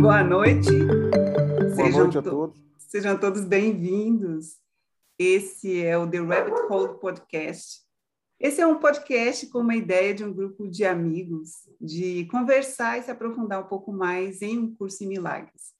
boa 0.00 0.22
noite. 0.22 0.70
Boa 0.70 1.74
sejam 1.74 2.00
noite 2.00 2.18
a 2.18 2.22
todos. 2.22 2.60
Sejam 2.78 3.18
todos 3.18 3.44
bem-vindos. 3.44 4.58
Esse 5.18 5.82
é 5.82 5.96
o 5.96 6.08
The 6.08 6.18
Rabbit 6.18 6.60
Hole 6.68 6.98
Podcast. 6.98 7.80
Esse 8.38 8.60
é 8.60 8.66
um 8.66 8.78
podcast 8.78 9.46
com 9.46 9.60
uma 9.60 9.74
ideia 9.74 10.12
de 10.12 10.22
um 10.22 10.32
grupo 10.32 10.68
de 10.68 10.84
amigos 10.84 11.66
de 11.80 12.26
conversar 12.26 12.98
e 12.98 13.02
se 13.02 13.10
aprofundar 13.10 13.64
um 13.64 13.68
pouco 13.68 13.90
mais 13.90 14.42
em 14.42 14.58
um 14.58 14.74
curso 14.74 15.02
em 15.02 15.08
milagres. 15.08 15.74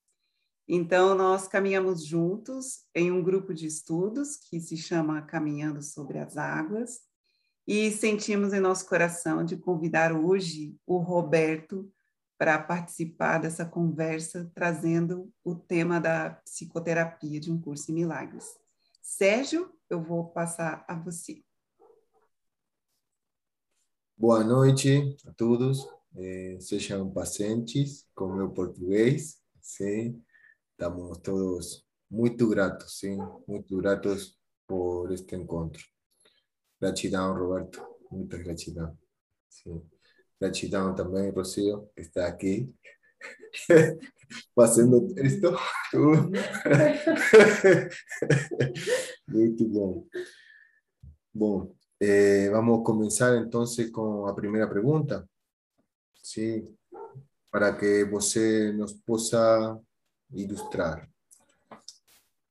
Então, 0.67 1.15
nós 1.15 1.47
caminhamos 1.47 2.05
juntos 2.05 2.85
em 2.95 3.13
um 3.13 3.23
grupo 3.23 3.53
de 3.53 3.67
estudos 3.67 4.37
que 4.37 4.59
se 4.61 4.77
chama 4.77 5.23
Caminhando 5.23 5.83
sobre 5.83 6.19
as 6.19 6.37
Águas 6.37 7.01
e 7.67 7.91
sentimos 7.91 8.53
em 8.53 8.61
nosso 8.61 8.89
coração 8.89 9.45
de 9.45 9.57
convidar 9.57 10.13
hoje 10.13 10.75
o 10.87 10.99
Roberto 10.99 11.91
para 12.39 12.59
participar 12.59 13.39
dessa 13.39 13.65
conversa, 13.65 14.51
trazendo 14.55 15.33
o 15.43 15.55
tema 15.55 16.01
da 16.01 16.31
psicoterapia 16.45 17.41
de 17.41 17.51
um 17.51 17.61
curso 17.61 17.91
em 17.91 17.95
milagres. 17.95 18.59
Sérgio, 19.01 19.73
eu 19.89 20.03
vou 20.03 20.29
passar 20.31 20.85
a 20.89 20.95
você. 20.95 21.43
Boa 24.17 24.43
noite 24.43 25.17
a 25.27 25.33
todos. 25.33 25.87
Eh, 26.17 26.59
sejam 26.61 27.11
pacientes 27.11 28.07
com 28.15 28.33
meu 28.33 28.51
português. 28.51 29.41
Sim, 29.61 30.23
estamos 30.73 31.19
todos 31.19 31.87
muito 32.11 32.49
gratos, 32.49 32.99
sim, 32.99 33.19
muito 33.47 33.77
gratos 33.77 34.39
por 34.67 35.13
este 35.13 35.37
encontro. 35.37 35.83
Gratidão, 36.81 37.35
Roberto. 37.35 37.85
Muita 38.11 38.39
gratidão. 38.39 38.97
Sim. 39.49 39.83
Gratidão 40.41 40.95
também, 40.95 41.31
Rocio, 41.31 41.89
que 41.95 42.03
está 42.03 42.27
aqui 42.27 42.73
fazendo 44.55 45.15
esto. 45.17 45.57
Muito 49.29 49.65
bom. 49.69 50.07
Bom, 51.35 51.75
eh, 52.01 52.51
vamos 52.51 52.85
começar 52.85 53.37
então 53.39 53.65
com 53.93 54.27
a 54.27 54.35
primeira 54.35 54.69
pergunta. 54.69 55.29
Sim, 56.23 56.69
para 57.51 57.75
que 57.75 58.05
você 58.05 58.73
nos 58.73 58.93
possa 58.93 59.81
ilustrar. 60.33 61.09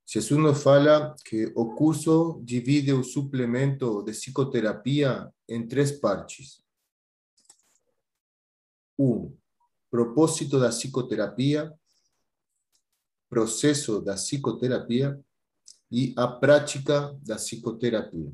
Jesus 0.08 0.40
nos 0.40 0.64
fala 0.64 1.16
que 1.26 1.52
o 1.56 1.76
curso 1.76 2.40
divide 2.44 2.94
o 2.94 3.04
suplemento 3.04 4.04
de 4.04 4.12
psicoterapia 4.12 5.30
em 5.48 5.68
três 5.68 5.92
partes. 5.92 6.65
Um, 8.98 9.36
propósito 9.90 10.60
da 10.60 10.70
psicoterapia, 10.70 11.74
processo 13.30 14.02
da 14.02 14.14
psicoterapia 14.14 15.20
e 15.92 16.14
a 16.18 16.28
prática 16.28 17.18
da 17.22 17.36
psicoterapia. 17.36 18.32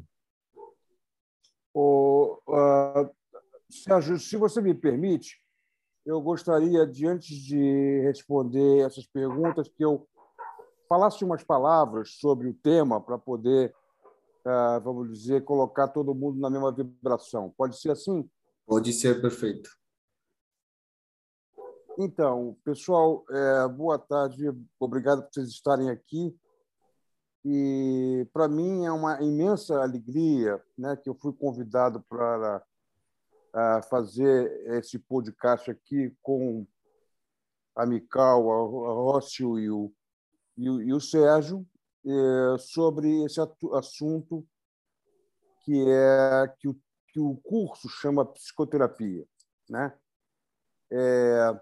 O, 1.73 2.39
uh, 2.47 3.09
Sérgio, 3.69 4.19
se 4.19 4.35
você 4.35 4.61
me 4.61 4.73
permite, 4.73 5.41
eu 6.05 6.19
gostaria 6.21 6.85
de, 6.85 7.07
antes 7.07 7.35
de 7.37 8.01
responder 8.01 8.85
essas 8.85 9.05
perguntas, 9.05 9.67
que 9.69 9.83
eu 9.83 10.07
falasse 10.89 11.23
umas 11.23 11.43
palavras 11.43 12.15
sobre 12.19 12.49
o 12.49 12.53
tema 12.53 12.99
para 12.99 13.17
poder, 13.17 13.73
uh, 14.45 14.81
vamos 14.83 15.09
dizer, 15.17 15.43
colocar 15.43 15.87
todo 15.87 16.13
mundo 16.13 16.39
na 16.39 16.49
mesma 16.49 16.71
vibração. 16.71 17.53
Pode 17.57 17.79
ser 17.79 17.91
assim? 17.91 18.29
Pode 18.66 18.91
ser 18.91 19.21
perfeito. 19.21 19.69
Então, 22.03 22.57
pessoal, 22.63 23.23
é, 23.29 23.67
boa 23.67 24.00
tarde, 24.00 24.44
obrigado 24.79 25.22
por 25.22 25.34
vocês 25.35 25.50
estarem 25.50 25.88
aqui. 25.88 26.35
E 27.45 28.28
para 28.34 28.47
mim 28.47 28.85
é 28.85 28.91
uma 28.91 29.22
imensa 29.22 29.79
alegria 29.79 30.59
né, 30.75 30.95
que 30.95 31.07
eu 31.07 31.13
fui 31.13 31.31
convidado 31.31 32.01
para 32.09 32.66
fazer 33.88 34.50
esse 34.78 34.97
podcast 34.97 35.69
aqui 35.69 36.12
com 36.23 36.66
a 37.75 37.85
Mical, 37.85 38.51
a 38.51 38.94
Rócio 38.94 39.59
e 39.59 39.69
o, 39.69 39.94
e 40.57 40.72
o, 40.72 40.81
e 40.81 40.94
o 40.94 41.00
Sérgio 41.00 41.63
é, 42.03 42.57
sobre 42.57 43.25
esse 43.25 43.39
assunto 43.73 44.44
que 45.63 45.85
é 45.88 46.47
que 46.57 46.68
o, 46.68 46.75
que 47.09 47.19
o 47.19 47.35
curso 47.44 47.88
chama 47.88 48.25
psicoterapia, 48.25 49.23
né? 49.69 49.95
É, 50.91 51.62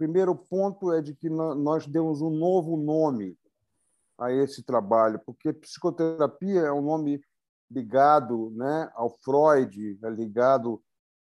primeiro 0.00 0.34
ponto 0.34 0.94
é 0.94 1.02
de 1.02 1.14
que 1.14 1.28
nós 1.28 1.86
demos 1.86 2.22
um 2.22 2.30
novo 2.30 2.74
nome 2.74 3.38
a 4.18 4.32
esse 4.32 4.62
trabalho, 4.62 5.20
porque 5.26 5.52
psicoterapia 5.52 6.62
é 6.62 6.72
um 6.72 6.80
nome 6.80 7.22
ligado 7.70 8.50
né, 8.52 8.90
ao 8.94 9.10
Freud, 9.18 9.98
é 10.02 10.08
ligado 10.08 10.82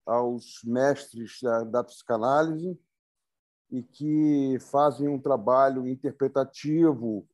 aos 0.05 0.59
mestres 0.65 1.39
da, 1.41 1.63
da 1.63 1.81
psicanálise 1.81 2.77
e 3.71 3.81
que 3.81 4.57
fazem 4.59 5.07
um 5.07 5.19
trabalho 5.19 5.87
interpretativo, 5.87 7.25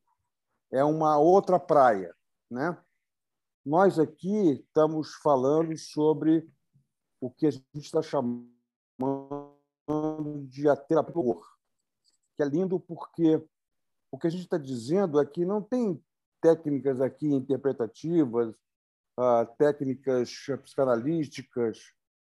é 0.70 0.84
uma 0.84 1.18
outra 1.18 1.58
praia. 1.58 2.14
Né? 2.48 2.78
Nós 3.66 3.98
aqui 3.98 4.52
estamos 4.52 5.14
falando 5.16 5.76
sobre 5.76 6.48
o 7.20 7.28
que 7.28 7.48
a 7.48 7.50
gente 7.50 7.64
está 7.74 8.00
chamando 8.00 8.54
de 10.46 10.68
a 10.68 10.76
que 10.76 12.42
é 12.42 12.44
lindo 12.44 12.80
porque 12.80 13.42
o 14.10 14.18
que 14.18 14.26
a 14.26 14.30
gente 14.30 14.42
está 14.42 14.58
dizendo 14.58 15.20
é 15.20 15.26
que 15.26 15.44
não 15.44 15.62
tem 15.62 16.02
técnicas 16.40 17.00
aqui 17.00 17.26
interpretativas, 17.26 18.54
uh, 19.18 19.46
técnicas 19.56 20.30
psicanalísticas, 20.62 21.92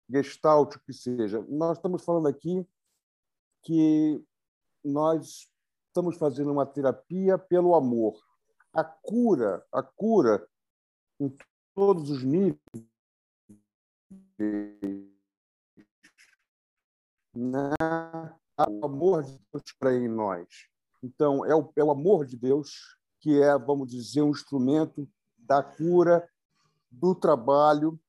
gestalt, 0.09 0.75
o 0.75 0.79
que 0.79 0.93
seja. 0.93 1.45
Nós 1.49 1.77
estamos 1.77 2.03
falando 2.03 2.27
aqui 2.27 2.65
que 3.63 4.23
nós 4.83 5.49
estamos 5.87 6.15
fazendo 6.17 6.51
uma 6.51 6.65
terapia 6.65 7.37
pelo 7.37 7.75
amor. 7.75 8.17
A 8.73 8.83
cura, 8.83 9.65
a 9.71 9.83
cura 9.83 10.47
em 11.19 11.35
todos 11.73 12.09
os 12.09 12.23
níveis 12.23 12.61
né, 17.37 17.69
o 18.67 18.85
amor 18.85 19.23
de 19.23 19.39
Deus 19.53 19.63
para 19.79 19.93
em 19.93 20.07
nós. 20.07 20.47
Então, 21.03 21.45
é 21.45 21.55
o, 21.55 21.71
é 21.75 21.83
o 21.83 21.91
amor 21.91 22.25
de 22.25 22.35
Deus 22.35 22.97
que 23.19 23.41
é, 23.41 23.57
vamos 23.57 23.89
dizer, 23.89 24.23
um 24.23 24.29
instrumento 24.29 25.07
da 25.37 25.61
cura, 25.61 26.27
do 26.89 27.13
trabalho. 27.13 27.99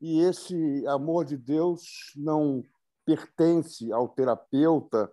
E 0.00 0.20
esse 0.20 0.86
amor 0.86 1.24
de 1.24 1.36
Deus 1.36 2.12
não 2.16 2.64
pertence 3.04 3.92
ao 3.92 4.08
terapeuta, 4.08 5.12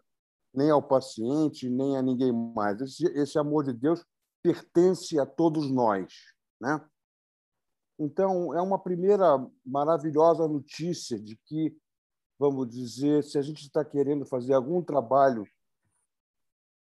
nem 0.54 0.70
ao 0.70 0.82
paciente, 0.82 1.70
nem 1.70 1.98
a 1.98 2.02
ninguém 2.02 2.32
mais. 2.32 2.80
Esse, 2.82 3.06
esse 3.08 3.40
amor 3.40 3.64
de 3.64 3.74
Deus 3.74 4.06
pertence 4.44 5.20
a 5.20 5.26
todos 5.26 5.70
nós. 5.70 6.14
Né? 6.60 6.80
Então, 8.00 8.54
é 8.54 8.62
uma 8.62 8.80
primeira 8.80 9.44
maravilhosa 9.66 10.48
notícia 10.48 11.20
de 11.20 11.36
que 11.46 11.76
vamos 12.40 12.70
dizer, 12.70 13.24
se 13.24 13.38
a 13.38 13.42
gente 13.42 13.62
está 13.64 13.84
querendo 13.84 14.26
fazer 14.26 14.54
algum 14.54 14.82
trabalho 14.84 15.48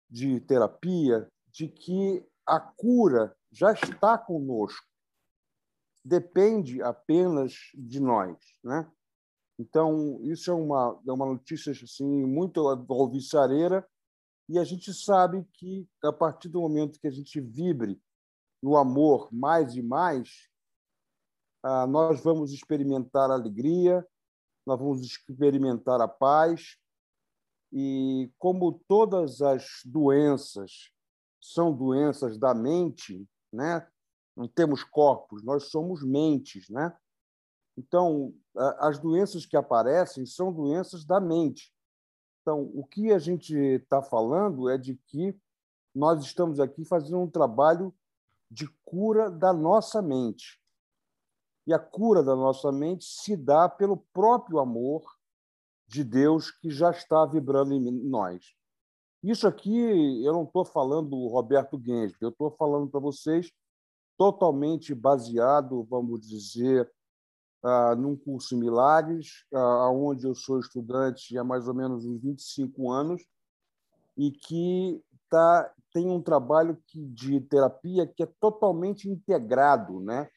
de 0.10 0.40
terapia, 0.42 1.30
de 1.52 1.68
que 1.68 2.26
a 2.46 2.60
cura 2.60 3.36
já 3.52 3.72
está 3.74 4.18
conosco, 4.18 4.86
depende 6.04 6.82
apenas 6.82 7.54
de 7.76 8.00
nós, 8.00 8.38
né? 8.64 8.90
Então 9.58 10.20
isso 10.24 10.50
é 10.50 10.54
uma 10.54 11.00
é 11.06 11.12
uma 11.12 11.26
notícia 11.26 11.72
assim 11.72 12.26
muito 12.26 12.66
alvissareira 12.90 13.88
e 14.48 14.58
a 14.58 14.64
gente 14.64 14.94
sabe 14.94 15.46
que 15.54 15.88
a 16.04 16.14
partir 16.14 16.48
do 16.48 16.62
momento 16.62 17.00
que 17.00 17.08
a 17.08 17.12
gente 17.12 17.40
vibre 17.42 18.02
no 18.64 18.78
amor 18.78 19.30
mais 19.32 19.76
e 19.76 19.82
mais, 19.82 20.50
ah, 21.64 21.86
nós 21.86 22.22
vamos 22.24 22.52
experimentar 22.52 23.30
alegria, 23.30 24.06
nós 24.70 24.80
vamos 24.80 25.02
experimentar 25.02 26.00
a 26.00 26.08
paz. 26.08 26.78
E 27.72 28.32
como 28.38 28.80
todas 28.88 29.42
as 29.42 29.82
doenças 29.84 30.92
são 31.42 31.74
doenças 31.74 32.38
da 32.38 32.54
mente, 32.54 33.28
né? 33.52 33.88
Não 34.36 34.48
temos 34.48 34.84
corpos, 34.84 35.44
nós 35.44 35.70
somos 35.70 36.04
mentes, 36.04 36.70
né? 36.70 36.96
Então, 37.78 38.34
as 38.78 39.00
doenças 39.00 39.46
que 39.46 39.58
aparecem 39.58 40.26
são 40.26 40.54
doenças 40.54 41.04
da 41.06 41.20
mente. 41.20 41.74
Então, 42.42 42.70
o 42.74 42.86
que 42.86 43.12
a 43.12 43.20
gente 43.20 43.56
está 43.56 44.02
falando 44.02 44.70
é 44.70 44.78
de 44.78 44.96
que 45.08 45.36
nós 45.96 46.24
estamos 46.24 46.60
aqui 46.60 46.86
fazendo 46.86 47.20
um 47.20 47.30
trabalho 47.30 47.94
de 48.52 48.68
cura 48.86 49.30
da 49.30 49.52
nossa 49.52 50.02
mente. 50.02 50.59
E 51.70 51.74
a 51.74 51.78
cura 51.78 52.24
da 52.24 52.36
nossa 52.36 52.72
mente 52.72 53.06
se 53.06 53.38
dá 53.38 53.70
pelo 53.70 53.98
próprio 54.12 54.58
amor 54.58 55.04
de 55.88 56.04
Deus 56.04 56.50
que 56.50 56.72
já 56.72 56.90
está 56.90 57.24
vibrando 57.28 57.76
em 57.76 57.92
nós. 58.10 58.56
Isso 59.22 59.48
aqui 59.48 60.26
eu 60.26 60.34
não 60.34 60.46
estou 60.46 60.66
falando 60.66 61.12
do 61.12 61.28
Roberto 61.28 61.80
Gensler, 61.80 62.18
eu 62.22 62.30
estou 62.30 62.50
falando 62.50 62.90
para 62.90 63.00
vocês 63.00 63.52
totalmente 64.18 64.96
baseado, 64.96 65.84
vamos 65.84 66.28
dizer, 66.28 66.92
uh, 67.64 67.96
num 67.96 68.18
curso 68.18 68.58
Milagres, 68.58 69.46
uh, 69.54 69.94
onde 69.94 70.26
eu 70.26 70.34
sou 70.34 70.60
estudante 70.60 71.38
há 71.38 71.44
mais 71.44 71.68
ou 71.68 71.76
menos 71.76 72.04
uns 72.04 72.20
25 72.20 72.92
anos, 72.92 73.24
e 74.18 74.32
que 74.32 75.00
tá, 75.30 75.72
tem 75.94 76.10
um 76.10 76.20
trabalho 76.20 76.82
que, 76.88 77.06
de 77.06 77.40
terapia 77.42 78.08
que 78.08 78.24
é 78.24 78.28
totalmente 78.40 79.08
integrado 79.08 80.00
né, 80.00 80.28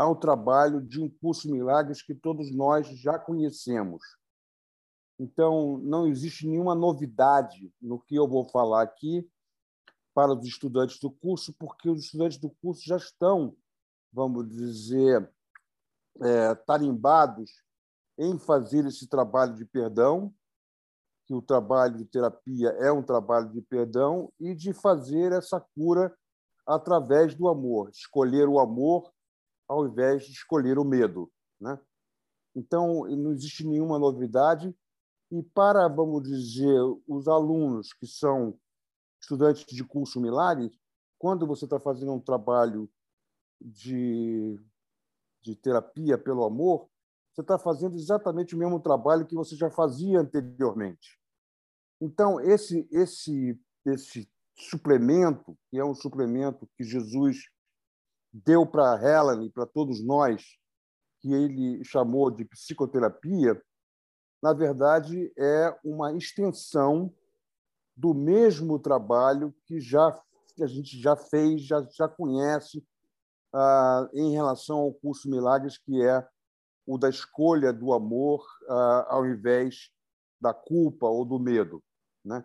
ao 0.00 0.16
trabalho 0.16 0.80
de 0.80 0.98
um 0.98 1.10
curso 1.10 1.50
Milagres 1.50 2.00
que 2.00 2.14
todos 2.14 2.50
nós 2.50 2.86
já 2.86 3.18
conhecemos. 3.18 4.02
Então, 5.18 5.76
não 5.76 6.06
existe 6.06 6.48
nenhuma 6.48 6.74
novidade 6.74 7.70
no 7.78 8.00
que 8.00 8.14
eu 8.14 8.26
vou 8.26 8.48
falar 8.48 8.80
aqui 8.80 9.30
para 10.14 10.32
os 10.32 10.46
estudantes 10.46 10.98
do 10.98 11.10
curso, 11.10 11.54
porque 11.58 11.90
os 11.90 12.04
estudantes 12.04 12.38
do 12.38 12.48
curso 12.62 12.82
já 12.82 12.96
estão, 12.96 13.54
vamos 14.10 14.48
dizer, 14.48 15.30
é, 16.22 16.54
tarimbados 16.54 17.50
em 18.16 18.38
fazer 18.38 18.86
esse 18.86 19.06
trabalho 19.06 19.54
de 19.54 19.66
perdão, 19.66 20.32
que 21.26 21.34
o 21.34 21.42
trabalho 21.42 21.98
de 21.98 22.06
terapia 22.06 22.70
é 22.78 22.90
um 22.90 23.02
trabalho 23.02 23.50
de 23.50 23.60
perdão, 23.60 24.32
e 24.40 24.54
de 24.54 24.72
fazer 24.72 25.32
essa 25.32 25.60
cura 25.60 26.10
através 26.66 27.34
do 27.34 27.48
amor, 27.48 27.90
escolher 27.90 28.48
o 28.48 28.58
amor 28.58 29.12
ao 29.70 29.86
invés 29.86 30.24
de 30.24 30.32
escolher 30.32 30.80
o 30.80 30.84
medo. 30.84 31.30
Né? 31.60 31.78
Então, 32.56 33.06
não 33.06 33.30
existe 33.30 33.64
nenhuma 33.64 34.00
novidade. 34.00 34.74
E 35.30 35.44
para, 35.44 35.86
vamos 35.86 36.24
dizer, 36.24 36.76
os 37.06 37.28
alunos 37.28 37.92
que 37.92 38.04
são 38.04 38.58
estudantes 39.22 39.64
de 39.64 39.84
curso 39.84 40.20
Milagres, 40.20 40.76
quando 41.16 41.46
você 41.46 41.66
está 41.66 41.78
fazendo 41.78 42.12
um 42.12 42.20
trabalho 42.20 42.90
de, 43.60 44.58
de 45.40 45.54
terapia 45.54 46.18
pelo 46.18 46.42
amor, 46.42 46.88
você 47.32 47.42
está 47.42 47.56
fazendo 47.56 47.94
exatamente 47.94 48.56
o 48.56 48.58
mesmo 48.58 48.80
trabalho 48.80 49.24
que 49.24 49.36
você 49.36 49.54
já 49.54 49.70
fazia 49.70 50.18
anteriormente. 50.18 51.16
Então, 52.00 52.40
esse, 52.40 52.88
esse, 52.90 53.56
esse 53.86 54.28
suplemento, 54.56 55.56
que 55.70 55.78
é 55.78 55.84
um 55.84 55.94
suplemento 55.94 56.68
que 56.76 56.82
Jesus 56.82 57.44
deu 58.32 58.66
para 58.66 59.00
Helen 59.00 59.46
e 59.46 59.50
para 59.50 59.66
todos 59.66 60.04
nós, 60.04 60.44
que 61.20 61.32
ele 61.32 61.84
chamou 61.84 62.30
de 62.30 62.44
psicoterapia, 62.44 63.60
na 64.42 64.52
verdade, 64.52 65.32
é 65.38 65.78
uma 65.84 66.14
extensão 66.14 67.12
do 67.94 68.14
mesmo 68.14 68.78
trabalho 68.78 69.54
que 69.66 69.80
já 69.80 70.18
que 70.54 70.64
a 70.64 70.66
gente 70.66 71.00
já 71.00 71.14
fez, 71.16 71.62
já, 71.62 71.82
já 71.90 72.08
conhece 72.08 72.84
ah, 73.52 74.08
em 74.12 74.32
relação 74.32 74.78
ao 74.78 74.92
curso 74.92 75.30
Milagres, 75.30 75.78
que 75.78 76.02
é 76.02 76.26
o 76.86 76.98
da 76.98 77.08
escolha 77.08 77.72
do 77.72 77.92
amor 77.92 78.44
ah, 78.68 79.06
ao 79.10 79.26
invés 79.26 79.90
da 80.40 80.52
culpa 80.52 81.06
ou 81.06 81.24
do 81.24 81.38
medo. 81.38 81.82
Né? 82.24 82.44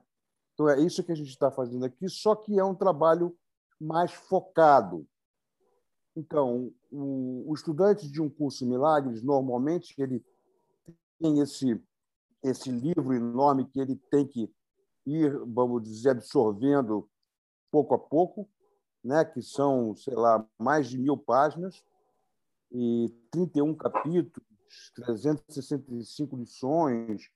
Então, 0.54 0.70
é 0.70 0.80
isso 0.80 1.04
que 1.04 1.12
a 1.12 1.16
gente 1.16 1.30
está 1.30 1.52
fazendo 1.52 1.86
aqui, 1.86 2.08
só 2.10 2.36
que 2.36 2.60
é 2.60 2.64
um 2.64 2.76
trabalho 2.76 3.36
mais 3.80 4.12
focado. 4.14 5.08
Então, 6.16 6.72
o, 6.92 7.50
o 7.50 7.54
estudante 7.54 8.10
de 8.10 8.22
um 8.22 8.30
curso 8.30 8.66
Milagres, 8.66 9.22
normalmente, 9.22 9.94
ele 9.98 10.24
tem 11.20 11.40
esse, 11.40 11.82
esse 12.42 12.72
livro 12.72 13.14
enorme 13.14 13.66
que 13.66 13.80
ele 13.80 13.96
tem 14.10 14.26
que 14.26 14.50
ir, 15.06 15.38
vamos 15.46 15.84
dizer, 15.84 16.12
absorvendo 16.12 17.10
pouco 17.70 17.94
a 17.94 18.00
pouco, 18.00 18.50
né, 19.04 19.26
que 19.26 19.42
são, 19.42 19.96
sei 19.96 20.16
lá, 20.16 20.48
mais 20.58 20.88
de 20.90 20.98
mil 20.98 21.18
páginas 21.18 21.84
e 22.72 23.14
31 23.32 23.76
capítulos, 23.76 24.48
365 24.96 26.38
lições, 26.38 27.30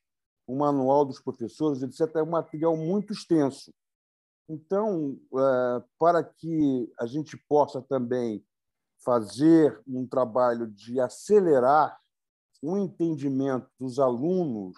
um 0.48 0.58
manual 0.58 1.06
dos 1.06 1.22
professores, 1.22 1.84
etc. 1.84 2.16
É 2.16 2.24
um 2.24 2.32
material 2.32 2.76
muito 2.76 3.14
extenso. 3.14 3.72
Então, 4.48 5.20
é, 5.32 5.84
para 6.00 6.24
que 6.24 6.92
a 7.00 7.06
gente 7.06 7.38
possa 7.48 7.82
também 7.84 8.44
fazer 9.04 9.82
um 9.88 10.06
trabalho 10.06 10.68
de 10.68 11.00
acelerar 11.00 11.98
o 12.62 12.78
entendimento 12.78 13.70
dos 13.80 14.00
alunos 14.00 14.76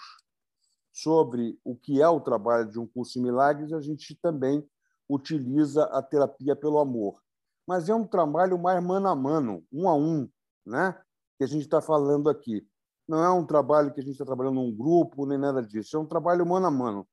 sobre 0.92 1.60
o 1.64 1.76
que 1.76 2.02
é 2.02 2.08
o 2.08 2.20
trabalho 2.20 2.70
de 2.70 2.80
um 2.80 2.86
curso 2.86 3.18
em 3.18 3.24
milagres, 3.24 3.74
a 3.74 3.80
gente 3.80 4.16
também 4.22 4.68
utiliza 5.10 5.86
a 5.86 6.02
terapia 6.02 6.56
pelo 6.56 6.80
amor. 6.80 7.22
Mas 7.66 7.90
é 7.90 7.96
um 7.96 8.06
trabalho 8.06 8.58
mais 8.60 8.84
mano 8.84 9.08
a 9.08 9.16
mano, 9.16 9.64
um 9.72 9.88
a 9.88 9.96
um, 9.96 10.30
né? 10.66 11.00
que 11.38 11.44
a 11.44 11.48
gente 11.48 11.64
está 11.64 11.82
falando 11.82 12.30
aqui. 12.30 12.66
Não 13.08 13.24
é 13.24 13.30
um 13.32 13.46
trabalho 13.46 13.94
que 13.94 14.00
a 14.00 14.04
gente 14.04 14.14
está 14.14 14.26
trabalhando 14.26 14.56
num 14.56 14.76
grupo, 14.76 15.26
nem 15.26 15.38
nada 15.38 15.62
disso. 15.62 15.98
É 15.98 16.00
um 16.00 16.06
trabalho 16.06 16.46
mano 16.46 16.68
a 16.68 16.72
mano. 16.72 17.08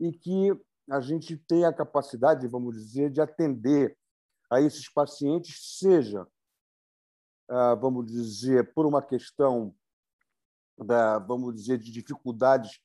E 0.00 0.10
que 0.10 0.58
a 0.90 1.00
gente 1.00 1.36
tem 1.36 1.64
a 1.64 1.72
capacidade, 1.72 2.48
vamos 2.48 2.74
dizer, 2.74 3.10
de 3.10 3.20
atender 3.20 3.96
a 4.50 4.60
esses 4.60 4.88
pacientes, 4.88 5.78
seja, 5.78 6.26
vamos 7.80 8.06
dizer, 8.06 8.72
por 8.72 8.86
uma 8.86 9.02
questão 9.02 9.74
da, 10.78 11.18
vamos 11.18 11.54
dizer, 11.54 11.78
de 11.78 11.90
dificuldades 11.90 12.80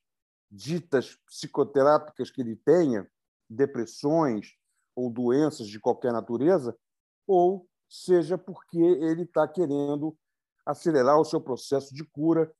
ditas 0.52 1.16
psicoterápicas 1.28 2.32
que 2.32 2.42
ele 2.42 2.56
tenha, 2.56 3.10
depressões 3.50 4.56
ou 4.96 5.10
doenças 5.10 5.68
de 5.68 5.80
qualquer 5.80 6.12
natureza, 6.12 6.78
ou 7.26 7.68
seja 7.88 8.38
porque 8.38 8.80
ele 8.80 9.24
está 9.24 9.48
querendo 9.48 10.16
acelerar 10.66 11.20
o 11.20 11.26
seu 11.26 11.42
processo 11.42 11.94
de 11.94 12.04
cura 12.04 12.52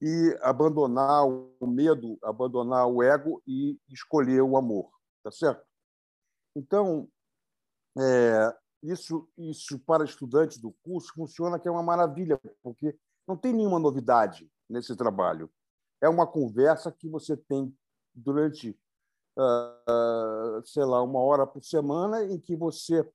e 0.00 0.38
abandonar 0.42 1.26
o 1.26 1.66
medo, 1.66 2.18
abandonar 2.22 2.86
o 2.86 3.02
ego 3.02 3.42
e 3.46 3.78
escolher 3.88 4.42
o 4.42 4.56
amor, 4.56 4.90
tá 5.22 5.30
certo? 5.30 5.64
Então, 6.54 7.08
é, 7.98 8.56
isso, 8.90 9.28
isso 9.36 9.78
para 9.80 10.04
estudantes 10.04 10.58
do 10.58 10.72
curso 10.82 11.12
funciona 11.14 11.58
que 11.58 11.68
é 11.68 11.70
uma 11.70 11.82
maravilha, 11.82 12.40
porque 12.62 12.96
não 13.26 13.36
tem 13.36 13.52
nenhuma 13.52 13.78
novidade 13.78 14.50
nesse 14.68 14.94
trabalho 14.96 15.50
é 16.00 16.08
uma 16.08 16.26
conversa 16.26 16.92
que 16.92 17.08
você 17.08 17.36
tem 17.36 17.74
durante, 18.14 18.78
uh, 19.38 20.64
sei 20.64 20.84
lá, 20.84 21.02
uma 21.02 21.20
hora 21.20 21.46
por 21.46 21.64
semana, 21.64 22.24
em 22.24 22.38
que 22.38 22.56
você 22.56 23.08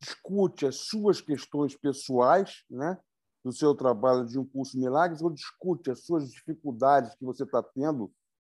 discute 0.00 0.66
as 0.66 0.76
suas 0.76 1.20
questões 1.20 1.76
pessoais, 1.76 2.64
né, 2.70 2.98
do 3.44 3.52
seu 3.52 3.74
trabalho 3.74 4.26
de 4.26 4.38
um 4.38 4.44
curso 4.44 4.78
Milagres, 4.78 5.22
ou 5.22 5.30
discute 5.30 5.90
as 5.90 6.04
suas 6.04 6.30
dificuldades 6.30 7.14
que 7.16 7.24
você 7.24 7.44
está 7.44 7.62
tendo, 7.62 8.12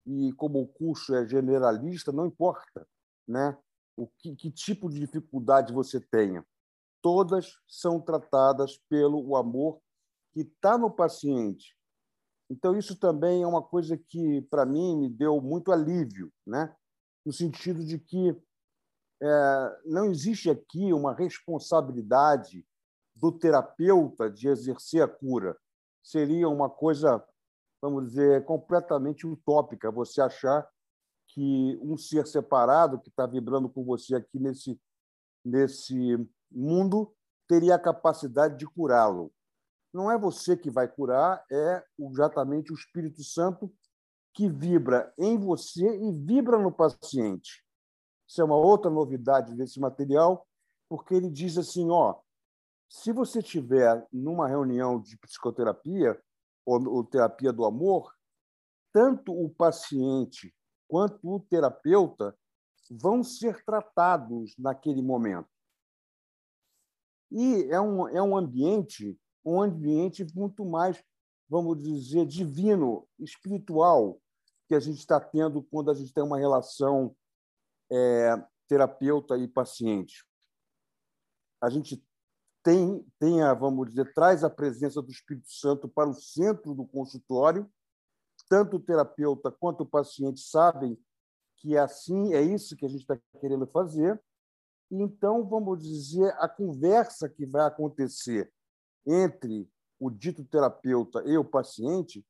e 0.05 0.33
como 0.33 0.61
o 0.61 0.67
curso 0.67 1.15
é 1.15 1.25
generalista, 1.27 2.11
não 2.11 2.25
importa 2.25 2.87
né, 3.27 3.57
o 3.95 4.07
que, 4.07 4.35
que 4.35 4.51
tipo 4.51 4.89
de 4.89 4.99
dificuldade 4.99 5.73
você 5.73 5.99
tenha. 5.99 6.45
Todas 7.01 7.53
são 7.67 7.99
tratadas 7.99 8.77
pelo 8.89 9.35
amor 9.35 9.79
que 10.33 10.41
está 10.41 10.77
no 10.77 10.91
paciente 10.91 11.77
então, 12.49 12.75
isso 12.75 12.95
também 12.95 13.43
é 13.43 13.47
uma 13.47 13.61
coisa 13.61 13.95
que, 13.95 14.41
para 14.49 14.65
mim, 14.65 14.97
me 14.97 15.09
deu 15.09 15.39
muito 15.39 15.71
alívio, 15.71 16.33
né? 16.45 16.75
no 17.23 17.31
sentido 17.31 17.85
de 17.85 17.99
que 17.99 18.35
é, 19.21 19.81
não 19.85 20.05
existe 20.05 20.49
aqui 20.49 20.91
uma 20.91 21.13
responsabilidade 21.13 22.65
do 23.15 23.31
terapeuta 23.31 24.31
de 24.31 24.47
exercer 24.47 25.03
a 25.03 25.07
cura. 25.07 25.55
Seria 26.01 26.49
uma 26.49 26.69
coisa, 26.69 27.23
vamos 27.81 28.07
dizer, 28.07 28.43
completamente 28.45 29.27
utópica 29.27 29.91
você 29.91 30.21
achar 30.21 30.67
que 31.27 31.77
um 31.83 31.97
ser 31.97 32.25
separado 32.25 32.99
que 32.99 33.09
está 33.09 33.27
vibrando 33.27 33.69
com 33.69 33.83
você 33.83 34.15
aqui 34.15 34.39
nesse, 34.39 34.79
nesse 35.45 36.17
mundo 36.51 37.13
teria 37.47 37.75
a 37.75 37.79
capacidade 37.79 38.57
de 38.57 38.65
curá-lo 38.65 39.31
não 39.93 40.11
é 40.11 40.17
você 40.17 40.55
que 40.55 40.69
vai 40.69 40.87
curar, 40.87 41.43
é 41.51 41.83
exatamente 41.97 42.71
o 42.71 42.75
Espírito 42.75 43.23
Santo 43.23 43.73
que 44.33 44.47
vibra 44.47 45.11
em 45.17 45.37
você 45.37 45.83
e 45.83 46.11
vibra 46.11 46.57
no 46.59 46.71
paciente. 46.71 47.65
Isso 48.27 48.41
é 48.41 48.45
uma 48.45 48.55
outra 48.55 48.91
novidade 48.91 49.55
desse 49.55 49.79
material, 49.79 50.47
porque 50.87 51.15
ele 51.15 51.29
diz 51.29 51.57
assim, 51.57 51.89
ó, 51.89 52.19
se 52.87 53.11
você 53.11 53.41
tiver 53.41 54.07
numa 54.13 54.47
reunião 54.47 54.99
de 54.99 55.17
psicoterapia 55.17 56.19
ou, 56.65 56.87
ou 56.87 57.03
terapia 57.03 57.51
do 57.51 57.65
amor, 57.65 58.13
tanto 58.93 59.33
o 59.33 59.49
paciente 59.49 60.55
quanto 60.87 61.19
o 61.23 61.39
terapeuta 61.39 62.35
vão 62.89 63.23
ser 63.23 63.63
tratados 63.63 64.55
naquele 64.57 65.01
momento. 65.01 65.49
E 67.31 67.63
é 67.69 67.79
um, 67.79 68.07
é 68.07 68.21
um 68.21 68.35
ambiente 68.35 69.19
um 69.49 69.61
ambiente 69.61 70.25
muito 70.35 70.65
mais, 70.65 71.01
vamos 71.47 71.81
dizer, 71.81 72.25
divino, 72.25 73.07
espiritual, 73.19 74.21
que 74.67 74.75
a 74.75 74.79
gente 74.79 74.99
está 74.99 75.19
tendo 75.19 75.63
quando 75.63 75.89
a 75.89 75.93
gente 75.93 76.13
tem 76.13 76.23
uma 76.23 76.37
relação 76.37 77.15
é, 77.91 78.35
terapeuta 78.67 79.37
e 79.37 79.47
paciente. 79.47 80.23
A 81.61 81.69
gente 81.69 82.03
tem, 82.63 83.05
tem 83.17 83.41
a, 83.41 83.53
vamos 83.53 83.89
dizer, 83.89 84.13
traz 84.13 84.43
a 84.43 84.49
presença 84.49 85.01
do 85.01 85.09
Espírito 85.09 85.51
Santo 85.51 85.87
para 85.87 86.09
o 86.09 86.13
centro 86.13 86.75
do 86.75 86.85
consultório. 86.85 87.69
Tanto 88.47 88.77
o 88.77 88.79
terapeuta 88.79 89.51
quanto 89.51 89.81
o 89.81 89.89
paciente 89.89 90.39
sabem 90.39 90.97
que 91.57 91.75
é 91.75 91.79
assim, 91.79 92.33
é 92.33 92.41
isso 92.41 92.75
que 92.75 92.85
a 92.85 92.89
gente 92.89 93.01
está 93.01 93.19
querendo 93.39 93.67
fazer. 93.67 94.21
Então, 94.91 95.47
vamos 95.47 95.83
dizer, 95.83 96.33
a 96.39 96.49
conversa 96.49 97.29
que 97.29 97.45
vai 97.45 97.65
acontecer 97.65 98.51
entre 99.05 99.69
o 99.99 100.09
dito 100.09 100.43
terapeuta 100.45 101.21
e 101.25 101.37
o 101.37 101.45
paciente 101.45 102.25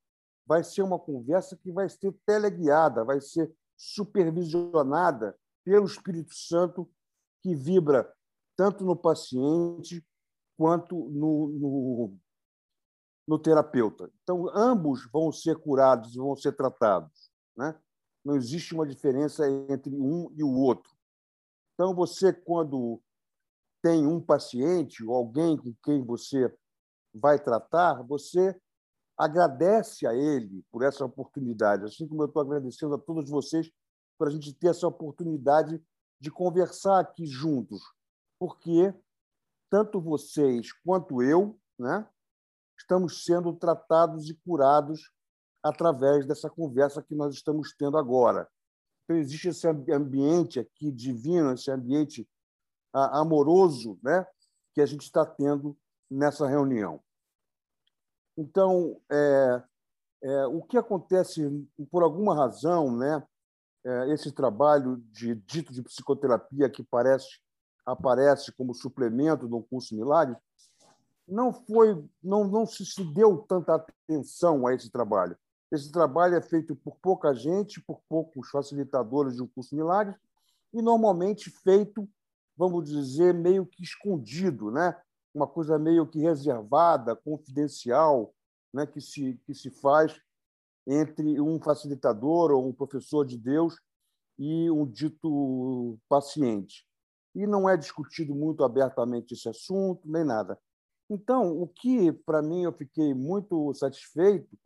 vai 0.46 0.64
ser 0.64 0.82
uma 0.82 1.00
conversa 1.00 1.56
que 1.56 1.72
vai 1.72 1.88
ser 1.88 2.12
teleguiada, 2.26 3.06
vai 3.06 3.22
ser 3.22 3.54
supervisionada 3.78 5.38
pelo 5.64 5.86
Espírito 5.86 6.34
Santo 6.34 6.90
que 7.42 7.56
vibra 7.56 8.12
tanto 8.58 8.84
no 8.84 8.96
paciente 8.96 10.06
quanto 10.58 10.96
no, 11.10 11.48
no, 11.48 12.18
no 13.26 13.40
terapeuta. 13.40 14.12
Então, 14.22 14.50
ambos 14.54 15.10
vão 15.12 15.32
ser 15.32 15.58
curados 15.58 16.16
vão 16.16 16.36
ser 16.36 16.54
tratados. 16.54 17.32
Né? 17.56 17.80
Não 18.26 18.36
existe 18.36 18.74
uma 18.74 18.86
diferença 18.86 19.50
entre 19.70 19.96
um 19.96 20.34
e 20.36 20.44
o 20.44 20.52
outro. 20.52 20.92
Então, 21.80 21.96
você, 21.96 22.34
quando 22.34 23.02
tem 23.82 24.06
um 24.06 24.20
paciente 24.20 25.02
ou 25.02 25.16
alguém 25.16 25.56
com 25.56 25.74
quem 25.82 26.04
você 26.04 26.54
vai 27.14 27.42
tratar, 27.42 28.04
você 28.04 28.54
agradece 29.18 30.06
a 30.06 30.14
ele 30.14 30.62
por 30.70 30.84
essa 30.84 31.06
oportunidade, 31.06 31.86
assim 31.86 32.06
como 32.06 32.24
eu 32.24 32.28
estou 32.28 32.42
agradecendo 32.42 32.96
a 32.96 33.00
todos 33.00 33.30
vocês 33.30 33.72
por 34.18 34.28
a 34.28 34.30
gente 34.30 34.54
ter 34.54 34.68
essa 34.68 34.86
oportunidade 34.86 35.82
de 36.20 36.30
conversar 36.30 37.00
aqui 37.00 37.26
juntos, 37.26 37.82
porque 38.38 38.94
tanto 39.70 40.02
vocês 40.02 40.74
quanto 40.84 41.24
eu, 41.24 41.58
né, 41.80 42.06
estamos 42.78 43.24
sendo 43.24 43.54
tratados 43.54 44.30
e 44.30 44.34
curados 44.34 45.14
através 45.64 46.26
dessa 46.26 46.50
conversa 46.50 47.02
que 47.02 47.16
nós 47.16 47.34
estamos 47.34 47.74
tendo 47.74 47.98
agora. 47.98 48.50
Então, 49.10 49.18
existe 49.18 49.48
esse 49.48 49.68
ambiente 49.68 50.60
aqui 50.60 50.92
divino, 50.92 51.54
esse 51.54 51.72
ambiente 51.72 52.30
ah, 52.94 53.22
amoroso 53.22 53.98
né, 54.04 54.24
que 54.72 54.82
a 54.82 54.86
gente 54.86 55.02
está 55.02 55.26
tendo 55.26 55.76
nessa 56.08 56.48
reunião. 56.48 57.02
Então, 58.38 59.02
é, 59.12 59.64
é, 60.22 60.46
o 60.46 60.62
que 60.62 60.78
acontece, 60.78 61.42
por 61.90 62.04
alguma 62.04 62.36
razão, 62.36 62.96
né, 62.96 63.28
é, 63.84 64.14
esse 64.14 64.32
trabalho 64.32 64.98
de 65.12 65.34
dito 65.34 65.74
de 65.74 65.82
psicoterapia 65.82 66.70
que 66.70 66.84
parece 66.84 67.40
aparece 67.84 68.52
como 68.52 68.76
suplemento 68.76 69.48
do 69.48 69.64
curso 69.64 69.96
Milagres, 69.96 70.38
não 71.28 71.52
foi, 71.52 72.08
não, 72.22 72.44
não 72.44 72.64
se, 72.68 72.86
se 72.86 73.04
deu 73.04 73.40
tanta 73.40 73.74
atenção 73.74 74.68
a 74.68 74.76
esse 74.76 74.92
trabalho. 74.92 75.36
Esse 75.72 75.92
trabalho 75.92 76.36
é 76.36 76.42
feito 76.42 76.76
por 76.76 76.98
pouca 76.98 77.34
gente, 77.34 77.82
por 77.82 78.02
poucos 78.10 78.50
facilitadores 78.50 79.36
de 79.36 79.44
um 79.44 79.48
curso 79.48 79.76
Milagres, 79.76 80.18
e 80.74 80.82
normalmente 80.82 81.50
feito, 81.50 82.08
vamos 82.58 82.90
dizer, 82.90 83.34
meio 83.34 83.66
que 83.66 83.84
escondido, 83.84 84.72
né? 84.72 85.00
uma 85.34 85.48
coisa 85.48 85.78
meio 85.78 86.08
que 86.08 86.20
reservada, 86.20 87.16
confidencial, 87.16 88.34
né? 88.74 88.86
que, 88.86 89.00
se, 89.00 89.40
que 89.46 89.54
se 89.54 89.70
faz 89.70 90.20
entre 90.88 91.40
um 91.40 91.62
facilitador 91.62 92.52
ou 92.52 92.68
um 92.68 92.74
professor 92.74 93.26
de 93.26 93.38
Deus 93.38 93.80
e 94.38 94.72
um 94.72 94.86
dito 94.86 96.00
paciente 96.08 96.88
e 97.36 97.46
não 97.46 97.70
é 97.70 97.78
discutido 97.78 98.34
muito 98.34 98.64
abertamente 98.64 99.34
esse 99.34 99.48
assunto, 99.48 100.02
nem 100.06 100.24
nada. 100.24 100.60
Então, 101.10 101.60
o 101.62 101.68
que, 101.68 102.12
para 102.12 102.42
mim, 102.42 102.64
eu 102.64 102.74
fiquei 102.74 103.14
muito 103.14 103.74
satisfeito 103.74 104.58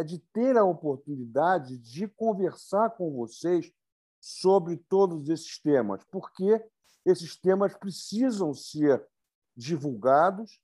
é 0.00 0.04
de 0.04 0.18
ter 0.18 0.56
a 0.56 0.64
oportunidade 0.64 1.76
de 1.76 2.08
conversar 2.08 2.88
com 2.90 3.12
vocês 3.12 3.70
sobre 4.18 4.78
todos 4.78 5.28
esses 5.28 5.60
temas, 5.60 6.02
porque 6.04 6.64
esses 7.04 7.36
temas 7.36 7.76
precisam 7.76 8.54
ser 8.54 9.06
divulgados 9.54 10.58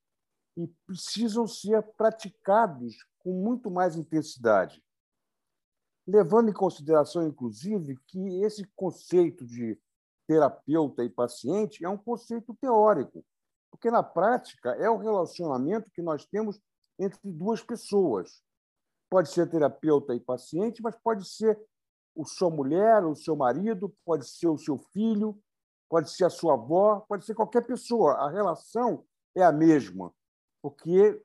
e 0.57 0.67
precisam 0.87 1.47
ser 1.47 1.83
praticados 1.99 2.97
com 3.19 3.33
muito 3.33 3.71
mais 3.71 3.95
intensidade. 3.95 4.83
Levando 6.07 6.49
em 6.49 6.55
consideração, 6.55 7.27
inclusive, 7.27 7.99
que 8.07 8.43
esse 8.43 8.65
conceito 8.75 9.45
de 9.45 9.79
terapeuta 10.27 11.05
e 11.05 11.11
paciente 11.11 11.85
é 11.85 11.89
um 11.91 11.99
conceito 11.99 12.57
teórico, 12.59 13.23
porque 13.71 13.91
na 13.91 14.03
prática 14.03 14.71
é 14.77 14.89
o 14.89 14.97
relacionamento 14.97 15.91
que 15.91 16.01
nós 16.01 16.25
temos 16.25 16.59
entre 16.99 17.21
duas 17.31 17.63
pessoas. 17.63 18.46
Pode 19.09 19.31
ser 19.31 19.49
terapeuta 19.49 20.15
e 20.15 20.21
paciente, 20.21 20.83
mas 20.83 20.97
pode 20.97 21.29
ser 21.29 21.59
o 22.15 22.25
sua 22.25 22.51
mulher, 22.51 23.05
o 23.05 23.15
seu 23.15 23.37
marido, 23.37 23.95
pode 24.05 24.27
ser 24.29 24.49
o 24.49 24.59
seu 24.59 24.79
filho, 24.93 25.39
pode 25.89 26.11
ser 26.11 26.25
a 26.25 26.31
sua 26.31 26.55
avó, 26.55 27.01
pode 27.09 27.25
ser 27.25 27.35
qualquer 27.35 27.67
pessoa. 27.67 28.15
A 28.15 28.31
relação 28.31 29.05
é 29.37 29.43
a 29.43 29.53
mesma, 29.53 30.13
porque 30.63 31.23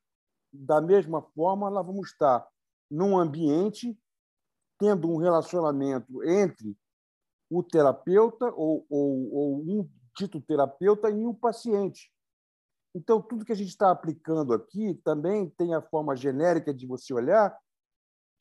da 0.53 0.81
mesma 0.81 1.21
forma 1.21 1.69
nós 1.69 1.85
vamos 1.85 2.09
estar 2.09 2.45
num 2.89 3.17
ambiente 3.17 3.97
tendo 4.77 5.09
um 5.09 5.17
relacionamento 5.17 6.23
entre 6.23 6.77
o 7.49 7.63
terapeuta 7.63 8.45
ou, 8.53 8.85
ou, 8.89 9.33
ou 9.33 9.61
um 9.61 9.89
dito 10.17 10.41
terapeuta 10.41 11.09
e 11.09 11.25
um 11.25 11.33
paciente. 11.33 12.11
Então, 12.93 13.21
tudo 13.21 13.45
que 13.45 13.51
a 13.53 13.55
gente 13.55 13.69
está 13.69 13.91
aplicando 13.91 14.53
aqui 14.53 14.95
também 15.03 15.49
tem 15.49 15.73
a 15.73 15.81
forma 15.81 16.15
genérica 16.15 16.73
de 16.73 16.85
você 16.85 17.13
olhar 17.13 17.57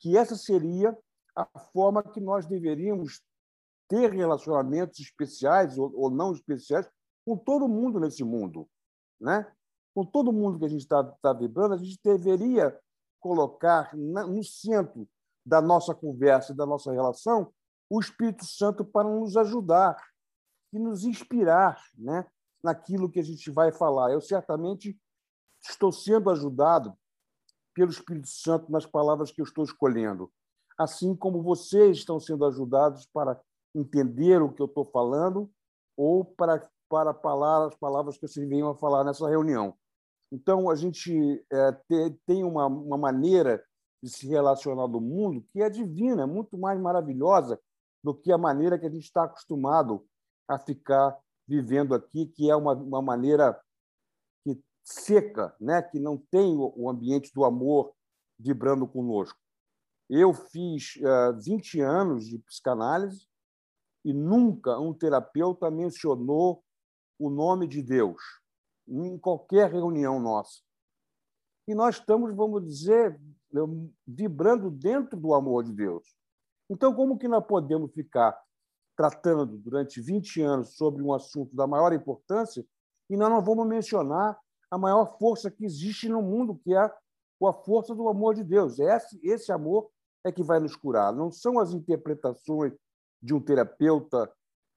que 0.00 0.16
essa 0.16 0.34
seria 0.34 0.96
a 1.36 1.46
forma 1.72 2.02
que 2.02 2.20
nós 2.20 2.46
deveríamos 2.46 3.22
ter 3.88 4.12
relacionamentos 4.12 4.98
especiais 5.00 5.78
ou, 5.78 6.10
não 6.10 6.32
especiais 6.32 6.88
com 7.24 7.36
todo 7.36 7.68
mundo 7.68 8.00
nesse 8.00 8.24
mundo, 8.24 8.68
né? 9.20 9.50
Com 9.94 10.04
todo 10.04 10.32
mundo 10.32 10.58
que 10.58 10.64
a 10.64 10.68
gente 10.68 10.82
está 10.82 11.04
tá 11.20 11.32
vibrando, 11.32 11.74
a 11.74 11.76
gente 11.76 11.98
deveria 12.02 12.78
colocar 13.20 13.94
na, 13.94 14.26
no 14.26 14.42
centro 14.42 15.08
da 15.44 15.60
nossa 15.60 15.94
conversa, 15.94 16.54
da 16.54 16.64
nossa 16.64 16.92
relação, 16.92 17.52
o 17.88 18.00
Espírito 18.00 18.44
Santo 18.44 18.84
para 18.84 19.08
nos 19.08 19.36
ajudar 19.36 19.96
e 20.72 20.78
nos 20.78 21.04
inspirar 21.04 21.82
né, 21.98 22.24
naquilo 22.62 23.10
que 23.10 23.18
a 23.18 23.24
gente 23.24 23.50
vai 23.50 23.72
falar. 23.72 24.12
Eu 24.12 24.20
certamente 24.20 24.98
estou 25.60 25.90
sendo 25.90 26.30
ajudado 26.30 26.96
pelo 27.74 27.90
Espírito 27.90 28.28
Santo 28.28 28.70
nas 28.70 28.86
palavras 28.86 29.30
que 29.30 29.40
eu 29.40 29.44
estou 29.44 29.64
escolhendo, 29.64 30.30
assim 30.78 31.14
como 31.14 31.42
vocês 31.42 31.98
estão 31.98 32.18
sendo 32.18 32.44
ajudados 32.44 33.06
para 33.12 33.40
entender 33.74 34.42
o 34.42 34.52
que 34.52 34.60
eu 34.60 34.66
estou 34.66 34.84
falando 34.84 35.50
ou 35.96 36.24
para 36.24 36.68
para 36.90 37.14
falar 37.14 37.68
as 37.68 37.76
palavras 37.76 38.18
que 38.18 38.26
vocês 38.26 38.48
venham 38.48 38.68
a 38.68 38.74
falar 38.74 39.04
nessa 39.04 39.28
reunião. 39.28 39.72
Então, 40.32 40.68
a 40.68 40.74
gente 40.74 41.44
é, 41.50 41.72
tem 42.26 42.42
uma, 42.42 42.66
uma 42.66 42.98
maneira 42.98 43.64
de 44.02 44.10
se 44.10 44.26
relacionar 44.26 44.88
do 44.88 45.00
mundo 45.00 45.40
que 45.40 45.62
é 45.62 45.70
divina, 45.70 46.24
é 46.24 46.26
muito 46.26 46.58
mais 46.58 46.80
maravilhosa 46.80 47.60
do 48.02 48.12
que 48.12 48.32
a 48.32 48.38
maneira 48.38 48.76
que 48.76 48.86
a 48.86 48.90
gente 48.90 49.04
está 49.04 49.24
acostumado 49.24 50.04
a 50.48 50.58
ficar 50.58 51.16
vivendo 51.46 51.94
aqui, 51.94 52.26
que 52.26 52.50
é 52.50 52.56
uma, 52.56 52.72
uma 52.72 53.02
maneira 53.02 53.60
seca, 54.82 55.54
né? 55.60 55.82
que 55.82 55.98
não 55.98 56.16
tem 56.16 56.56
o 56.56 56.88
ambiente 56.88 57.32
do 57.34 57.44
amor 57.44 57.92
vibrando 58.38 58.86
conosco. 58.86 59.38
Eu 60.08 60.34
fiz 60.34 60.96
uh, 60.96 61.40
20 61.40 61.80
anos 61.80 62.26
de 62.26 62.38
psicanálise 62.38 63.28
e 64.04 64.12
nunca 64.12 64.78
um 64.78 64.92
terapeuta 64.92 65.70
mencionou 65.70 66.64
o 67.18 67.30
nome 67.30 67.68
de 67.68 67.82
Deus 67.82 68.20
em 68.88 69.18
qualquer 69.18 69.70
reunião 69.70 70.18
nossa. 70.18 70.62
E 71.68 71.74
nós 71.74 71.96
estamos, 71.96 72.34
vamos 72.34 72.66
dizer, 72.66 73.20
vibrando 74.06 74.70
dentro 74.70 75.16
do 75.18 75.32
amor 75.34 75.62
de 75.62 75.72
Deus. 75.72 76.16
Então, 76.68 76.92
como 76.94 77.18
que 77.18 77.28
nós 77.28 77.46
podemos 77.46 77.92
ficar 77.92 78.36
tratando 78.96 79.56
durante 79.58 80.00
20 80.00 80.42
anos 80.42 80.76
sobre 80.76 81.02
um 81.02 81.12
assunto 81.12 81.54
da 81.54 81.66
maior 81.66 81.92
importância 81.92 82.66
e 83.08 83.16
nós 83.16 83.30
não 83.30 83.42
vamos 83.42 83.66
mencionar 83.66 84.38
a 84.70 84.78
maior 84.78 85.18
força 85.18 85.50
que 85.50 85.64
existe 85.64 86.08
no 86.08 86.22
mundo, 86.22 86.58
que 86.62 86.74
é 86.74 86.78
a 86.78 87.52
força 87.52 87.94
do 87.94 88.08
amor 88.08 88.34
de 88.34 88.44
Deus. 88.44 88.78
Esse, 88.78 89.18
esse 89.22 89.50
amor 89.50 89.90
é 90.24 90.30
que 90.30 90.42
vai 90.42 90.60
nos 90.60 90.76
curar. 90.76 91.12
Não 91.12 91.30
são 91.30 91.58
as 91.58 91.72
interpretações 91.72 92.72
de 93.22 93.34
um 93.34 93.40
terapeuta 93.40 94.30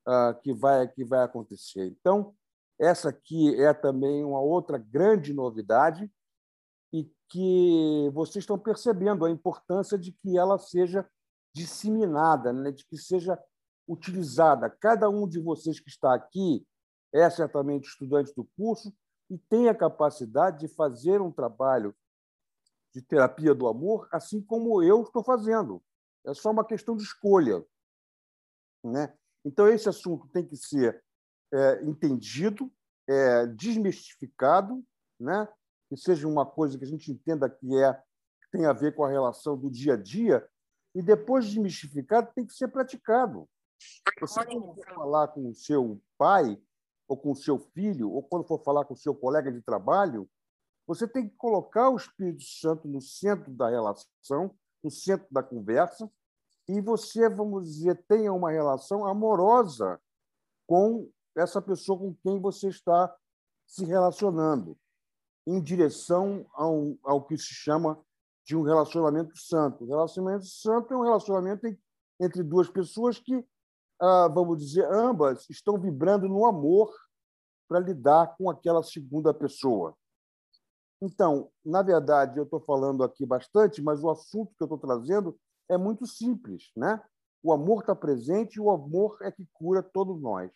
uh, 0.08 0.42
que, 0.42 0.54
vai, 0.54 0.88
que 0.88 1.04
vai 1.04 1.24
acontecer. 1.24 1.86
Então, 1.86 2.34
essa 2.80 3.10
aqui 3.10 3.56
é 3.62 3.74
também 3.74 4.24
uma 4.24 4.42
outra 4.42 4.78
grande 4.78 5.34
novidade 5.34 6.12
e 6.92 7.10
que 7.30 8.10
vocês 8.14 8.44
estão 8.44 8.58
percebendo 8.58 9.26
a 9.26 9.30
importância 9.30 9.98
de 9.98 10.12
que 10.12 10.38
ela 10.38 10.58
seja 10.58 11.08
disseminada, 11.54 12.52
né? 12.52 12.72
de 12.72 12.86
que 12.86 12.98
seja 12.98 13.38
utilizada. 13.88 14.70
Cada 14.70 15.10
um 15.10 15.28
de 15.28 15.40
vocês 15.40 15.80
que 15.80 15.90
está 15.90 16.14
aqui 16.14 16.66
é 17.14 17.30
certamente 17.30 17.88
estudante 17.88 18.34
do 18.34 18.48
curso 18.58 18.94
e 19.30 19.38
tem 19.38 19.70
a 19.70 19.76
capacidade 19.76 20.60
de 20.60 20.68
fazer 20.68 21.22
um 21.22 21.32
trabalho 21.32 21.96
de 22.94 23.02
terapia 23.02 23.56
do 23.56 23.68
amor, 23.68 24.08
assim 24.12 24.42
como 24.42 24.84
eu 24.84 25.02
estou 25.02 25.24
fazendo. 25.24 25.82
É 26.26 26.34
só 26.34 26.52
uma 26.52 26.66
questão 26.66 26.96
de 26.96 27.04
escolha. 27.04 27.66
Né? 28.84 29.14
Então, 29.44 29.68
esse 29.68 29.90
assunto 29.90 30.28
tem 30.28 30.46
que 30.46 30.56
ser 30.56 31.04
é, 31.52 31.84
entendido, 31.84 32.72
é, 33.08 33.48
desmistificado, 33.48 34.84
né? 35.20 35.48
que 35.90 35.98
seja 35.98 36.28
uma 36.28 36.46
coisa 36.46 36.78
que 36.78 36.84
a 36.84 36.88
gente 36.88 37.12
entenda 37.12 37.50
que 37.50 37.78
é 37.78 38.02
tem 38.54 38.68
a 38.68 38.74
ver 38.74 38.94
com 38.94 39.04
a 39.04 39.10
relação 39.10 39.58
do 39.58 39.70
dia 39.70 39.96
a 39.96 39.98
dia, 39.98 40.48
e 40.94 41.02
depois 41.02 41.48
desmistificado, 41.48 42.32
tem 42.36 42.46
que 42.46 42.54
ser 42.54 42.68
praticado. 42.68 43.50
Você, 44.22 44.46
quando 44.46 44.76
for 44.76 44.86
falar 44.94 45.28
com 45.30 45.50
o 45.50 45.56
seu 45.56 46.00
pai, 46.20 46.62
ou 47.14 47.18
com 47.18 47.32
o 47.32 47.36
seu 47.36 47.60
filho, 47.60 48.12
ou 48.12 48.24
quando 48.24 48.48
for 48.48 48.64
falar 48.64 48.86
com 48.86 48.96
o 48.96 48.98
seu 48.98 49.14
colega 49.14 49.52
de 49.52 49.62
trabalho, 49.62 50.28
você 50.88 51.08
tem 51.08 51.30
que 51.30 51.36
colocar 51.36 51.90
o 51.90 51.96
Espírito 51.96 52.44
Santo 52.44 52.88
no 52.88 53.00
centro 53.00 53.52
da 53.52 53.70
relação, 53.70 54.54
no 54.84 54.90
centro 54.90 55.28
da 55.32 55.44
conversa, 55.44 56.12
e 56.68 56.82
você, 56.82 57.30
vamos 57.30 57.66
dizer, 57.66 58.04
tenha 58.08 58.34
uma 58.34 58.52
relação 58.52 59.06
amorosa 59.06 60.02
com 60.68 61.08
essa 61.36 61.62
pessoa 61.62 62.00
com 62.00 62.16
quem 62.16 62.42
você 62.42 62.70
está 62.70 63.16
se 63.68 63.86
relacionando, 63.86 64.76
em 65.46 65.62
direção 65.62 66.48
ao, 66.54 66.98
ao 67.04 67.24
que 67.26 67.38
se 67.38 67.54
chama 67.54 68.04
de 68.44 68.56
um 68.56 68.64
relacionamento 68.64 69.38
santo. 69.38 69.84
O 69.84 69.88
relacionamento 69.88 70.46
santo 70.46 70.94
é 70.94 70.98
um 70.98 71.04
relacionamento 71.04 71.68
entre 72.20 72.42
duas 72.42 72.70
pessoas 72.70 73.20
que, 73.20 73.46
ah, 74.02 74.28
vamos 74.34 74.58
dizer, 74.58 74.86
ambas 74.92 75.48
estão 75.50 75.80
vibrando 75.80 76.28
no 76.28 76.46
amor 76.46 76.94
para 77.68 77.80
lidar 77.80 78.36
com 78.38 78.50
aquela 78.50 78.84
segunda 78.84 79.34
pessoa. 79.34 79.96
Então, 81.02 81.50
na 81.66 81.82
verdade, 81.82 82.38
eu 82.38 82.44
estou 82.44 82.62
falando 82.62 83.04
aqui 83.04 83.26
bastante, 83.26 83.82
mas 83.82 84.04
o 84.04 84.10
assunto 84.10 84.54
que 84.56 84.64
eu 84.64 84.66
estou 84.66 84.78
trazendo 84.78 85.38
é 85.70 85.78
muito 85.78 86.06
simples, 86.06 86.72
né? 86.76 87.02
O 87.42 87.52
amor 87.52 87.82
está 87.82 87.94
presente 87.94 88.56
e 88.56 88.62
o 88.62 88.70
amor 88.70 89.18
é 89.22 89.30
que 89.30 89.46
cura 89.52 89.84
todos 89.84 90.22
nós. 90.22 90.50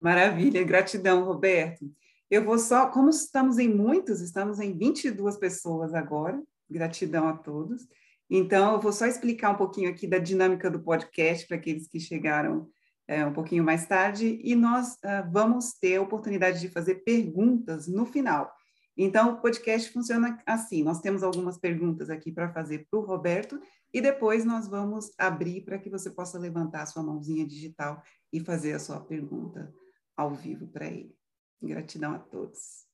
Maravilha, 0.00 0.64
gratidão, 0.64 1.24
Roberto. 1.24 1.88
Eu 2.30 2.44
vou 2.44 2.58
só, 2.58 2.90
como 2.90 3.08
estamos 3.08 3.58
em 3.58 3.72
muitos, 3.72 4.20
estamos 4.20 4.58
em 4.58 4.76
22 4.76 5.36
pessoas 5.36 5.94
agora, 5.94 6.42
gratidão 6.68 7.28
a 7.28 7.36
todos. 7.36 7.88
Então, 8.28 8.74
eu 8.74 8.80
vou 8.80 8.92
só 8.92 9.06
explicar 9.06 9.50
um 9.50 9.56
pouquinho 9.56 9.88
aqui 9.88 10.06
da 10.06 10.18
dinâmica 10.18 10.70
do 10.70 10.80
podcast 10.80 11.46
para 11.46 11.56
aqueles 11.56 11.88
que 11.88 11.98
chegaram 11.98 12.68
é, 13.08 13.24
um 13.24 13.32
pouquinho 13.32 13.64
mais 13.64 13.86
tarde, 13.86 14.38
e 14.44 14.54
nós 14.54 14.92
uh, 14.96 15.28
vamos 15.32 15.72
ter 15.72 15.96
a 15.96 16.02
oportunidade 16.02 16.60
de 16.60 16.68
fazer 16.68 16.96
perguntas 16.96 17.88
no 17.88 18.04
final. 18.04 18.54
Então, 18.94 19.32
o 19.32 19.40
podcast 19.40 19.90
funciona 19.90 20.38
assim: 20.44 20.82
nós 20.82 21.00
temos 21.00 21.22
algumas 21.22 21.56
perguntas 21.56 22.10
aqui 22.10 22.30
para 22.30 22.52
fazer 22.52 22.86
para 22.90 23.00
o 23.00 23.02
Roberto, 23.02 23.58
e 23.94 24.02
depois 24.02 24.44
nós 24.44 24.68
vamos 24.68 25.10
abrir 25.16 25.62
para 25.62 25.78
que 25.78 25.88
você 25.88 26.10
possa 26.10 26.38
levantar 26.38 26.82
a 26.82 26.86
sua 26.86 27.02
mãozinha 27.02 27.46
digital 27.46 28.02
e 28.30 28.40
fazer 28.40 28.74
a 28.74 28.78
sua 28.78 29.00
pergunta 29.00 29.72
ao 30.14 30.34
vivo 30.34 30.66
para 30.66 30.86
ele. 30.86 31.16
Gratidão 31.62 32.12
a 32.12 32.18
todos. 32.18 32.86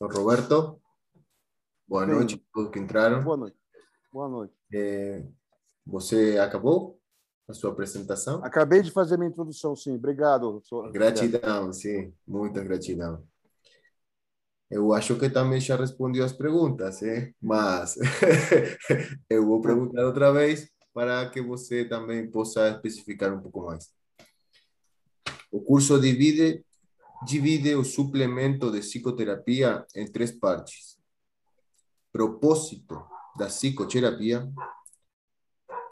Roberto, 0.00 0.80
boa 1.86 2.04
Sim. 2.04 2.12
noite 2.12 2.34
a 2.34 2.52
todos 2.52 2.72
que 2.72 2.80
entraram. 2.80 3.22
Boa 3.22 3.36
noite. 3.36 3.56
Boa 4.12 4.28
noite. 4.28 4.54
É, 4.74 5.24
você 5.86 6.38
acabou? 6.38 7.01
A 7.48 7.52
sua 7.52 7.72
apresentação? 7.72 8.44
Acabei 8.44 8.82
de 8.82 8.90
fazer 8.90 9.16
minha 9.16 9.30
introdução, 9.30 9.74
sim. 9.74 9.96
Obrigado. 9.96 10.62
Gratidão, 10.92 11.72
sim. 11.72 12.12
Muita 12.26 12.62
gratidão. 12.62 13.22
Eu 14.70 14.92
acho 14.94 15.18
que 15.18 15.28
também 15.28 15.60
já 15.60 15.76
respondeu 15.76 16.24
as 16.24 16.32
perguntas, 16.32 17.02
hein? 17.02 17.34
mas 17.42 17.94
eu 19.28 19.46
vou 19.46 19.60
perguntar 19.60 20.06
outra 20.06 20.32
vez 20.32 20.66
para 20.94 21.28
que 21.28 21.42
você 21.42 21.84
também 21.84 22.30
possa 22.30 22.70
especificar 22.70 23.34
um 23.34 23.40
pouco 23.40 23.66
mais. 23.66 23.92
O 25.50 25.60
curso 25.60 26.00
divide, 26.00 26.64
divide 27.26 27.74
o 27.74 27.84
suplemento 27.84 28.70
de 28.70 28.78
psicoterapia 28.80 29.84
em 29.94 30.10
três 30.10 30.32
partes. 30.32 30.98
Propósito 32.10 33.04
da 33.36 33.46
psicoterapia, 33.46 34.50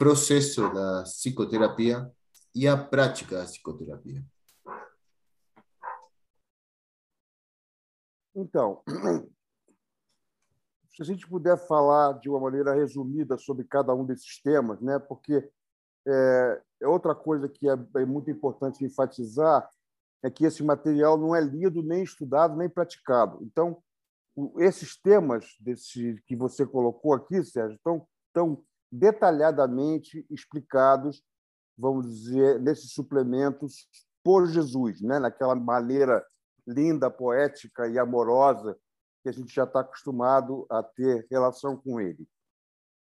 processo 0.01 0.67
da 0.73 1.03
psicoterapia 1.03 2.11
e 2.55 2.67
a 2.67 2.75
prática 2.75 3.37
da 3.37 3.43
psicoterapia. 3.43 4.25
Então, 8.35 8.81
se 10.89 11.03
a 11.03 11.05
gente 11.05 11.27
puder 11.27 11.55
falar 11.67 12.13
de 12.13 12.31
uma 12.31 12.39
maneira 12.39 12.73
resumida 12.73 13.37
sobre 13.37 13.63
cada 13.63 13.93
um 13.93 14.03
desses 14.03 14.41
temas, 14.41 14.81
né? 14.81 14.97
porque 14.97 15.47
é, 16.07 16.61
é 16.81 16.87
outra 16.87 17.13
coisa 17.13 17.47
que 17.47 17.69
é, 17.69 17.73
é 17.97 18.03
muito 18.03 18.31
importante 18.31 18.83
enfatizar 18.83 19.69
é 20.23 20.31
que 20.31 20.45
esse 20.45 20.63
material 20.63 21.15
não 21.15 21.35
é 21.35 21.41
lido, 21.41 21.83
nem 21.83 22.01
estudado, 22.01 22.57
nem 22.57 22.67
praticado. 22.67 23.37
Então, 23.43 23.77
esses 24.57 24.99
temas 24.99 25.45
desse, 25.59 26.19
que 26.25 26.35
você 26.35 26.65
colocou 26.65 27.13
aqui, 27.13 27.43
Sérgio, 27.43 27.75
estão, 27.75 28.07
estão 28.29 28.63
detalhadamente 28.91 30.25
explicados, 30.29 31.23
vamos 31.77 32.07
dizer, 32.07 32.59
nesses 32.59 32.91
suplementos 32.93 33.87
por 34.23 34.47
Jesus, 34.47 35.01
né? 35.01 35.19
naquela 35.19 35.55
maneira 35.55 36.25
linda, 36.67 37.09
poética 37.09 37.87
e 37.87 37.97
amorosa 37.97 38.77
que 39.23 39.29
a 39.29 39.31
gente 39.31 39.53
já 39.53 39.63
está 39.63 39.81
acostumado 39.81 40.65
a 40.69 40.81
ter 40.83 41.27
relação 41.29 41.77
com 41.77 41.99
ele. 41.99 42.27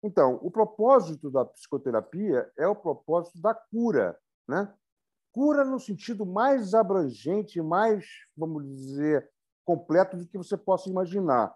Então, 0.03 0.39
o 0.41 0.49
propósito 0.49 1.29
da 1.29 1.45
psicoterapia 1.45 2.51
é 2.57 2.67
o 2.67 2.75
propósito 2.75 3.39
da 3.39 3.53
cura, 3.53 4.17
né? 4.47 4.73
Cura 5.31 5.63
no 5.63 5.79
sentido 5.79 6.25
mais 6.25 6.73
abrangente, 6.73 7.61
mais, 7.61 8.05
vamos 8.35 8.65
dizer, 8.67 9.29
completo 9.63 10.17
do 10.17 10.27
que 10.27 10.37
você 10.37 10.57
possa 10.57 10.89
imaginar. 10.89 11.55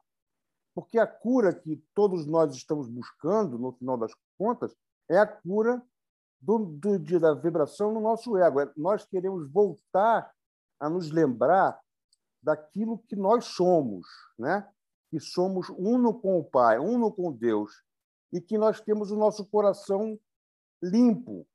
Porque 0.76 1.00
a 1.00 1.08
cura 1.08 1.54
que 1.54 1.82
todos 1.96 2.26
nós 2.26 2.54
estamos 2.54 2.90
buscando, 2.90 3.58
no 3.58 3.72
final 3.72 3.98
das 3.98 4.12
contas, 4.38 4.76
é 5.10 5.18
a 5.18 5.26
cura 5.26 5.82
do, 6.42 6.60
do, 6.66 7.20
da 7.20 7.34
vibração 7.34 7.94
no 7.94 8.02
nosso 8.02 8.38
ego. 8.38 8.60
É, 8.60 8.72
nós 8.76 9.06
queremos 9.06 9.50
voltar 9.50 10.32
a 10.80 10.90
nos 10.90 11.10
lembrar 11.10 11.80
daquilo 12.44 13.00
que 13.00 13.16
nós 13.16 13.46
somos, 13.46 14.06
né? 14.38 14.70
que 15.10 15.20
somos 15.20 15.70
uno 15.70 16.14
com 16.14 16.38
o 16.38 16.44
Pai, 16.44 16.78
uno 16.78 17.12
com 17.12 17.32
Deus, 17.32 17.72
e 18.34 18.42
que 18.42 18.58
nós 18.58 18.82
temos 18.82 19.12
o 19.12 19.16
nosso 19.16 19.46
coração 19.46 20.20
limpo, 20.84 21.48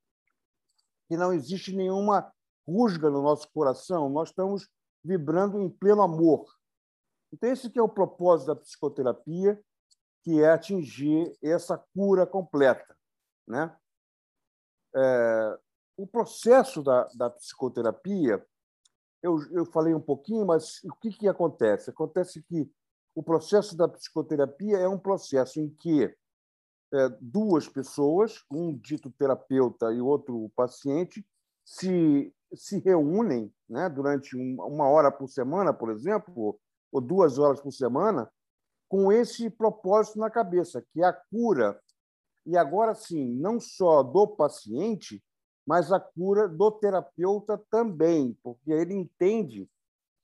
que 1.09 1.17
não 1.17 1.33
existe 1.33 1.77
nenhuma 1.77 2.33
rusga 2.67 3.11
no 3.11 3.23
nosso 3.23 3.49
coração, 3.53 4.09
nós 4.09 4.31
estamos 4.31 4.69
vibrando 5.05 5.61
em 5.61 5.69
pleno 5.69 6.03
amor. 6.03 6.47
Então, 7.33 7.51
esse 7.51 7.71
que 7.71 7.79
é 7.79 7.83
o 7.83 7.88
propósito 7.88 8.49
da 8.49 8.57
psicoterapia, 8.57 9.62
que 10.23 10.43
é 10.43 10.51
atingir 10.51 11.33
essa 11.43 11.79
cura 11.95 12.27
completa. 12.27 12.97
Né? 13.47 13.75
É, 14.95 15.59
o 15.97 16.07
processo 16.07 16.83
da, 16.83 17.05
da 17.14 17.31
psicoterapia, 17.31 18.45
eu, 19.23 19.38
eu 19.53 19.66
falei 19.66 19.95
um 19.95 20.01
pouquinho, 20.01 20.47
mas 20.47 20.83
o 20.85 20.95
que, 20.95 21.11
que 21.11 21.29
acontece? 21.29 21.90
Acontece 21.90 22.43
que 22.43 22.71
o 23.14 23.23
processo 23.23 23.77
da 23.77 23.88
psicoterapia 23.88 24.79
é 24.79 24.88
um 24.88 24.99
processo 24.99 25.61
em 25.61 25.69
que 25.69 26.05
é, 26.93 27.09
duas 27.21 27.69
pessoas, 27.69 28.45
um 28.51 28.77
dito 28.77 29.11
terapeuta 29.11 29.93
e 29.93 30.01
outro 30.01 30.51
paciente, 30.57 31.25
se, 31.64 32.35
se 32.55 32.79
reúnem 32.79 33.53
né, 33.69 33.88
durante 33.88 34.37
um, 34.37 34.57
uma 34.61 34.88
hora 34.88 35.11
por 35.11 35.29
semana, 35.29 35.73
por 35.73 35.90
exemplo, 35.90 36.59
ou 36.92 37.00
duas 37.00 37.38
horas 37.38 37.61
por 37.61 37.72
semana, 37.72 38.31
com 38.88 39.12
esse 39.12 39.48
propósito 39.48 40.18
na 40.18 40.31
cabeça, 40.31 40.85
que 40.92 41.03
é 41.03 41.07
a 41.07 41.12
cura. 41.12 41.81
E 42.44 42.57
agora 42.57 42.94
sim, 42.94 43.35
não 43.37 43.61
só 43.61 44.03
do 44.03 44.26
paciente, 44.26 45.22
mas 45.66 45.92
a 45.92 46.00
cura 46.00 46.48
do 46.48 46.70
terapeuta 46.72 47.57
também, 47.70 48.37
porque 48.42 48.72
ele 48.72 48.94
entende 48.94 49.70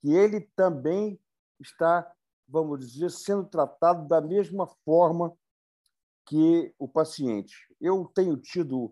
que 0.01 0.13
ele 0.13 0.41
também 0.55 1.19
está, 1.59 2.11
vamos 2.47 2.79
dizer, 2.79 3.11
sendo 3.11 3.45
tratado 3.45 4.07
da 4.07 4.19
mesma 4.19 4.67
forma 4.83 5.33
que 6.25 6.73
o 6.77 6.87
paciente. 6.87 7.55
Eu 7.79 8.11
tenho 8.13 8.35
tido, 8.35 8.91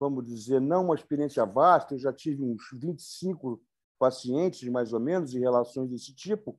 vamos 0.00 0.24
dizer, 0.24 0.60
não 0.60 0.86
uma 0.86 0.94
experiência 0.94 1.44
vasta, 1.44 1.94
eu 1.94 1.98
já 1.98 2.12
tive 2.12 2.42
uns 2.42 2.62
25 2.72 3.60
pacientes, 3.98 4.66
mais 4.70 4.92
ou 4.92 5.00
menos, 5.00 5.34
em 5.34 5.40
relações 5.40 5.90
desse 5.90 6.14
tipo, 6.14 6.58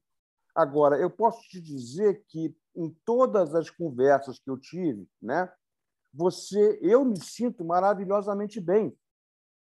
Agora, 0.55 0.97
eu 0.97 1.09
posso 1.09 1.41
te 1.49 1.59
dizer 1.59 2.23
que 2.27 2.55
em 2.75 2.89
todas 3.05 3.55
as 3.55 3.69
conversas 3.69 4.39
que 4.39 4.49
eu 4.49 4.57
tive, 4.57 5.07
né, 5.21 5.51
você, 6.13 6.77
eu 6.81 7.03
me 7.03 7.19
sinto 7.19 7.65
maravilhosamente 7.65 8.59
bem. 8.61 8.95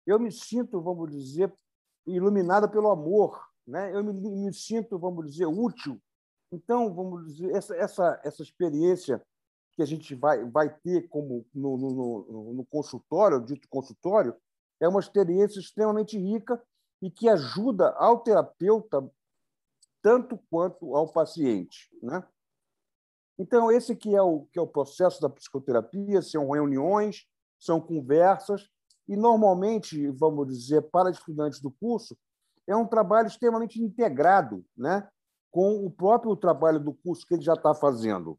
Eu 0.05 0.19
me 0.19 0.31
sinto, 0.31 0.81
vamos 0.81 1.11
dizer, 1.11 1.53
iluminada 2.07 2.67
pelo 2.67 2.89
amor, 2.89 3.45
né? 3.67 3.93
Eu 3.93 4.03
me, 4.03 4.13
me 4.13 4.53
sinto, 4.53 4.97
vamos 4.97 5.29
dizer, 5.29 5.45
útil. 5.45 6.01
Então, 6.51 6.93
vamos 6.93 7.27
dizer, 7.27 7.51
essa 7.51 7.75
essa 7.75 8.21
essa 8.23 8.41
experiência 8.41 9.21
que 9.73 9.83
a 9.83 9.85
gente 9.85 10.15
vai 10.15 10.43
vai 10.49 10.73
ter 10.79 11.07
como 11.09 11.45
no, 11.53 11.77
no, 11.77 11.91
no, 11.91 12.53
no 12.53 12.65
consultório, 12.65 13.43
dito 13.43 13.67
consultório, 13.69 14.35
é 14.79 14.87
uma 14.87 14.99
experiência 14.99 15.59
extremamente 15.59 16.17
rica 16.17 16.61
e 17.01 17.11
que 17.11 17.29
ajuda 17.29 17.91
ao 17.91 18.19
terapeuta 18.19 19.07
tanto 20.01 20.39
quanto 20.49 20.95
ao 20.95 21.12
paciente, 21.12 21.89
né? 22.01 22.23
Então 23.38 23.71
esse 23.71 23.95
que 23.95 24.15
é 24.15 24.21
o 24.21 24.45
que 24.51 24.59
é 24.59 24.62
o 24.62 24.67
processo 24.67 25.21
da 25.21 25.29
psicoterapia, 25.29 26.21
são 26.21 26.49
reuniões, 26.49 27.25
são 27.57 27.79
conversas 27.79 28.69
e 29.07 29.15
normalmente, 29.15 30.07
vamos 30.12 30.47
dizer, 30.47 30.83
para 30.83 31.09
estudantes 31.09 31.59
do 31.62 31.71
curso, 31.71 32.17
é 32.67 32.75
um 32.75 32.85
trabalho 32.85 33.27
extremamente 33.27 33.81
integrado, 33.81 34.63
né? 34.77 35.09
Com 35.51 35.85
o 35.85 35.89
próprio 35.89 36.35
trabalho 36.35 36.79
do 36.79 36.93
curso 36.93 37.25
que 37.25 37.33
ele 37.33 37.41
já 37.41 37.53
está 37.53 37.73
fazendo. 37.73 38.38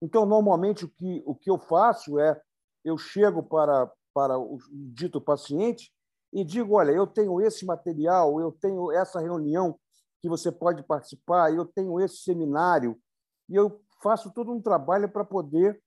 Então, 0.00 0.24
normalmente 0.24 0.84
o 0.84 0.88
que 0.88 1.22
o 1.26 1.34
que 1.34 1.50
eu 1.50 1.58
faço 1.58 2.18
é 2.18 2.40
eu 2.84 2.96
chego 2.96 3.42
para 3.42 3.90
para 4.14 4.38
o 4.38 4.58
dito 4.70 5.20
paciente 5.20 5.92
e 6.32 6.44
digo: 6.44 6.76
olha, 6.76 6.92
eu 6.92 7.06
tenho 7.06 7.40
esse 7.40 7.66
material, 7.66 8.40
eu 8.40 8.52
tenho 8.52 8.90
essa 8.92 9.20
reunião 9.20 9.78
que 10.26 10.28
você 10.28 10.50
pode 10.50 10.82
participar, 10.82 11.54
eu 11.54 11.64
tenho 11.64 12.00
esse 12.00 12.16
seminário, 12.16 13.00
e 13.48 13.54
eu 13.54 13.80
faço 14.02 14.32
todo 14.32 14.52
um 14.52 14.60
trabalho 14.60 15.08
para 15.08 15.24
poder 15.24 15.80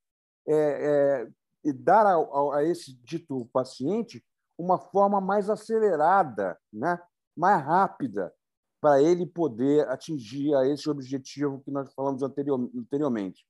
é, 0.47 1.28
é, 1.65 1.73
dar 1.73 2.06
a, 2.06 2.15
a, 2.15 2.58
a, 2.58 2.63
esse 2.63 2.93
dito 3.04 3.45
paciente 3.52 4.25
uma 4.58 4.78
forma 4.78 5.19
mais 5.19 5.49
acelerada, 5.49 6.58
né? 6.71 7.02
mais 7.36 7.63
rápida, 7.63 8.34
para 8.82 9.02
ele 9.02 9.25
poder 9.25 9.88
atingir 9.89 10.56
a 10.56 10.65
esse 10.65 10.89
objetivo 10.89 11.62
que 11.62 11.69
nós 11.69 11.93
falamos 11.93 12.23
anterior, 12.23 12.60
anteriormente. 12.75 13.45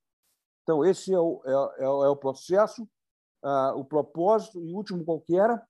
Então, 0.64 0.84
esse 0.84 1.14
é 1.14 1.20
o, 1.20 1.42
é, 1.46 1.84
é, 1.84 1.86
é 1.86 2.10
o 2.10 2.16
processo, 2.16 2.84
uh, 3.44 3.76
o 3.76 3.86
propósito, 3.86 4.60
e 4.64 4.74
o 4.74 4.76
último 4.76 5.06
qual 5.06 5.22
que 5.22 5.38
era? 5.38 5.64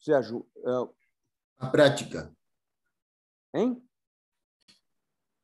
Sérgio. 0.00 0.46
Uh... 0.56 0.94
A 1.58 1.70
prática. 1.70 2.34
Hein? 3.54 3.82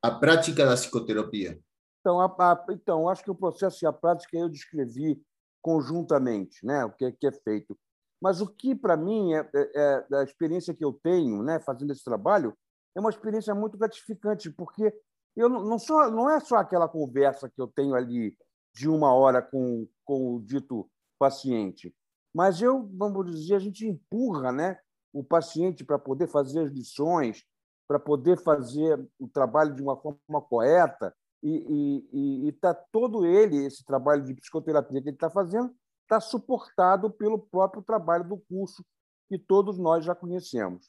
A 0.03 0.11
prática 0.11 0.67
da 0.67 0.75
psicoterapia. 0.75 1.61
Então, 2.01 2.21
a, 2.21 2.27
a, 2.27 2.67
então, 2.71 3.09
acho 3.09 3.23
que 3.23 3.31
o 3.31 3.35
processo 3.35 3.85
e 3.85 3.87
a 3.87 3.93
prática 3.93 4.37
eu 4.37 4.49
descrevi 4.49 5.23
conjuntamente, 5.63 6.65
né? 6.65 6.85
o 6.85 6.91
que 6.91 7.05
é, 7.05 7.13
que 7.13 7.27
é 7.27 7.33
feito. 7.33 7.79
Mas 8.21 8.41
o 8.41 8.47
que, 8.47 8.75
para 8.75 8.97
mim, 8.97 9.35
é, 9.35 9.49
é, 9.55 10.07
é, 10.11 10.17
a 10.17 10.23
experiência 10.23 10.75
que 10.75 10.85
eu 10.85 10.93
tenho 10.93 11.43
né, 11.43 11.61
fazendo 11.61 11.93
esse 11.93 12.05
trabalho, 12.05 12.57
é 12.95 13.01
uma 13.01 13.11
experiência 13.11 13.55
muito 13.55 13.79
gratificante, 13.79 14.51
porque 14.51 14.93
eu 15.37 15.49
não, 15.49 15.65
não, 15.65 15.79
só, 15.79 16.11
não 16.11 16.29
é 16.29 16.41
só 16.41 16.57
aquela 16.57 16.89
conversa 16.89 17.49
que 17.49 17.61
eu 17.61 17.69
tenho 17.69 17.95
ali 17.95 18.37
de 18.75 18.89
uma 18.89 19.15
hora 19.15 19.41
com, 19.41 19.89
com 20.05 20.35
o 20.35 20.41
dito 20.41 20.91
paciente, 21.19 21.95
mas 22.35 22.61
eu, 22.63 22.89
vamos 22.95 23.31
dizer, 23.31 23.57
a 23.57 23.59
gente 23.59 23.87
empurra 23.87 24.53
né, 24.53 24.79
o 25.13 25.25
paciente 25.25 25.85
para 25.85 25.99
poder 25.99 26.29
fazer 26.29 26.61
as 26.61 26.71
lições, 26.71 27.45
para 27.91 27.99
poder 27.99 28.39
fazer 28.39 29.05
o 29.19 29.27
trabalho 29.27 29.75
de 29.75 29.83
uma 29.83 29.97
forma 29.97 30.41
correta, 30.49 31.13
e 31.43 32.49
está 32.49 32.73
todo 32.73 33.27
ele, 33.27 33.67
esse 33.67 33.85
trabalho 33.85 34.23
de 34.23 34.33
psicoterapia 34.33 35.03
que 35.03 35.09
ele 35.09 35.17
está 35.17 35.29
fazendo, 35.29 35.75
está 36.03 36.21
suportado 36.21 37.11
pelo 37.11 37.37
próprio 37.37 37.83
trabalho 37.83 38.29
do 38.29 38.39
curso 38.39 38.87
que 39.29 39.37
todos 39.37 39.77
nós 39.77 40.05
já 40.05 40.15
conhecemos. 40.15 40.89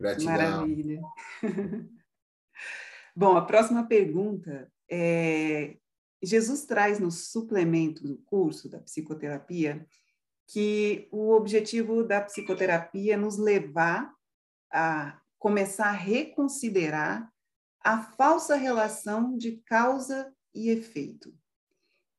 Gratidão. 0.00 0.32
Maravilha. 0.32 1.02
Bom, 3.14 3.36
a 3.36 3.44
próxima 3.44 3.86
pergunta 3.86 4.72
é: 4.90 5.76
Jesus 6.22 6.64
traz 6.64 6.98
no 6.98 7.10
suplemento 7.10 8.08
do 8.08 8.16
curso 8.22 8.70
da 8.70 8.78
psicoterapia 8.78 9.86
que 10.48 11.10
o 11.12 11.30
objetivo 11.32 12.02
da 12.02 12.22
psicoterapia 12.22 13.12
é 13.12 13.18
nos 13.18 13.36
levar 13.36 14.10
a 14.72 15.20
começar 15.38 15.88
a 15.88 15.92
reconsiderar 15.92 17.30
a 17.80 18.02
falsa 18.02 18.54
relação 18.54 19.36
de 19.36 19.58
causa 19.66 20.32
e 20.54 20.70
efeito. 20.70 21.34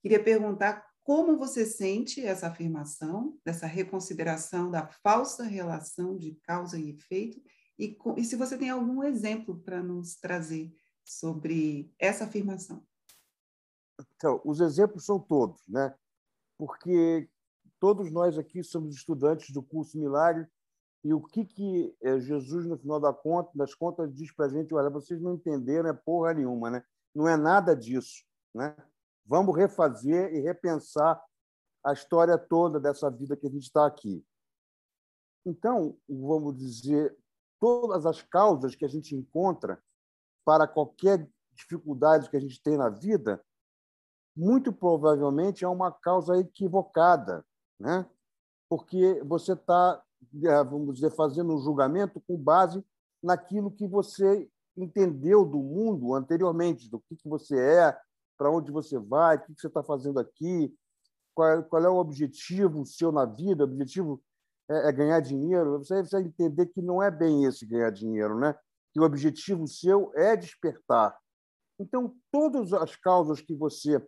Queria 0.01 0.21
perguntar 0.21 0.85
como 1.03 1.37
você 1.37 1.65
sente 1.65 2.25
essa 2.25 2.47
afirmação, 2.47 3.37
dessa 3.45 3.65
reconsideração 3.65 4.69
da 4.69 4.87
falsa 4.87 5.43
relação 5.43 6.17
de 6.17 6.35
causa 6.43 6.77
e 6.77 6.91
efeito, 6.91 7.41
e, 7.77 7.97
e 8.17 8.23
se 8.23 8.35
você 8.35 8.57
tem 8.57 8.69
algum 8.69 9.03
exemplo 9.03 9.59
para 9.61 9.81
nos 9.81 10.15
trazer 10.15 10.73
sobre 11.03 11.93
essa 11.99 12.25
afirmação. 12.25 12.85
Então, 14.15 14.41
os 14.45 14.59
exemplos 14.59 15.05
são 15.05 15.19
todos, 15.19 15.67
né? 15.67 15.93
Porque 16.57 17.29
todos 17.79 18.11
nós 18.11 18.37
aqui 18.37 18.63
somos 18.63 18.95
estudantes 18.95 19.51
do 19.51 19.61
curso 19.61 19.99
Milagre 19.99 20.47
e 21.03 21.13
o 21.13 21.21
que, 21.21 21.43
que 21.43 21.95
eh, 22.01 22.19
Jesus, 22.19 22.65
no 22.65 22.77
final 22.77 22.99
da 22.99 23.13
conta, 23.13 23.51
das 23.53 23.75
contas, 23.75 24.13
diz 24.13 24.31
para 24.31 24.45
a 24.45 24.49
gente: 24.49 24.73
olha, 24.73 24.89
vocês 24.89 25.21
não 25.21 25.33
entenderam 25.33 25.89
é 25.89 25.93
porra 25.93 26.33
nenhuma, 26.33 26.69
né? 26.69 26.83
não 27.13 27.27
é 27.27 27.35
nada 27.35 27.75
disso. 27.75 28.23
Né? 28.53 28.75
Vamos 29.25 29.55
refazer 29.55 30.33
e 30.33 30.39
repensar 30.39 31.21
a 31.83 31.91
história 31.91 32.37
toda 32.37 32.79
dessa 32.79 33.11
vida 33.11 33.35
que 33.35 33.45
a 33.45 33.49
gente 33.49 33.63
está 33.63 33.85
aqui. 33.85 34.25
Então, 35.45 35.97
vamos 36.07 36.55
dizer, 36.57 37.17
todas 37.59 38.05
as 38.05 38.21
causas 38.21 38.73
que 38.73 38.85
a 38.85 38.87
gente 38.87 39.13
encontra 39.13 39.83
para 40.45 40.65
qualquer 40.65 41.29
dificuldade 41.51 42.29
que 42.29 42.37
a 42.37 42.39
gente 42.39 42.61
tem 42.63 42.77
na 42.77 42.89
vida, 42.89 43.43
muito 44.35 44.71
provavelmente 44.71 45.65
é 45.65 45.67
uma 45.67 45.91
causa 45.91 46.37
equivocada, 46.37 47.45
né? 47.77 48.09
porque 48.69 49.21
você 49.25 49.53
está 49.53 50.01
vamos 50.69 50.95
dizer, 50.95 51.11
fazendo 51.11 51.53
um 51.53 51.59
julgamento 51.59 52.21
com 52.27 52.37
base 52.37 52.83
naquilo 53.21 53.71
que 53.71 53.87
você 53.87 54.49
entendeu 54.75 55.45
do 55.45 55.59
mundo 55.59 56.13
anteriormente, 56.13 56.89
do 56.89 56.99
que, 56.99 57.17
você 57.25 57.59
é, 57.59 57.97
para 58.37 58.51
onde 58.51 58.71
você 58.71 58.97
vai, 58.97 59.37
o 59.37 59.41
que, 59.41 59.53
que 59.53 59.61
você 59.61 59.67
está 59.67 59.83
fazendo 59.83 60.19
aqui, 60.19 60.73
qual, 61.35 61.63
qual, 61.63 61.83
é 61.83 61.89
o 61.89 61.97
objetivo 61.97 62.85
seu 62.85 63.11
na 63.11 63.25
vida, 63.25 63.63
o 63.63 63.67
objetivo 63.67 64.21
é, 64.69 64.89
é 64.89 64.91
ganhar 64.91 65.19
dinheiro. 65.19 65.77
Você 65.79 65.95
precisa 65.95 66.21
entender 66.21 66.67
que 66.67 66.81
não 66.81 67.01
é 67.01 67.09
bem 67.11 67.45
esse 67.45 67.65
ganhar 67.65 67.91
dinheiro, 67.91 68.39
né? 68.39 68.55
que 68.93 68.99
o 68.99 69.03
objetivo 69.03 69.67
seu 69.67 70.11
é 70.15 70.35
despertar. 70.35 71.17
Então, 71.79 72.15
todas 72.31 72.71
as 72.71 72.95
causas 72.95 73.41
que 73.41 73.55
você 73.55 74.01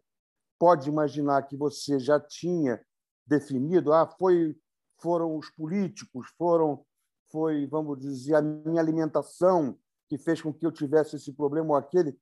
pode 0.59 0.87
imaginar 0.87 1.43
que 1.43 1.57
você 1.57 1.99
já 1.99 2.19
tinha 2.19 2.79
definido, 3.25 3.91
ah, 3.91 4.05
foi 4.07 4.55
foram 4.97 5.37
os 5.37 5.49
políticos, 5.49 6.27
foram 6.37 6.85
foi, 7.31 7.67
vamos 7.67 7.99
dizer, 7.99 8.35
a 8.35 8.41
minha 8.41 8.81
alimentação 8.81 9.77
que 10.07 10.17
fez 10.17 10.41
com 10.41 10.53
que 10.53 10.65
eu 10.65 10.71
tivesse 10.71 11.15
esse 11.15 11.33
problema 11.33 11.69
ou 11.71 11.75
aquele. 11.75 12.17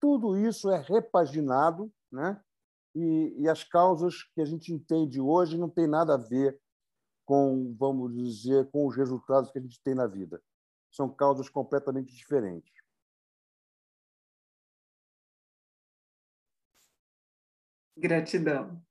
Tudo 0.00 0.36
isso 0.36 0.70
é 0.70 0.80
repaginado, 0.80 1.92
né? 2.10 2.40
E, 2.94 3.34
e 3.38 3.48
as 3.48 3.64
causas 3.64 4.22
que 4.34 4.40
a 4.40 4.44
gente 4.44 4.72
entende 4.72 5.20
hoje 5.20 5.56
não 5.56 5.68
tem 5.68 5.86
nada 5.86 6.14
a 6.14 6.18
ver 6.18 6.60
com, 7.24 7.74
vamos 7.78 8.14
dizer, 8.14 8.70
com 8.70 8.86
os 8.86 8.94
resultados 8.94 9.50
que 9.50 9.58
a 9.58 9.62
gente 9.62 9.80
tem 9.82 9.94
na 9.94 10.06
vida. 10.06 10.42
São 10.90 11.08
causas 11.08 11.48
completamente 11.48 12.14
diferentes. 12.14 12.72
Gratidão. 17.96 18.82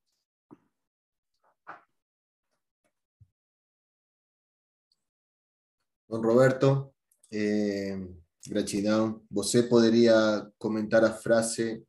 Don 6.11 6.21
Roberto, 6.21 6.93
eh, 7.31 7.97
gratidão. 8.45 9.23
Você 9.31 9.63
poderia 9.63 10.45
comentar 10.59 11.05
a 11.05 11.13
frase 11.13 11.87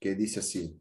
que 0.00 0.14
diz 0.14 0.38
assim: 0.38 0.80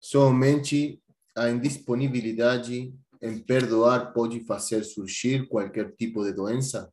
Somente 0.00 1.02
a 1.36 1.50
indisponibilidade 1.50 2.98
em 3.20 3.38
perdoar 3.44 4.14
pode 4.14 4.40
fazer 4.46 4.82
surgir 4.84 5.46
qualquer 5.50 5.94
tipo 5.96 6.24
de 6.24 6.32
doença? 6.32 6.90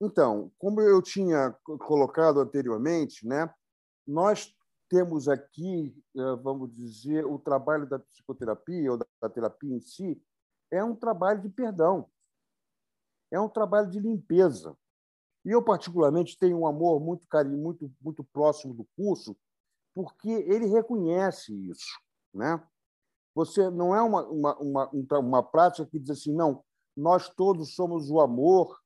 Então, 0.00 0.50
como 0.56 0.80
eu 0.80 1.02
tinha 1.02 1.54
colocado 1.62 2.40
anteriormente, 2.40 3.28
né, 3.28 3.52
nós 4.06 4.50
temos 4.88 5.28
aqui, 5.28 5.94
eh, 6.16 6.36
vamos 6.42 6.74
dizer, 6.74 7.26
o 7.26 7.38
trabalho 7.38 7.86
da 7.86 7.98
psicoterapia 7.98 8.92
ou 8.92 8.96
da 8.96 9.28
terapia 9.28 9.76
em 9.76 9.80
si 9.82 10.18
é 10.70 10.82
um 10.82 10.96
trabalho 10.96 11.42
de 11.42 11.50
perdão 11.50 12.08
é 13.34 13.40
um 13.40 13.48
trabalho 13.48 13.90
de 13.90 13.98
limpeza. 13.98 14.76
E 15.44 15.50
eu, 15.50 15.62
particularmente, 15.62 16.38
tenho 16.38 16.58
um 16.58 16.66
amor 16.66 17.00
muito 17.00 17.26
carinho, 17.26 17.58
muito, 17.58 17.92
muito 18.00 18.22
próximo 18.22 18.72
do 18.72 18.86
curso, 18.96 19.36
porque 19.94 20.30
ele 20.30 20.66
reconhece 20.66 21.52
isso. 21.68 22.00
Né? 22.32 22.62
Você 23.34 23.68
não 23.70 23.94
é 23.94 24.00
uma, 24.00 24.26
uma, 24.28 24.58
uma, 24.58 25.18
uma 25.18 25.42
prática 25.42 25.86
que 25.86 25.98
diz 25.98 26.10
assim, 26.10 26.32
não, 26.32 26.64
nós 26.96 27.28
todos 27.28 27.74
somos 27.74 28.08
o 28.08 28.20
amor, 28.20 28.80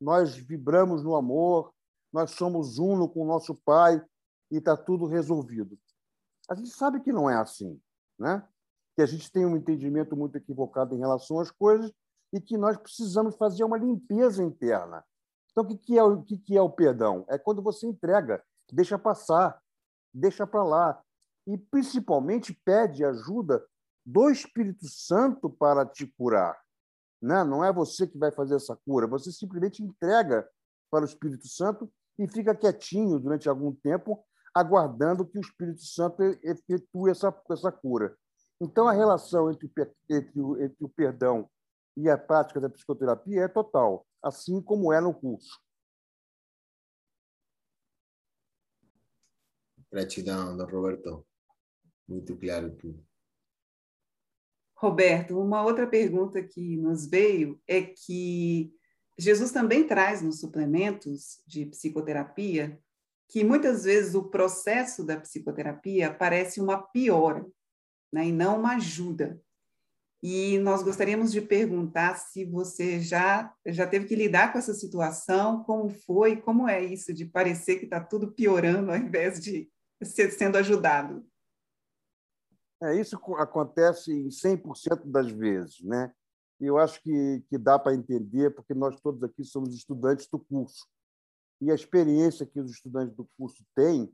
nós 0.00 0.36
vibramos 0.36 1.02
no 1.02 1.16
amor, 1.16 1.72
nós 2.12 2.32
somos 2.32 2.78
uno 2.78 3.08
com 3.08 3.22
o 3.22 3.26
nosso 3.26 3.54
Pai 3.54 4.04
e 4.50 4.58
está 4.58 4.76
tudo 4.76 5.06
resolvido. 5.06 5.78
A 6.48 6.54
gente 6.54 6.70
sabe 6.70 7.00
que 7.00 7.12
não 7.12 7.28
é 7.28 7.36
assim, 7.36 7.80
né? 8.18 8.46
que 8.94 9.02
a 9.02 9.06
gente 9.06 9.32
tem 9.32 9.44
um 9.46 9.56
entendimento 9.56 10.14
muito 10.14 10.36
equivocado 10.36 10.94
em 10.94 10.98
relação 10.98 11.40
às 11.40 11.50
coisas 11.50 11.90
e 12.34 12.40
que 12.40 12.58
nós 12.58 12.76
precisamos 12.76 13.36
fazer 13.36 13.62
uma 13.62 13.78
limpeza 13.78 14.42
interna. 14.42 15.04
Então, 15.52 15.62
o 15.62 15.78
que 15.78 15.96
é 15.96 16.02
o, 16.02 16.20
que 16.20 16.56
é 16.56 16.60
o 16.60 16.68
perdão? 16.68 17.24
É 17.28 17.38
quando 17.38 17.62
você 17.62 17.86
entrega, 17.86 18.42
deixa 18.72 18.98
passar, 18.98 19.62
deixa 20.12 20.44
para 20.44 20.64
lá. 20.64 21.00
E, 21.46 21.56
principalmente, 21.56 22.52
pede 22.64 23.04
ajuda 23.04 23.64
do 24.04 24.28
Espírito 24.30 24.84
Santo 24.88 25.48
para 25.48 25.86
te 25.86 26.08
curar. 26.18 26.60
Né? 27.22 27.44
Não 27.44 27.64
é 27.64 27.72
você 27.72 28.04
que 28.04 28.18
vai 28.18 28.32
fazer 28.32 28.56
essa 28.56 28.76
cura, 28.84 29.06
você 29.06 29.30
simplesmente 29.30 29.80
entrega 29.80 30.46
para 30.90 31.02
o 31.02 31.06
Espírito 31.08 31.46
Santo 31.46 31.88
e 32.18 32.26
fica 32.26 32.54
quietinho 32.54 33.20
durante 33.20 33.48
algum 33.48 33.72
tempo, 33.72 34.24
aguardando 34.52 35.24
que 35.24 35.38
o 35.38 35.40
Espírito 35.40 35.82
Santo 35.82 36.20
efetue 36.42 37.12
essa, 37.12 37.32
essa 37.48 37.70
cura. 37.70 38.16
Então, 38.60 38.88
a 38.88 38.92
relação 38.92 39.52
entre, 39.52 39.70
entre, 40.10 40.40
entre 40.64 40.84
o 40.84 40.88
perdão 40.88 41.48
e 41.96 42.08
a 42.08 42.18
prática 42.18 42.60
da 42.60 42.68
psicoterapia 42.68 43.42
é 43.42 43.48
total, 43.48 44.06
assim 44.22 44.60
como 44.60 44.92
é 44.92 45.00
no 45.00 45.14
curso. 45.14 45.60
Gratidão, 49.90 50.56
Roberto. 50.66 51.26
Muito 52.08 52.36
claro 52.36 52.74
tudo. 52.76 53.06
Roberto, 54.76 55.38
uma 55.38 55.62
outra 55.62 55.86
pergunta 55.86 56.42
que 56.42 56.76
nos 56.76 57.06
veio 57.06 57.62
é 57.66 57.80
que 57.80 58.74
Jesus 59.16 59.52
também 59.52 59.86
traz 59.86 60.20
nos 60.20 60.40
suplementos 60.40 61.40
de 61.46 61.66
psicoterapia 61.66 62.78
que 63.28 63.44
muitas 63.44 63.84
vezes 63.84 64.14
o 64.14 64.28
processo 64.28 65.04
da 65.04 65.18
psicoterapia 65.18 66.12
parece 66.12 66.60
uma 66.60 66.82
piora 66.82 67.46
né, 68.12 68.26
e 68.26 68.32
não 68.32 68.58
uma 68.58 68.76
ajuda. 68.76 69.40
E 70.26 70.58
nós 70.60 70.82
gostaríamos 70.82 71.30
de 71.30 71.42
perguntar 71.42 72.14
se 72.14 72.46
você 72.46 72.98
já, 72.98 73.54
já 73.66 73.86
teve 73.86 74.06
que 74.06 74.16
lidar 74.16 74.50
com 74.50 74.58
essa 74.58 74.72
situação, 74.72 75.62
como 75.64 75.90
foi, 75.90 76.40
como 76.40 76.66
é 76.66 76.82
isso 76.82 77.12
de 77.12 77.26
parecer 77.26 77.76
que 77.76 77.84
está 77.84 78.00
tudo 78.00 78.32
piorando 78.32 78.90
ao 78.90 78.96
invés 78.96 79.38
de 79.38 79.70
ser, 80.02 80.30
sendo 80.30 80.56
ajudado. 80.56 81.22
É, 82.82 82.98
isso 82.98 83.16
acontece 83.36 84.14
em 84.14 84.30
100% 84.30 85.02
das 85.04 85.30
vezes, 85.30 85.82
né? 85.82 86.10
E 86.58 86.64
eu 86.64 86.78
acho 86.78 87.02
que, 87.02 87.44
que 87.50 87.58
dá 87.58 87.78
para 87.78 87.94
entender, 87.94 88.48
porque 88.54 88.72
nós 88.72 88.98
todos 89.02 89.22
aqui 89.22 89.44
somos 89.44 89.74
estudantes 89.74 90.26
do 90.26 90.38
curso. 90.38 90.86
E 91.60 91.70
a 91.70 91.74
experiência 91.74 92.46
que 92.46 92.58
os 92.58 92.70
estudantes 92.70 93.14
do 93.14 93.28
curso 93.36 93.62
têm 93.76 94.10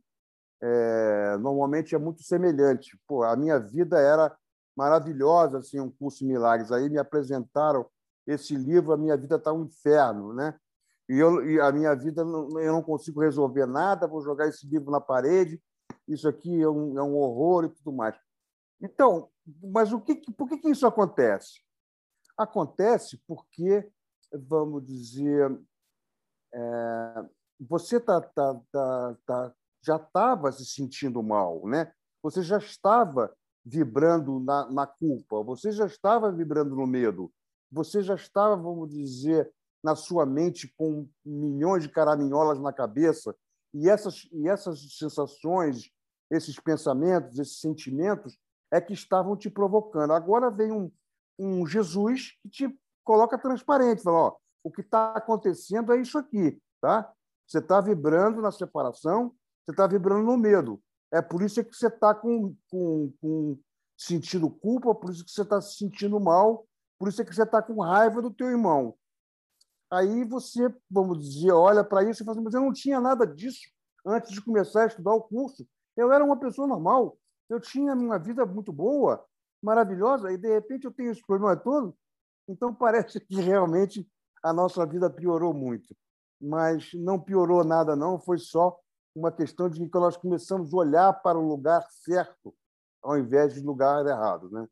é, 0.60 1.36
normalmente 1.36 1.94
é 1.94 1.98
muito 1.98 2.24
semelhante. 2.24 2.98
Pô, 3.06 3.22
a 3.22 3.36
minha 3.36 3.60
vida 3.60 3.96
era 3.96 4.36
maravilhosa, 4.80 5.58
assim, 5.58 5.78
um 5.78 5.90
curso 5.90 6.20
de 6.20 6.24
milagres. 6.24 6.72
Aí 6.72 6.88
me 6.88 6.96
apresentaram 6.96 7.86
esse 8.26 8.56
livro, 8.56 8.92
a 8.92 8.96
minha 8.96 9.14
vida 9.14 9.36
está 9.36 9.52
um 9.52 9.64
inferno, 9.64 10.32
né? 10.32 10.58
E, 11.06 11.18
eu, 11.18 11.46
e 11.46 11.60
a 11.60 11.70
minha 11.70 11.94
vida, 11.94 12.22
eu 12.22 12.72
não 12.72 12.82
consigo 12.82 13.20
resolver 13.20 13.66
nada, 13.66 14.06
vou 14.06 14.22
jogar 14.22 14.48
esse 14.48 14.66
livro 14.66 14.90
na 14.90 15.00
parede, 15.00 15.62
isso 16.08 16.26
aqui 16.26 16.62
é 16.62 16.68
um, 16.68 16.98
é 16.98 17.02
um 17.02 17.14
horror 17.14 17.64
e 17.64 17.68
tudo 17.68 17.92
mais. 17.92 18.18
Então, 18.80 19.28
mas 19.62 19.92
o 19.92 20.00
que, 20.00 20.14
por 20.32 20.48
que, 20.48 20.56
que 20.56 20.70
isso 20.70 20.86
acontece? 20.86 21.60
Acontece 22.38 23.20
porque, 23.26 23.86
vamos 24.32 24.86
dizer, 24.86 25.60
é, 26.54 27.24
você 27.68 28.00
tá, 28.00 28.18
tá, 28.22 28.58
tá, 28.72 29.16
tá 29.26 29.54
já 29.82 29.96
estava 29.96 30.50
se 30.52 30.64
sentindo 30.64 31.22
mal, 31.22 31.66
né? 31.66 31.92
Você 32.22 32.42
já 32.42 32.56
estava 32.56 33.34
vibrando 33.64 34.40
na, 34.40 34.70
na 34.70 34.86
culpa, 34.86 35.42
você 35.42 35.70
já 35.70 35.86
estava 35.86 36.32
vibrando 36.32 36.74
no 36.74 36.86
medo, 36.86 37.30
você 37.70 38.02
já 38.02 38.14
estava, 38.14 38.56
vamos 38.56 38.90
dizer, 38.90 39.52
na 39.82 39.94
sua 39.94 40.26
mente 40.26 40.72
com 40.76 41.08
milhões 41.24 41.82
de 41.82 41.88
caraminholas 41.88 42.58
na 42.58 42.72
cabeça 42.72 43.34
e 43.72 43.88
essas 43.88 44.28
e 44.32 44.48
essas 44.48 44.96
sensações, 44.96 45.90
esses 46.30 46.58
pensamentos, 46.58 47.38
esses 47.38 47.60
sentimentos 47.60 48.38
é 48.70 48.80
que 48.80 48.92
estavam 48.92 49.36
te 49.36 49.50
provocando. 49.50 50.12
Agora 50.12 50.50
vem 50.50 50.70
um, 50.70 50.90
um 51.38 51.66
Jesus 51.66 52.38
que 52.42 52.48
te 52.48 52.80
coloca 53.04 53.38
transparente, 53.38 54.02
fala, 54.02 54.18
ó, 54.18 54.36
o 54.62 54.70
que 54.70 54.82
está 54.82 55.12
acontecendo 55.12 55.92
é 55.92 56.00
isso 56.00 56.18
aqui, 56.18 56.60
tá? 56.80 57.12
Você 57.46 57.58
está 57.58 57.80
vibrando 57.80 58.40
na 58.40 58.52
separação, 58.52 59.34
você 59.64 59.72
está 59.72 59.86
vibrando 59.86 60.24
no 60.24 60.36
medo. 60.36 60.80
É 61.12 61.20
por 61.20 61.42
isso 61.42 61.64
que 61.64 61.74
você 61.74 61.88
está 61.88 62.14
com, 62.14 62.54
com, 62.70 63.12
com 63.20 63.58
sentindo 63.96 64.48
culpa, 64.48 64.94
por 64.94 65.10
isso 65.10 65.24
que 65.24 65.30
você 65.30 65.42
está 65.42 65.60
se 65.60 65.76
sentindo 65.76 66.18
mal, 66.20 66.66
por 66.98 67.08
isso 67.08 67.24
que 67.24 67.34
você 67.34 67.42
está 67.42 67.60
com 67.60 67.82
raiva 67.82 68.22
do 68.22 68.30
teu 68.30 68.48
irmão. 68.48 68.94
Aí 69.90 70.24
você, 70.24 70.72
vamos 70.88 71.22
dizer, 71.22 71.50
olha 71.50 71.82
para 71.82 72.08
isso 72.08 72.22
e 72.22 72.24
fala 72.24 72.36
assim, 72.36 72.44
mas 72.44 72.54
eu 72.54 72.60
não 72.60 72.72
tinha 72.72 73.00
nada 73.00 73.26
disso 73.26 73.68
antes 74.06 74.30
de 74.30 74.40
começar 74.40 74.84
a 74.84 74.86
estudar 74.86 75.12
o 75.12 75.22
curso. 75.22 75.66
Eu 75.96 76.12
era 76.12 76.24
uma 76.24 76.38
pessoa 76.38 76.66
normal, 76.66 77.18
eu 77.48 77.60
tinha 77.60 77.92
uma 77.92 78.18
vida 78.18 78.46
muito 78.46 78.72
boa, 78.72 79.24
maravilhosa, 79.62 80.32
e 80.32 80.38
de 80.38 80.48
repente 80.48 80.84
eu 80.84 80.92
tenho 80.92 81.10
esse 81.10 81.26
problema 81.26 81.56
todo. 81.56 81.94
Então 82.48 82.74
parece 82.74 83.20
que 83.20 83.40
realmente 83.40 84.08
a 84.42 84.52
nossa 84.52 84.86
vida 84.86 85.10
piorou 85.10 85.52
muito. 85.52 85.94
Mas 86.40 86.92
não 86.94 87.20
piorou 87.20 87.64
nada, 87.64 87.94
não, 87.94 88.18
foi 88.18 88.38
só 88.38 88.78
uma 89.14 89.32
questão 89.32 89.68
de 89.68 89.78
que 89.78 89.98
nós 89.98 90.16
começamos 90.16 90.72
a 90.72 90.76
olhar 90.76 91.12
para 91.14 91.38
o 91.38 91.46
lugar 91.46 91.84
certo 91.90 92.54
ao 93.02 93.18
invés 93.18 93.54
de 93.54 93.60
lugar 93.60 94.06
errado, 94.06 94.50
né? 94.50 94.66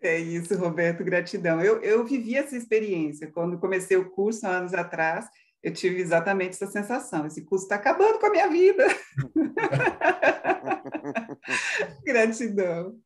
É 0.00 0.16
isso, 0.16 0.56
Roberto, 0.56 1.02
gratidão. 1.02 1.60
Eu, 1.60 1.82
eu 1.82 2.04
vivi 2.04 2.36
essa 2.36 2.56
experiência 2.56 3.28
quando 3.32 3.58
comecei 3.58 3.96
o 3.96 4.10
curso 4.10 4.46
anos 4.46 4.72
atrás. 4.72 5.28
Eu 5.60 5.72
tive 5.72 6.00
exatamente 6.00 6.50
essa 6.50 6.68
sensação. 6.68 7.26
Esse 7.26 7.44
curso 7.44 7.64
está 7.64 7.74
acabando 7.74 8.20
com 8.20 8.26
a 8.26 8.30
minha 8.30 8.48
vida. 8.48 8.84
gratidão. 12.04 12.96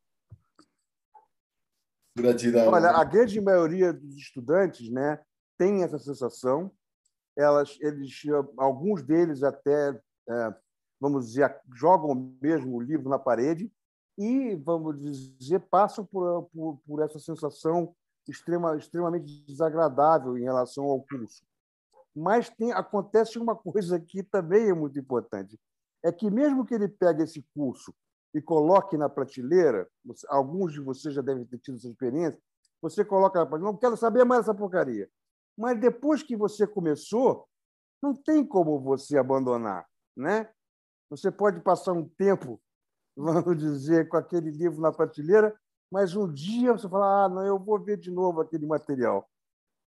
Gratidão. 2.15 2.69
Olha, 2.69 2.91
a 2.91 3.05
grande 3.05 3.41
maioria 3.41 3.91
dos 3.91 4.15
estudantes, 4.17 4.91
né, 4.91 5.19
tem 5.57 5.83
essa 5.83 5.99
sensação 5.99 6.71
elas, 7.37 7.79
eles, 7.81 8.23
alguns 8.57 9.03
deles 9.03 9.43
até, 9.43 9.99
é, 10.29 10.55
vamos 11.01 11.29
dizer, 11.29 11.61
jogam 11.75 12.37
mesmo 12.41 12.77
o 12.77 12.81
livro 12.81 13.09
na 13.09 13.19
parede 13.19 13.73
e, 14.19 14.55
vamos 14.57 15.01
dizer, 15.01 15.61
passam 15.61 16.05
por, 16.05 16.45
por, 16.53 16.81
por 16.87 17.03
essa 17.03 17.19
sensação 17.19 17.95
extrema, 18.29 18.77
extremamente 18.77 19.45
desagradável 19.47 20.37
em 20.37 20.43
relação 20.43 20.85
ao 20.85 21.03
curso. 21.03 21.43
Mas 22.15 22.51
tem, 22.51 22.73
acontece 22.73 23.39
uma 23.39 23.57
coisa 23.57 23.99
que 23.99 24.23
também 24.23 24.69
é 24.69 24.75
muito 24.75 24.99
importante, 24.99 25.59
é 26.05 26.13
que 26.13 26.31
mesmo 26.31 26.65
que 26.65 26.75
ele 26.75 26.89
pegue 26.89 27.23
esse 27.23 27.45
curso 27.55 27.95
e 28.35 28.41
coloque 28.41 28.97
na 28.97 29.09
prateleira, 29.09 29.89
alguns 30.29 30.73
de 30.73 30.81
vocês 30.81 31.15
já 31.15 31.23
devem 31.23 31.45
ter 31.45 31.59
tido 31.59 31.77
essa 31.77 31.89
experiência, 31.89 32.41
você 32.81 33.05
coloca 33.05 33.39
na 33.39 33.47
prateleira, 33.47 33.73
não 33.73 33.79
quero 33.79 33.97
saber 33.97 34.25
mais 34.25 34.43
essa 34.43 34.55
porcaria. 34.55 35.09
Mas 35.57 35.79
depois 35.81 36.23
que 36.23 36.37
você 36.37 36.67
começou, 36.67 37.47
não 38.03 38.15
tem 38.15 38.47
como 38.47 38.81
você 38.81 39.19
abandonar, 39.19 39.87
né? 40.17 40.51
Você 41.11 41.31
pode 41.33 41.61
passar 41.63 41.93
um 41.93 42.09
tempo, 42.09 42.61
vamos 43.17 43.59
dizer, 43.59 44.09
com 44.09 44.17
aquele 44.19 44.51
livro 44.51 44.81
na 44.81 44.93
prateleira, 44.93 45.55
mas 45.93 46.17
um 46.17 46.33
dia 46.33 46.73
você 46.73 46.89
fala: 46.89 47.27
"Ah, 47.27 47.29
não, 47.29 47.47
eu 47.47 47.59
vou 47.59 47.81
ver 47.83 47.99
de 47.99 48.11
novo 48.11 48.41
aquele 48.41 48.67
material", 48.67 49.29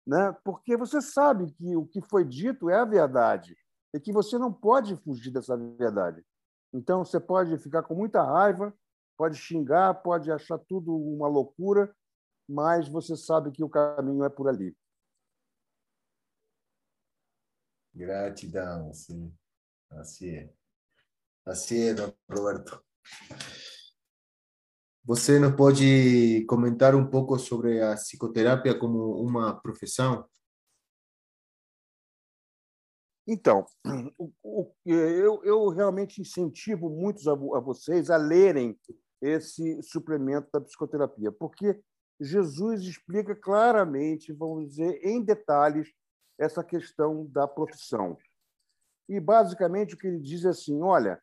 né? 0.07 0.33
Porque 0.44 0.77
você 0.77 1.01
sabe 1.01 1.53
que 1.53 1.77
o 1.77 1.87
que 1.87 2.01
foi 2.03 2.25
dito 2.25 2.68
é 2.70 2.77
a 2.77 2.85
verdade 2.85 3.57
e 3.94 4.01
que 4.01 4.12
você 4.12 4.38
não 4.38 4.53
pode 4.53 4.96
fugir 4.96 5.31
dessa 5.33 5.57
verdade. 5.57 6.25
Então 6.73 7.05
você 7.05 7.18
pode 7.20 7.57
ficar 7.59 7.83
com 7.83 7.94
muita 7.94 8.23
raiva, 8.23 8.73
pode 9.16 9.37
xingar, 9.37 9.94
pode 10.03 10.31
achar 10.31 10.59
tudo 10.59 10.94
uma 10.96 11.29
loucura, 11.29 11.94
mas 12.49 12.88
você 12.88 13.16
sabe 13.16 13.53
que 13.53 13.64
o 13.64 13.68
caminho 13.70 14.25
é 14.25 14.29
por 14.31 14.49
ali. 14.49 14.77
Gratidão, 17.94 18.92
sim. 18.92 19.33
Assim 19.90 20.31
é. 20.31 20.53
Assim 21.44 21.88
é, 21.88 21.94
Roberto. 22.31 22.83
Você 25.05 25.38
nos 25.38 25.57
pode 25.57 26.44
comentar 26.46 26.94
um 26.94 27.09
pouco 27.09 27.38
sobre 27.38 27.83
a 27.83 27.94
psicoterapia 27.94 28.79
como 28.79 29.20
uma 29.20 29.61
profissão? 29.61 30.29
Então, 33.26 33.64
eu, 34.85 35.42
eu, 35.44 35.68
realmente 35.68 36.20
incentivo 36.20 36.90
muitos 36.90 37.26
a, 37.26 37.33
a, 37.33 37.61
vocês 37.61 38.11
a 38.11 38.16
lerem 38.16 38.79
esse 39.20 39.83
suplemento 39.83 40.48
da 40.53 40.61
psicoterapia, 40.61 41.31
porque 41.31 41.81
Jesus 42.20 42.83
explica 42.83 43.35
claramente, 43.35 44.33
vamos 44.33 44.70
dizer, 44.70 45.00
em 45.03 45.22
detalhes, 45.22 45.88
essa 46.40 46.64
questão 46.64 47.26
da 47.26 47.46
profissão. 47.46 48.16
E, 49.07 49.20
basicamente, 49.20 49.94
o 49.94 49.98
que 49.98 50.07
ele 50.07 50.18
diz 50.18 50.44
é 50.44 50.48
assim: 50.48 50.81
olha, 50.83 51.22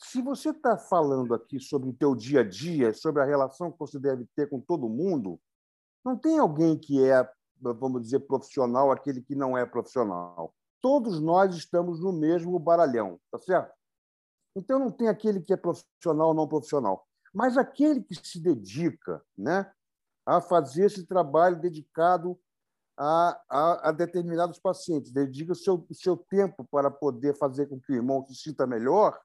se 0.00 0.22
você 0.22 0.50
está 0.50 0.78
falando 0.78 1.34
aqui 1.34 1.60
sobre 1.60 1.90
o 1.90 1.92
teu 1.92 2.14
dia 2.14 2.40
a 2.40 2.48
dia, 2.48 2.94
sobre 2.94 3.22
a 3.22 3.26
relação 3.26 3.70
que 3.70 3.78
você 3.78 4.00
deve 4.00 4.26
ter 4.34 4.48
com 4.48 4.58
todo 4.58 4.88
mundo, 4.88 5.38
não 6.04 6.16
tem 6.16 6.38
alguém 6.38 6.78
que 6.78 7.04
é, 7.04 7.28
vamos 7.60 8.02
dizer, 8.02 8.20
profissional, 8.20 8.90
aquele 8.90 9.20
que 9.20 9.34
não 9.34 9.56
é 9.56 9.66
profissional. 9.66 10.54
Todos 10.80 11.20
nós 11.20 11.54
estamos 11.54 12.00
no 12.00 12.12
mesmo 12.12 12.58
baralhão, 12.58 13.20
tá 13.30 13.38
certo? 13.38 13.72
Então 14.56 14.78
não 14.78 14.90
tem 14.90 15.08
aquele 15.08 15.40
que 15.40 15.52
é 15.52 15.56
profissional 15.56 16.28
ou 16.28 16.34
não 16.34 16.48
profissional, 16.48 17.06
mas 17.32 17.56
aquele 17.56 18.02
que 18.02 18.14
se 18.14 18.40
dedica, 18.40 19.24
né, 19.36 19.72
a 20.26 20.40
fazer 20.40 20.86
esse 20.86 21.06
trabalho 21.06 21.60
dedicado 21.60 22.38
a, 22.98 23.40
a, 23.48 23.88
a 23.88 23.92
determinados 23.92 24.58
pacientes, 24.58 25.12
dedica 25.12 25.52
o 25.52 25.56
seu, 25.56 25.84
o 25.88 25.94
seu 25.94 26.16
tempo 26.16 26.66
para 26.70 26.90
poder 26.90 27.36
fazer 27.36 27.66
com 27.66 27.80
que 27.80 27.92
o 27.92 27.96
irmão 27.96 28.24
se 28.26 28.34
sinta 28.34 28.66
melhor, 28.66 29.18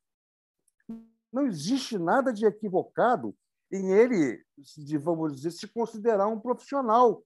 não 1.32 1.46
existe 1.46 1.98
nada 1.98 2.32
de 2.32 2.46
equivocado 2.46 3.36
em 3.72 3.92
ele, 3.92 4.42
de, 4.58 4.98
vamos 4.98 5.36
dizer, 5.36 5.52
se 5.52 5.68
considerar 5.68 6.28
um 6.28 6.40
profissional 6.40 7.22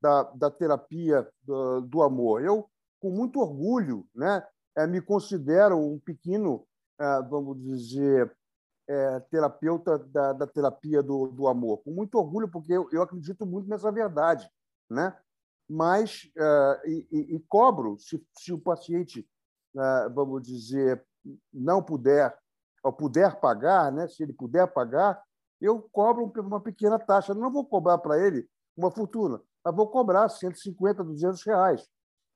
da, 0.00 0.24
da 0.24 0.50
terapia 0.50 1.26
do, 1.42 1.80
do 1.80 2.02
amor. 2.02 2.44
Eu, 2.44 2.68
com 3.00 3.10
muito 3.10 3.40
orgulho, 3.40 4.06
né, 4.14 4.46
é, 4.76 4.86
me 4.86 5.00
considero 5.00 5.78
um 5.78 5.98
pequeno, 5.98 6.66
é, 7.00 7.22
vamos 7.22 7.58
dizer, 7.62 8.30
é, 8.88 9.20
terapeuta 9.20 9.98
da, 9.98 10.32
da 10.32 10.46
terapia 10.46 11.02
do, 11.02 11.28
do 11.28 11.48
amor. 11.48 11.78
Com 11.78 11.90
muito 11.90 12.16
orgulho, 12.18 12.48
porque 12.48 12.72
eu, 12.72 12.88
eu 12.92 13.02
acredito 13.02 13.46
muito 13.46 13.68
nessa 13.68 13.90
verdade. 13.90 14.48
Né? 14.88 15.16
Mas, 15.68 16.30
é, 16.36 16.82
e, 16.86 17.36
e, 17.36 17.40
cobro, 17.48 17.98
se, 17.98 18.24
se 18.38 18.52
o 18.52 18.58
paciente, 18.58 19.28
é, 19.76 20.08
vamos 20.10 20.42
dizer, 20.42 21.04
não 21.52 21.82
puder, 21.82 22.36
ou 22.82 22.92
puder 22.92 23.40
pagar, 23.40 23.90
né? 23.90 24.06
se 24.06 24.22
ele 24.22 24.32
puder 24.32 24.66
pagar, 24.72 25.20
eu 25.60 25.82
cobro 25.90 26.32
uma 26.40 26.60
pequena 26.60 26.98
taxa. 26.98 27.34
Não 27.34 27.50
vou 27.50 27.64
cobrar 27.64 27.98
para 27.98 28.18
ele 28.18 28.48
uma 28.76 28.90
fortuna, 28.90 29.40
mas 29.64 29.74
vou 29.74 29.88
cobrar 29.88 30.28
150, 30.28 31.02
200 31.02 31.42
reais. 31.42 31.88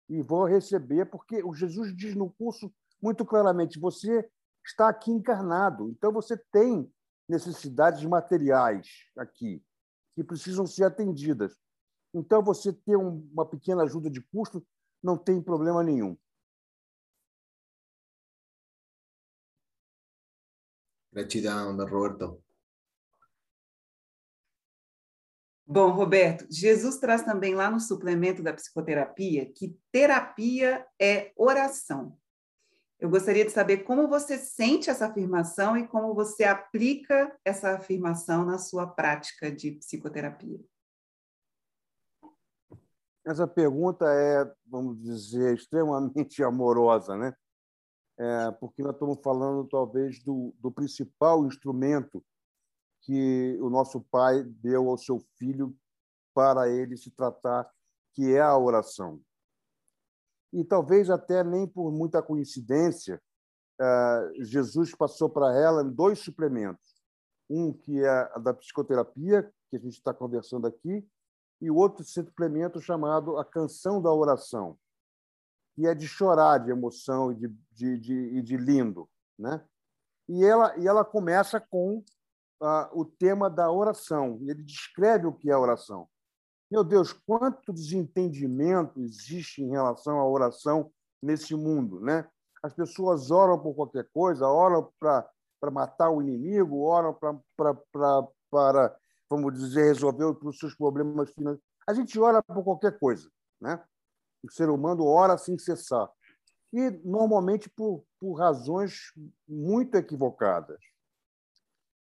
E 0.08 0.22
vou 0.22 0.44
receber, 0.44 1.06
porque 1.06 1.42
o 1.44 1.54
Jesus 1.54 1.94
diz 1.94 2.16
no 2.16 2.30
curso 2.30 2.72
muito 3.00 3.24
claramente: 3.24 3.78
você 3.78 4.28
está 4.64 4.88
aqui 4.88 5.12
encarnado, 5.12 5.88
então 5.90 6.12
você 6.12 6.36
tem 6.50 6.90
necessidades 7.28 8.04
materiais 8.04 8.88
aqui 9.16 9.62
que 10.16 10.24
precisam 10.24 10.66
ser 10.66 10.84
atendidas. 10.84 11.56
Então, 12.12 12.42
você 12.42 12.72
ter 12.72 12.96
uma 12.96 13.46
pequena 13.46 13.84
ajuda 13.84 14.10
de 14.10 14.20
custo 14.20 14.66
não 15.02 15.16
tem 15.16 15.40
problema 15.40 15.82
nenhum. 15.82 16.16
Gratidão, 21.12 21.76
Roberto. 21.76 22.42
Bom, 25.66 25.90
Roberto, 25.90 26.46
Jesus 26.50 26.98
traz 26.98 27.22
também 27.22 27.54
lá 27.54 27.70
no 27.70 27.78
suplemento 27.78 28.42
da 28.42 28.52
psicoterapia 28.52 29.52
que 29.52 29.78
terapia 29.92 30.84
é 31.00 31.32
oração. 31.36 32.18
Eu 32.98 33.08
gostaria 33.08 33.44
de 33.44 33.52
saber 33.52 33.78
como 33.78 34.08
você 34.08 34.36
sente 34.36 34.90
essa 34.90 35.06
afirmação 35.06 35.76
e 35.76 35.86
como 35.86 36.12
você 36.12 36.42
aplica 36.42 37.34
essa 37.44 37.76
afirmação 37.76 38.44
na 38.44 38.58
sua 38.58 38.86
prática 38.86 39.50
de 39.50 39.72
psicoterapia. 39.72 40.60
Essa 43.24 43.46
pergunta 43.46 44.06
é, 44.06 44.50
vamos 44.66 45.00
dizer, 45.00 45.54
extremamente 45.54 46.42
amorosa, 46.44 47.16
né? 47.16 47.34
É, 48.18 48.50
porque 48.52 48.82
nós 48.82 48.92
estamos 48.92 49.18
falando, 49.22 49.66
talvez, 49.68 50.22
do, 50.22 50.54
do 50.58 50.70
principal 50.70 51.46
instrumento 51.46 52.22
que 53.02 53.58
o 53.60 53.70
nosso 53.70 54.00
pai 54.10 54.42
deu 54.44 54.88
ao 54.88 54.98
seu 54.98 55.20
filho 55.38 55.74
para 56.34 56.68
ele 56.68 56.96
se 56.96 57.10
tratar, 57.10 57.70
que 58.14 58.34
é 58.34 58.40
a 58.40 58.56
oração. 58.56 59.20
E 60.52 60.64
talvez 60.64 61.08
até 61.08 61.42
nem 61.42 61.66
por 61.66 61.90
muita 61.90 62.22
coincidência, 62.22 63.22
eh, 63.80 64.32
Jesus 64.40 64.94
passou 64.94 65.30
para 65.30 65.56
ela 65.56 65.82
dois 65.82 66.18
suplementos. 66.18 67.00
Um 67.48 67.72
que 67.72 68.04
é 68.04 68.08
a 68.08 68.38
da 68.38 68.52
psicoterapia, 68.52 69.50
que 69.70 69.76
a 69.76 69.80
gente 69.80 69.94
está 69.94 70.12
conversando 70.12 70.66
aqui, 70.66 71.06
e 71.60 71.70
outro 71.70 72.04
suplemento 72.04 72.80
chamado 72.80 73.36
a 73.38 73.44
canção 73.44 74.00
da 74.00 74.12
oração, 74.12 74.78
que 75.74 75.86
é 75.86 75.94
de 75.94 76.08
chorar 76.08 76.58
de 76.58 76.70
emoção 76.70 77.32
e 77.32 77.34
de, 77.34 77.48
de, 77.72 77.98
de, 77.98 78.42
de 78.42 78.56
lindo. 78.56 79.08
Né? 79.38 79.62
E, 80.28 80.44
ela, 80.44 80.76
e 80.78 80.86
ela 80.86 81.04
começa 81.04 81.60
com 81.60 82.02
ah, 82.62 82.90
o 82.92 83.04
tema 83.04 83.50
da 83.50 83.70
oração. 83.70 84.38
Ele 84.42 84.62
descreve 84.62 85.26
o 85.26 85.32
que 85.32 85.50
é 85.50 85.56
oração. 85.56 86.08
Meu 86.70 86.84
Deus, 86.84 87.12
quanto 87.12 87.72
desentendimento 87.72 89.00
existe 89.00 89.62
em 89.62 89.70
relação 89.70 90.20
à 90.20 90.26
oração 90.26 90.92
nesse 91.20 91.54
mundo, 91.54 92.00
né? 92.00 92.28
As 92.62 92.72
pessoas 92.72 93.30
oram 93.30 93.58
por 93.58 93.74
qualquer 93.74 94.08
coisa, 94.12 94.46
oram 94.46 94.92
para 95.00 95.70
matar 95.72 96.10
o 96.10 96.22
inimigo, 96.22 96.82
oram 96.82 97.16
para, 97.56 98.96
vamos 99.30 99.54
dizer, 99.54 99.84
resolver 99.84 100.36
os 100.44 100.58
seus 100.58 100.74
problemas 100.74 101.30
financeiros. 101.30 101.64
A 101.86 101.94
gente 101.94 102.18
ora 102.18 102.42
por 102.42 102.64
qualquer 102.64 102.98
coisa, 102.98 103.30
né? 103.60 103.82
O 104.42 104.50
ser 104.50 104.68
humano 104.68 105.06
ora 105.06 105.38
sem 105.38 105.56
cessar. 105.56 106.10
E, 106.72 106.90
normalmente, 107.04 107.68
por, 107.70 108.04
por 108.18 108.34
razões 108.34 109.12
muito 109.48 109.94
equivocadas. 109.94 110.78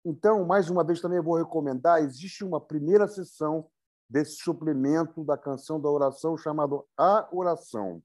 Então, 0.04 0.44
mais 0.44 0.70
uma 0.70 0.84
vez, 0.84 1.00
também 1.00 1.20
vou 1.20 1.36
recomendar: 1.36 2.00
existe 2.00 2.44
uma 2.44 2.60
primeira 2.60 3.08
sessão 3.08 3.68
desse 4.08 4.36
suplemento 4.36 5.24
da 5.24 5.36
canção 5.36 5.80
da 5.80 5.90
oração 5.90 6.36
chamado 6.36 6.86
A 6.96 7.28
Oração. 7.32 8.02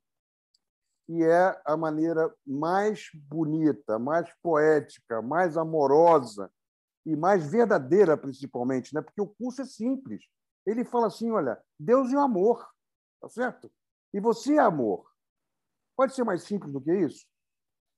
E 1.07 1.23
é 1.23 1.61
a 1.65 1.75
maneira 1.75 2.33
mais 2.45 3.09
bonita, 3.13 3.99
mais 3.99 4.31
poética, 4.41 5.21
mais 5.21 5.57
amorosa 5.57 6.49
e 7.05 7.15
mais 7.15 7.49
verdadeira, 7.49 8.17
principalmente, 8.17 8.93
né? 8.93 9.01
porque 9.01 9.21
o 9.21 9.27
curso 9.27 9.61
é 9.61 9.65
simples. 9.65 10.23
Ele 10.65 10.85
fala 10.85 11.07
assim: 11.07 11.31
olha, 11.31 11.61
Deus 11.79 12.13
é 12.13 12.17
amor, 12.17 12.67
tá 13.19 13.29
certo? 13.29 13.71
E 14.13 14.19
você 14.19 14.55
é 14.55 14.59
amor. 14.59 15.09
Pode 15.95 16.13
ser 16.13 16.23
mais 16.23 16.43
simples 16.43 16.71
do 16.71 16.81
que 16.81 16.93
isso? 16.93 17.25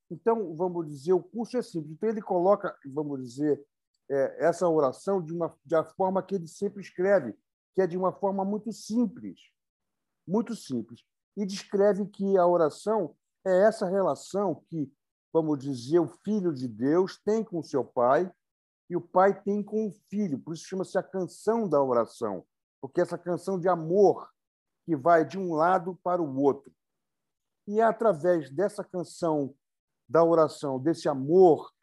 Então, 0.09 0.55
vamos 0.55 0.87
dizer, 0.87 1.13
o 1.13 1.23
curso 1.23 1.57
é 1.57 1.61
simples. 1.61 1.91
Então, 1.91 2.09
ele 2.09 2.21
coloca, 2.21 2.77
vamos 2.85 3.21
dizer, 3.21 3.65
é, 4.09 4.45
essa 4.45 4.67
oração 4.67 5.21
de 5.21 5.33
uma, 5.33 5.55
uma 5.69 5.83
forma 5.95 6.21
que 6.21 6.35
ele 6.35 6.47
sempre 6.47 6.81
escreve, 6.81 7.35
que 7.73 7.81
é 7.81 7.87
de 7.87 7.97
uma 7.97 8.11
forma 8.11 8.45
muito 8.45 8.71
simples, 8.71 9.39
muito 10.27 10.55
simples, 10.55 11.03
e 11.35 11.45
descreve 11.45 12.05
que 12.05 12.37
a 12.37 12.45
oração 12.45 13.15
é 13.45 13.63
essa 13.63 13.87
relação 13.87 14.63
que, 14.67 14.91
vamos 15.31 15.59
dizer, 15.59 15.99
o 15.99 16.07
filho 16.07 16.53
de 16.53 16.67
Deus 16.67 17.19
tem 17.23 17.43
com 17.43 17.59
o 17.59 17.63
seu 17.63 17.83
pai 17.83 18.31
e 18.93 18.95
o 18.95 19.01
pai 19.01 19.41
tem 19.41 19.63
com 19.63 19.87
o 19.87 19.91
filho. 20.07 20.37
Por 20.37 20.53
isso 20.53 20.67
chama-se 20.67 20.99
a 20.99 21.03
canção 21.03 21.67
da 21.67 21.81
oração, 21.81 22.45
porque 22.79 23.01
essa 23.01 23.17
canção 23.17 23.59
de 23.59 23.67
amor 23.67 24.31
que 24.85 24.95
vai 24.95 25.25
de 25.25 25.35
um 25.35 25.55
lado 25.55 25.99
para 26.03 26.21
o 26.21 26.39
outro. 26.39 26.71
E 27.67 27.79
é 27.79 27.83
através 27.83 28.51
dessa 28.51 28.83
canção 28.83 29.55
da 30.07 30.23
oração, 30.23 30.79
desse 30.79 31.09
amor 31.09 31.73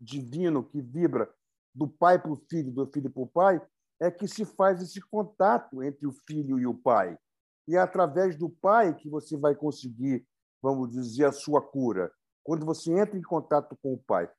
divino 0.00 0.62
que 0.62 0.80
vibra 0.80 1.28
do 1.74 1.88
pai 1.88 2.16
para 2.20 2.30
o 2.30 2.36
filho, 2.48 2.70
do 2.70 2.86
filho 2.86 3.10
para 3.10 3.22
o 3.22 3.26
pai, 3.26 3.60
é 4.00 4.08
que 4.08 4.28
se 4.28 4.44
faz 4.44 4.80
esse 4.80 5.00
contato 5.00 5.82
entre 5.82 6.06
o 6.06 6.12
filho 6.28 6.60
e 6.60 6.66
o 6.66 6.74
pai. 6.74 7.18
E 7.66 7.74
é 7.74 7.80
através 7.80 8.36
do 8.36 8.48
pai 8.48 8.94
que 8.94 9.08
você 9.08 9.36
vai 9.36 9.56
conseguir, 9.56 10.24
vamos 10.62 10.92
dizer, 10.92 11.24
a 11.24 11.32
sua 11.32 11.60
cura. 11.60 12.12
Quando 12.44 12.64
você 12.64 12.92
entra 12.92 13.18
em 13.18 13.22
contato 13.22 13.76
com 13.82 13.94
o 13.94 13.98
pai. 13.98 14.30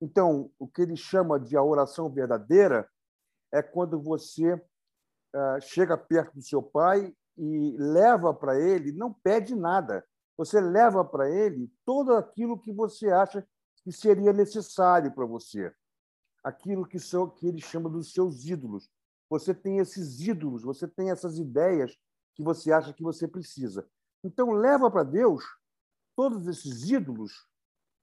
Então, 0.00 0.50
o 0.58 0.66
que 0.66 0.82
ele 0.82 0.96
chama 0.96 1.38
de 1.38 1.56
a 1.56 1.62
oração 1.62 2.08
verdadeira 2.08 2.88
é 3.52 3.62
quando 3.62 4.00
você 4.00 4.54
uh, 4.54 5.60
chega 5.60 5.96
perto 5.96 6.34
do 6.34 6.42
seu 6.42 6.62
pai 6.62 7.14
e 7.36 7.76
leva 7.78 8.32
para 8.32 8.58
ele, 8.58 8.92
não 8.92 9.12
pede 9.12 9.54
nada, 9.54 10.04
você 10.36 10.60
leva 10.60 11.04
para 11.04 11.28
ele 11.28 11.72
todo 11.84 12.14
aquilo 12.14 12.58
que 12.58 12.72
você 12.72 13.10
acha 13.10 13.46
que 13.82 13.90
seria 13.90 14.32
necessário 14.32 15.12
para 15.12 15.24
você 15.24 15.72
aquilo 16.42 16.86
que, 16.86 16.98
são, 16.98 17.28
que 17.28 17.46
ele 17.46 17.60
chama 17.60 17.88
dos 17.90 18.12
seus 18.12 18.44
ídolos. 18.44 18.90
Você 19.28 19.54
tem 19.54 19.78
esses 19.78 20.20
ídolos, 20.20 20.62
você 20.62 20.88
tem 20.88 21.10
essas 21.10 21.38
ideias 21.38 21.96
que 22.34 22.42
você 22.42 22.72
acha 22.72 22.92
que 22.92 23.02
você 23.02 23.28
precisa. 23.28 23.86
Então, 24.24 24.52
leva 24.52 24.90
para 24.90 25.02
Deus 25.02 25.44
todos 26.16 26.46
esses 26.48 26.90
ídolos 26.90 27.46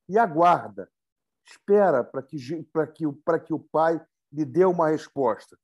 e 0.08 0.18
aguarda, 0.18 0.90
espera 1.46 2.04
para 2.04 2.22
que, 2.22 2.64
para 2.72 2.88
que, 2.88 3.12
para 3.24 3.40
que 3.40 3.54
o 3.54 3.60
pai 3.60 4.04
lhe 4.32 4.46
dê 4.46 4.66
uma 4.66 4.90
resposta. 4.90 5.58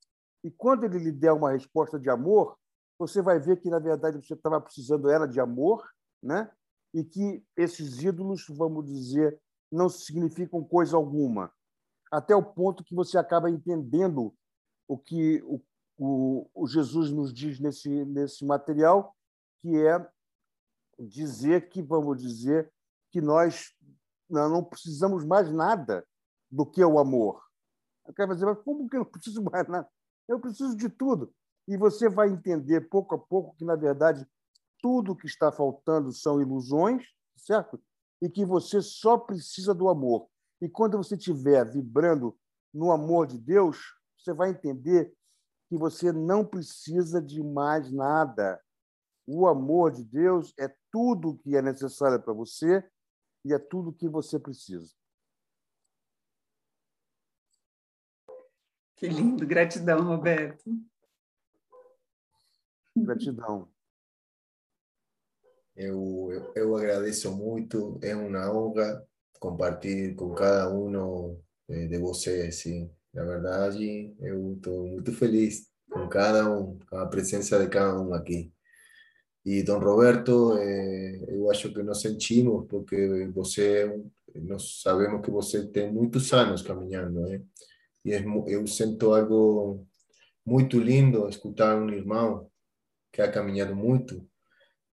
E 0.44 0.50
quando 0.50 0.84
ele 0.84 0.98
lhe 0.98 1.12
der 1.12 1.32
uma 1.32 1.52
resposta 1.52 1.98
de 1.98 2.08
amor, 2.08 2.56
você 2.98 3.20
vai 3.20 3.38
ver 3.38 3.60
que, 3.60 3.68
na 3.68 3.78
verdade, 3.78 4.16
você 4.16 4.34
estava 4.34 4.60
precisando 4.60 5.10
era 5.10 5.26
de 5.26 5.40
amor, 5.40 5.88
né? 6.22 6.50
e 6.94 7.02
que 7.02 7.44
esses 7.56 8.02
ídolos, 8.02 8.46
vamos 8.48 8.84
dizer, 8.84 9.40
não 9.70 9.88
significam 9.88 10.62
coisa 10.62 10.96
alguma, 10.96 11.52
até 12.10 12.36
o 12.36 12.44
ponto 12.44 12.84
que 12.84 12.94
você 12.94 13.16
acaba 13.16 13.50
entendendo 13.50 14.34
o 14.86 14.98
que 14.98 15.42
o, 15.44 15.60
o, 15.98 16.50
o 16.54 16.66
Jesus 16.66 17.10
nos 17.10 17.32
diz 17.32 17.58
nesse, 17.58 17.88
nesse 18.04 18.44
material, 18.44 19.16
que 19.60 19.78
é 19.78 20.06
dizer 20.98 21.70
que, 21.70 21.80
vamos 21.80 22.20
dizer, 22.20 22.70
que 23.10 23.20
nós 23.20 23.74
não 24.32 24.64
precisamos 24.64 25.24
mais 25.24 25.52
nada 25.52 26.06
do 26.50 26.66
que 26.66 26.84
o 26.84 26.98
amor. 26.98 27.42
Eu 28.06 28.14
quero 28.14 28.34
dizer, 28.34 28.46
mas 28.46 28.58
como 28.62 28.88
que 28.88 28.96
eu 28.96 29.00
não 29.00 29.06
preciso 29.06 29.42
mais 29.50 29.66
nada? 29.68 29.88
Eu 30.28 30.40
preciso 30.40 30.76
de 30.76 30.88
tudo. 30.88 31.32
E 31.68 31.76
você 31.76 32.08
vai 32.08 32.28
entender 32.28 32.88
pouco 32.88 33.14
a 33.14 33.18
pouco 33.18 33.54
que, 33.56 33.64
na 33.64 33.76
verdade, 33.76 34.26
tudo 34.80 35.16
que 35.16 35.26
está 35.26 35.52
faltando 35.52 36.12
são 36.12 36.40
ilusões, 36.40 37.04
certo? 37.36 37.80
E 38.20 38.28
que 38.28 38.44
você 38.44 38.82
só 38.82 39.16
precisa 39.16 39.72
do 39.72 39.88
amor. 39.88 40.28
E 40.60 40.68
quando 40.68 40.96
você 40.96 41.14
estiver 41.14 41.64
vibrando 41.64 42.36
no 42.74 42.90
amor 42.90 43.26
de 43.26 43.38
Deus, 43.38 43.78
você 44.18 44.32
vai 44.32 44.50
entender 44.50 45.14
que 45.68 45.76
você 45.76 46.12
não 46.12 46.44
precisa 46.44 47.20
de 47.20 47.42
mais 47.42 47.90
nada. 47.90 48.60
O 49.26 49.46
amor 49.46 49.92
de 49.92 50.04
Deus 50.04 50.52
é 50.58 50.72
tudo 50.90 51.38
que 51.38 51.56
é 51.56 51.62
necessário 51.62 52.20
para 52.20 52.32
você 52.32 52.84
e 53.44 53.52
é 53.52 53.58
tudo 53.58 53.90
o 53.90 53.92
que 53.92 54.08
você 54.08 54.38
precisa. 54.38 54.94
Que 58.96 59.08
lindo, 59.08 59.46
gratidão, 59.46 60.04
Roberto. 60.04 60.70
Gratidão. 62.96 63.68
Eu, 65.74 66.30
eu, 66.30 66.52
eu 66.54 66.76
agradeço 66.76 67.34
muito, 67.34 67.98
é 68.02 68.14
uma 68.14 68.52
honra 68.52 69.04
compartilhar 69.40 70.14
com 70.14 70.34
cada 70.34 70.72
um 70.72 71.42
eh, 71.68 71.86
de 71.88 71.98
vocês, 71.98 72.60
sim. 72.60 72.94
Na 73.12 73.24
verdade, 73.24 74.14
eu 74.20 74.54
estou 74.54 74.86
muito 74.86 75.12
feliz 75.12 75.68
com 75.90 76.08
cada 76.08 76.48
um, 76.48 76.78
com 76.88 76.96
a 76.96 77.06
presença 77.06 77.58
de 77.58 77.68
cada 77.68 78.00
um 78.00 78.14
aqui. 78.14 78.52
E 79.44 79.62
Dom 79.62 79.78
Roberto, 79.80 80.56
eh, 80.58 81.24
eu 81.28 81.50
acho 81.50 81.72
que 81.72 81.82
nos 81.82 82.00
sentimos, 82.00 82.66
porque 82.68 83.28
você, 83.34 83.92
nós 84.34 84.80
sabemos 84.82 85.20
que 85.24 85.30
você 85.30 85.66
tem 85.66 85.92
muitos 85.92 86.32
anos 86.32 86.62
caminhando, 86.62 87.20
né? 87.22 87.42
E 88.04 88.12
eu 88.46 88.66
sinto 88.66 89.14
algo 89.14 89.86
muito 90.44 90.78
lindo 90.78 91.28
escutar 91.28 91.76
um 91.76 91.90
irmão 91.90 92.50
que 93.12 93.22
ha 93.22 93.30
caminhado 93.30 93.74
muito 93.76 94.26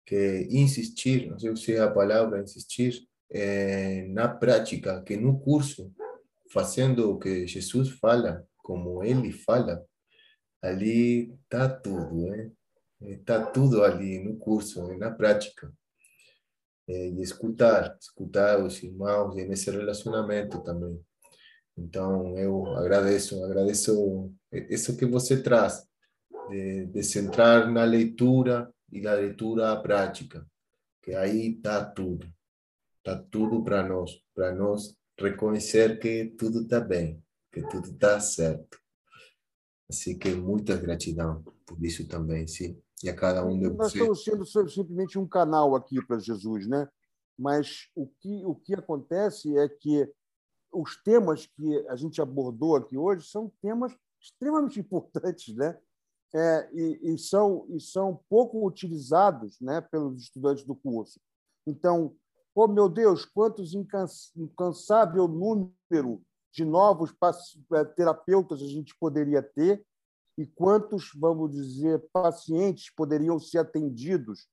que 0.05 0.47
insistir, 0.49 1.29
não 1.29 1.37
sei 1.37 1.55
se 1.57 1.73
é 1.73 1.81
a 1.81 1.91
palavra 1.91 2.41
insistir, 2.41 3.05
é, 3.29 4.07
na 4.07 4.29
prática, 4.29 5.01
que 5.03 5.17
no 5.17 5.37
curso, 5.37 5.93
fazendo 6.49 7.11
o 7.11 7.19
que 7.19 7.45
Jesus 7.45 7.89
fala, 7.89 8.47
como 8.57 9.03
ele 9.03 9.33
fala, 9.33 9.85
ali 10.61 11.33
está 11.43 11.67
tudo, 11.67 12.15
né? 12.27 12.49
Está 13.01 13.45
tudo 13.45 13.83
ali 13.83 14.23
no 14.23 14.37
curso, 14.37 14.87
na 14.97 15.11
prática. 15.11 15.71
É, 16.87 17.09
e 17.09 17.21
escutar, 17.21 17.97
escutar 17.99 18.63
os 18.63 18.81
irmãos 18.81 19.37
e 19.37 19.45
nesse 19.45 19.69
relacionamento 19.69 20.63
também. 20.63 20.99
Então, 21.77 22.37
eu 22.37 22.65
agradeço, 22.77 23.43
agradeço 23.43 24.33
isso 24.51 24.97
que 24.97 25.05
você 25.05 25.43
traz, 25.43 25.85
de, 26.49 26.85
de 26.87 27.03
centrar 27.03 27.69
na 27.69 27.83
leitura, 27.83 28.73
e 28.91 29.01
da 29.01 29.13
leitura 29.13 29.71
à 29.71 29.81
prática, 29.81 30.45
que 31.01 31.13
aí 31.13 31.55
está 31.55 31.83
tudo. 31.83 32.27
Está 32.97 33.21
tudo 33.31 33.63
para 33.63 33.83
nós, 33.83 34.11
para 34.33 34.53
nós 34.53 34.95
reconhecer 35.19 35.99
que 35.99 36.33
tudo 36.37 36.63
está 36.63 36.79
bem, 36.79 37.23
que 37.51 37.61
tudo 37.67 37.89
está 37.89 38.19
certo. 38.19 38.79
Assim 39.89 40.17
que 40.17 40.29
muita 40.35 40.75
gratidão 40.75 41.43
por 41.65 41.83
isso 41.83 42.07
também, 42.07 42.47
sim. 42.47 42.81
E 43.03 43.09
a 43.09 43.15
cada 43.15 43.45
um 43.45 43.57
de 43.57 43.69
Nós 43.69 43.93
estamos 43.93 44.23
sendo 44.23 44.45
simplesmente 44.45 45.19
um 45.19 45.27
canal 45.27 45.75
aqui 45.75 46.03
para 46.05 46.19
Jesus, 46.19 46.67
né? 46.67 46.87
Mas 47.37 47.89
o 47.95 48.07
que, 48.07 48.45
o 48.45 48.55
que 48.55 48.73
acontece 48.73 49.55
é 49.57 49.69
que 49.69 50.11
os 50.71 51.01
temas 51.03 51.45
que 51.45 51.87
a 51.87 51.95
gente 51.95 52.21
abordou 52.21 52.75
aqui 52.75 52.97
hoje 52.97 53.27
são 53.27 53.51
temas 53.61 53.95
extremamente 54.19 54.79
importantes, 54.81 55.55
né? 55.55 55.77
é, 56.33 56.69
e, 56.73 57.13
e, 57.13 57.17
são, 57.17 57.65
e 57.69 57.79
são 57.79 58.19
pouco 58.29 58.65
utilizados 58.65 59.59
né, 59.61 59.81
pelos 59.81 60.21
estudantes 60.21 60.63
do 60.63 60.75
curso. 60.75 61.19
Então, 61.65 62.15
oh 62.53 62.67
meu 62.67 62.89
Deus, 62.89 63.25
quantos 63.25 63.73
incansável 64.35 65.27
número 65.27 66.21
de 66.51 66.65
novos 66.65 67.13
é, 67.73 67.85
terapeutas 67.85 68.61
a 68.61 68.67
gente 68.67 68.95
poderia 68.99 69.41
ter 69.41 69.85
e 70.37 70.45
quantos, 70.45 71.11
vamos 71.15 71.51
dizer, 71.51 71.99
pacientes 72.13 72.91
poderiam 72.91 73.39
ser 73.39 73.57
atendidos 73.57 74.47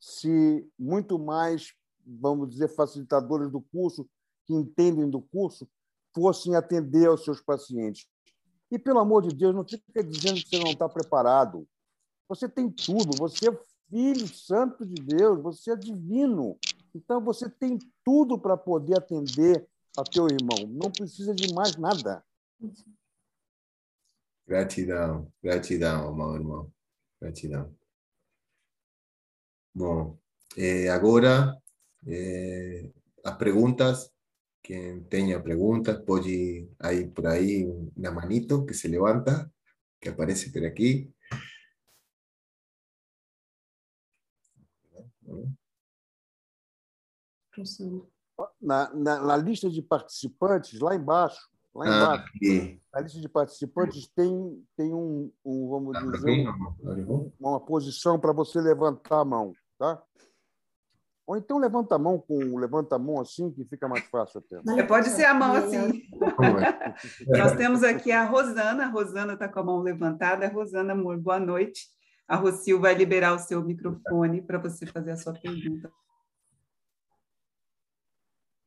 se 0.00 0.66
muito 0.78 1.18
mais, 1.18 1.74
vamos 2.06 2.48
dizer, 2.48 2.68
facilitadores 2.68 3.50
do 3.50 3.60
curso, 3.60 4.08
que 4.46 4.54
entendem 4.54 5.10
do 5.10 5.20
curso, 5.20 5.68
fossem 6.14 6.56
atender 6.56 7.08
aos 7.08 7.24
seus 7.24 7.40
pacientes. 7.40 8.06
E, 8.70 8.78
pelo 8.78 9.00
amor 9.00 9.22
de 9.22 9.34
Deus, 9.34 9.54
não 9.54 9.66
fica 9.66 10.02
dizendo 10.02 10.40
que 10.40 10.48
você 10.48 10.58
não 10.58 10.70
está 10.70 10.88
preparado. 10.88 11.66
Você 12.28 12.48
tem 12.48 12.70
tudo, 12.70 13.16
você 13.16 13.50
é 13.50 13.60
filho 13.90 14.28
santo 14.28 14.86
de 14.86 14.94
Deus, 14.94 15.42
você 15.42 15.72
é 15.72 15.76
divino. 15.76 16.58
Então, 16.94 17.22
você 17.22 17.48
tem 17.48 17.78
tudo 18.04 18.38
para 18.38 18.56
poder 18.56 18.98
atender 18.98 19.66
a 19.96 20.04
teu 20.04 20.26
irmão. 20.26 20.66
Não 20.68 20.90
precisa 20.90 21.34
de 21.34 21.52
mais 21.52 21.76
nada. 21.76 22.24
Gratidão, 24.48 25.30
gratidão, 25.42 26.14
meu 26.16 26.34
irmão. 26.34 26.72
Gratidão. 27.20 27.76
Bom, 29.74 30.18
eh, 30.56 30.88
agora, 30.88 31.54
eh, 32.06 32.90
as 33.24 33.36
perguntas 33.36 34.12
quien 34.68 35.08
tenga 35.08 35.42
preguntas, 35.42 36.02
puede 36.06 36.68
hay 36.78 37.06
por 37.06 37.26
ahí 37.26 37.64
una 37.96 38.10
manito 38.10 38.66
que 38.66 38.74
se 38.74 38.86
levanta, 38.88 39.50
que 39.98 40.10
aparece 40.10 40.50
por 40.50 40.66
aquí. 40.66 41.10
Na, 48.60 48.90
na, 48.92 49.20
na, 49.20 49.36
lista 49.38 49.70
de 49.70 49.82
participantes, 49.82 50.78
lá 50.78 50.94
embaixo, 50.94 51.48
lá 51.74 51.84
ah, 51.84 52.14
embaixo, 52.16 52.80
na 52.92 53.00
lista 53.00 53.20
de 53.20 53.28
participantes 53.28 54.08
tem, 54.08 54.64
tem 54.76 54.92
um, 54.92 55.30
um 55.44 55.68
vamos 55.68 55.96
ah, 55.96 56.00
dizer, 56.00 56.48
um, 57.08 57.32
uma 57.38 57.60
posição 57.60 58.18
para 58.18 58.32
você 58.32 58.60
levantar 58.60 59.20
a 59.20 59.24
mão, 59.24 59.52
tá? 59.78 60.02
Ou 61.28 61.36
então 61.36 61.58
levanta 61.58 61.94
a 61.94 61.98
mão 61.98 62.18
com 62.18 62.56
levanta 62.58 62.96
a 62.96 62.98
mão 62.98 63.20
assim, 63.20 63.50
que 63.50 63.62
fica 63.66 63.86
mais 63.86 64.02
fácil 64.04 64.40
até. 64.40 64.80
É, 64.80 64.82
pode 64.82 65.10
ser 65.10 65.26
a 65.26 65.34
mão 65.34 65.52
assim. 65.52 66.08
Nós 67.28 67.54
temos 67.54 67.82
aqui 67.84 68.10
a 68.10 68.24
Rosana. 68.24 68.86
A 68.86 68.88
Rosana 68.88 69.34
está 69.34 69.46
com 69.46 69.60
a 69.60 69.62
mão 69.62 69.82
levantada. 69.82 70.48
Rosana, 70.48 70.94
amor, 70.94 71.18
boa 71.18 71.38
noite. 71.38 71.86
A 72.26 72.34
Rocio 72.34 72.80
vai 72.80 72.94
liberar 72.94 73.34
o 73.34 73.38
seu 73.38 73.62
microfone 73.62 74.40
para 74.40 74.56
você 74.56 74.86
fazer 74.86 75.10
a 75.10 75.16
sua 75.18 75.34
pergunta. 75.34 75.92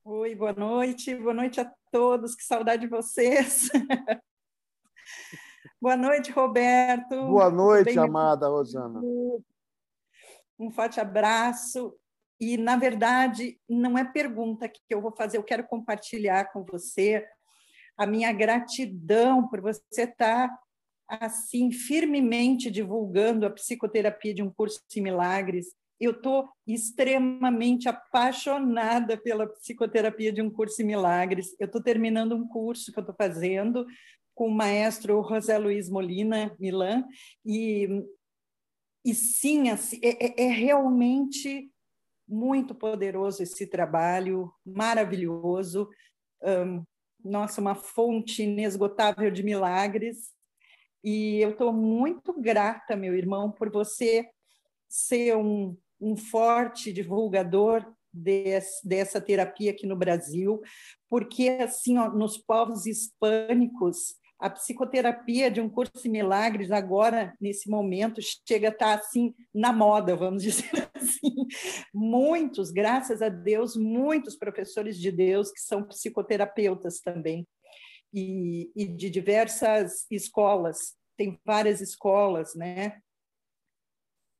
Oi, 0.03 0.35
boa 0.35 0.53
noite. 0.53 1.15
Boa 1.15 1.33
noite 1.33 1.59
a 1.59 1.80
todos. 1.91 2.35
Que 2.35 2.43
saudade 2.43 2.83
de 2.83 2.87
vocês. 2.87 3.69
boa 5.81 5.97
noite, 5.97 6.31
Roberto. 6.31 7.27
Boa 7.27 7.49
noite, 7.49 7.97
amada 7.99 8.47
Rosana. 8.47 9.01
Um 10.59 10.71
forte 10.71 10.99
abraço 10.99 11.95
e, 12.39 12.57
na 12.57 12.75
verdade, 12.75 13.59
não 13.69 13.97
é 13.97 14.03
pergunta 14.03 14.67
que 14.67 14.81
eu 14.89 15.01
vou 15.01 15.11
fazer, 15.11 15.37
eu 15.37 15.43
quero 15.43 15.67
compartilhar 15.67 16.51
com 16.51 16.63
você 16.63 17.27
a 17.97 18.07
minha 18.07 18.31
gratidão 18.31 19.47
por 19.47 19.61
você 19.61 20.03
estar 20.03 20.49
assim 21.07 21.71
firmemente 21.71 22.71
divulgando 22.71 23.45
a 23.45 23.49
psicoterapia 23.49 24.33
de 24.33 24.41
um 24.41 24.49
curso 24.49 24.81
em 24.95 25.01
milagres. 25.01 25.67
Eu 26.01 26.11
estou 26.11 26.49
extremamente 26.67 27.87
apaixonada 27.87 29.15
pela 29.15 29.47
psicoterapia 29.47 30.33
de 30.33 30.41
um 30.41 30.49
curso 30.49 30.81
em 30.81 30.85
milagres. 30.85 31.55
Eu 31.59 31.67
estou 31.67 31.81
terminando 31.81 32.35
um 32.35 32.47
curso 32.47 32.91
que 32.91 32.99
eu 32.99 33.01
estou 33.01 33.15
fazendo 33.15 33.85
com 34.33 34.47
o 34.47 34.51
maestro 34.51 35.23
José 35.23 35.57
Luiz 35.57 35.89
Molina 35.89 36.55
Milan 36.59 37.05
e 37.45 37.87
e 39.03 39.15
sim, 39.15 39.69
assim, 39.69 39.99
é, 40.03 40.43
é, 40.43 40.45
é 40.45 40.47
realmente 40.47 41.71
muito 42.27 42.73
poderoso 42.75 43.41
esse 43.41 43.65
trabalho, 43.65 44.53
maravilhoso. 44.65 45.89
Um, 46.41 46.83
nossa, 47.23 47.59
uma 47.59 47.75
fonte 47.75 48.43
inesgotável 48.43 49.29
de 49.31 49.43
milagres. 49.43 50.31
E 51.03 51.39
eu 51.39 51.51
estou 51.51 51.73
muito 51.73 52.31
grata, 52.39 52.95
meu 52.95 53.15
irmão, 53.15 53.51
por 53.51 53.71
você 53.71 54.29
ser 54.87 55.35
um, 55.35 55.75
um 56.01 56.17
forte 56.17 56.91
divulgador 56.91 57.85
desse, 58.11 58.85
dessa 58.85 59.21
terapia 59.21 59.71
aqui 59.71 59.85
no 59.85 59.95
Brasil, 59.95 60.59
porque 61.09 61.49
assim, 61.49 61.97
ó, 61.97 62.09
nos 62.09 62.37
povos 62.37 62.85
hispânicos, 62.85 64.15
a 64.41 64.49
psicoterapia 64.49 65.51
de 65.51 65.61
um 65.61 65.69
curso 65.69 66.01
de 66.01 66.09
milagres 66.09 66.71
agora 66.71 67.33
nesse 67.39 67.69
momento 67.69 68.19
chega 68.47 68.69
a 68.69 68.71
estar 68.71 68.93
assim 68.95 69.35
na 69.53 69.71
moda, 69.71 70.15
vamos 70.15 70.41
dizer 70.43 70.89
assim. 70.95 71.45
Muitos, 71.93 72.71
graças 72.71 73.21
a 73.21 73.29
Deus, 73.29 73.75
muitos 73.75 74.35
professores 74.35 74.97
de 74.97 75.11
Deus 75.11 75.51
que 75.51 75.61
são 75.61 75.83
psicoterapeutas 75.83 76.99
também 76.99 77.47
e, 78.11 78.71
e 78.75 78.87
de 78.87 79.11
diversas 79.11 80.07
escolas. 80.09 80.95
Tem 81.15 81.39
várias 81.45 81.79
escolas, 81.79 82.55
né? 82.55 82.99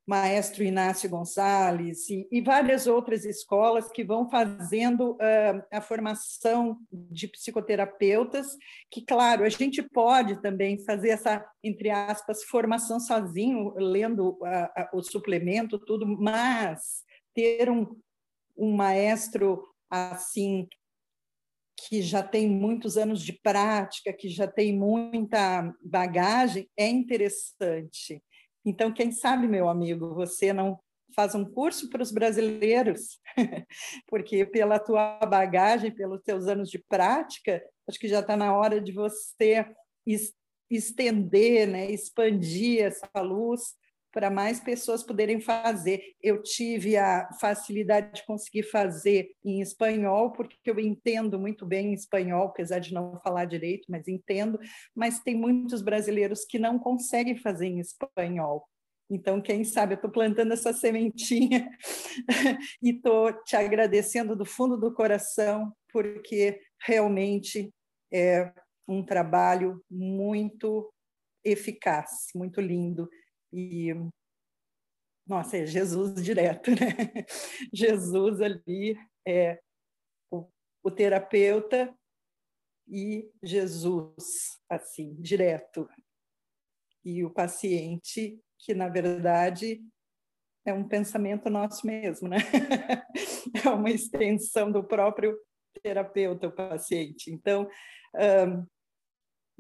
Maestro 0.05 0.63
Inácio 0.63 1.09
Gonçalves 1.09 2.09
e, 2.09 2.27
e, 2.31 2.41
várias 2.41 2.87
outras 2.87 3.23
escolas 3.23 3.89
que 3.91 4.03
vão 4.03 4.29
fazendo 4.29 5.11
uh, 5.11 5.63
a 5.71 5.79
formação 5.79 6.77
de 6.91 7.27
psicoterapeutas, 7.27 8.57
que, 8.89 9.05
claro, 9.05 9.43
a 9.43 9.49
gente 9.49 9.81
pode 9.83 10.41
também 10.41 10.83
fazer 10.83 11.09
essa, 11.09 11.45
entre 11.63 11.89
aspas, 11.89 12.43
formação 12.43 12.99
sozinho, 12.99 13.73
lendo 13.75 14.31
uh, 14.31 14.95
uh, 14.95 14.97
o 14.97 15.03
suplemento, 15.03 15.77
tudo, 15.77 16.05
mas 16.05 17.03
ter 17.33 17.69
um, 17.69 17.87
um 18.57 18.75
maestro 18.75 19.63
assim 19.89 20.67
que 21.87 22.01
já 22.01 22.21
tem 22.21 22.47
muitos 22.47 22.97
anos 22.97 23.21
de 23.21 23.33
prática, 23.33 24.13
que 24.13 24.29
já 24.29 24.47
tem 24.47 24.77
muita 24.77 25.73
bagagem, 25.83 26.69
é 26.77 26.87
interessante. 26.87 28.21
Então, 28.65 28.93
quem 28.93 29.11
sabe, 29.11 29.47
meu 29.47 29.67
amigo, 29.67 30.13
você 30.13 30.53
não 30.53 30.79
faz 31.15 31.35
um 31.35 31.43
curso 31.43 31.89
para 31.89 32.01
os 32.01 32.11
brasileiros, 32.11 33.19
porque 34.07 34.45
pela 34.45 34.79
tua 34.79 35.17
bagagem, 35.25 35.93
pelos 35.93 36.21
teus 36.21 36.47
anos 36.47 36.69
de 36.69 36.79
prática, 36.79 37.61
acho 37.87 37.99
que 37.99 38.07
já 38.07 38.19
está 38.19 38.37
na 38.37 38.55
hora 38.55 38.79
de 38.79 38.91
você 38.91 39.65
estender, 40.69 41.67
né, 41.67 41.91
expandir 41.91 42.83
essa 42.83 43.09
luz 43.19 43.75
para 44.11 44.29
mais 44.29 44.59
pessoas 44.59 45.03
poderem 45.03 45.39
fazer. 45.39 46.01
Eu 46.21 46.41
tive 46.43 46.97
a 46.97 47.29
facilidade 47.39 48.15
de 48.15 48.25
conseguir 48.25 48.63
fazer 48.63 49.31
em 49.43 49.61
espanhol, 49.61 50.31
porque 50.31 50.57
eu 50.65 50.79
entendo 50.79 51.39
muito 51.39 51.65
bem 51.65 51.93
espanhol, 51.93 52.47
apesar 52.47 52.79
de 52.79 52.93
não 52.93 53.19
falar 53.21 53.45
direito, 53.45 53.85
mas 53.89 54.07
entendo. 54.07 54.59
Mas 54.93 55.19
tem 55.19 55.35
muitos 55.35 55.81
brasileiros 55.81 56.45
que 56.45 56.59
não 56.59 56.77
conseguem 56.77 57.37
fazer 57.37 57.67
em 57.67 57.79
espanhol. 57.79 58.67
Então, 59.09 59.41
quem 59.41 59.63
sabe, 59.65 59.93
eu 59.93 59.95
estou 59.95 60.09
plantando 60.09 60.53
essa 60.53 60.71
sementinha 60.71 61.69
e 62.81 62.91
estou 62.91 63.33
te 63.43 63.57
agradecendo 63.57 64.37
do 64.37 64.45
fundo 64.45 64.77
do 64.77 64.93
coração, 64.93 65.73
porque 65.91 66.61
realmente 66.81 67.73
é 68.11 68.53
um 68.87 69.03
trabalho 69.03 69.83
muito 69.89 70.93
eficaz, 71.43 72.09
muito 72.35 72.61
lindo 72.61 73.09
e 73.51 73.93
nossa, 75.27 75.57
é 75.57 75.65
Jesus 75.65 76.21
direto, 76.21 76.71
né? 76.71 76.77
Jesus 77.73 78.41
ali 78.41 78.97
é 79.25 79.61
o, 80.29 80.47
o 80.83 80.91
terapeuta 80.91 81.93
e 82.87 83.31
Jesus, 83.41 84.59
assim, 84.69 85.15
direto. 85.21 85.87
E 87.05 87.23
o 87.23 87.29
paciente, 87.29 88.39
que 88.59 88.73
na 88.73 88.89
verdade 88.89 89.81
é 90.65 90.73
um 90.73 90.87
pensamento 90.87 91.49
nosso 91.49 91.87
mesmo, 91.87 92.27
né? 92.27 92.37
é 93.65 93.69
uma 93.69 93.89
extensão 93.89 94.71
do 94.71 94.83
próprio 94.83 95.37
terapeuta, 95.81 96.47
o 96.47 96.51
paciente. 96.51 97.31
Então, 97.31 97.67
um, 98.15 98.67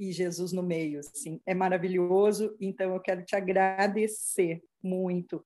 e 0.01 0.11
Jesus 0.11 0.51
no 0.51 0.63
meio, 0.63 0.99
assim, 0.99 1.39
é 1.45 1.53
maravilhoso. 1.53 2.55
Então, 2.59 2.95
eu 2.95 2.99
quero 2.99 3.23
te 3.23 3.35
agradecer 3.35 4.63
muito 4.81 5.45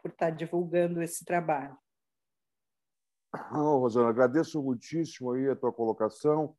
por 0.00 0.12
estar 0.12 0.30
divulgando 0.30 1.02
esse 1.02 1.24
trabalho. 1.24 1.76
Oh, 3.50 3.78
Rosana, 3.78 4.08
agradeço 4.08 4.62
muitíssimo 4.62 5.32
aí 5.32 5.48
a 5.48 5.56
tua 5.56 5.72
colocação. 5.72 6.54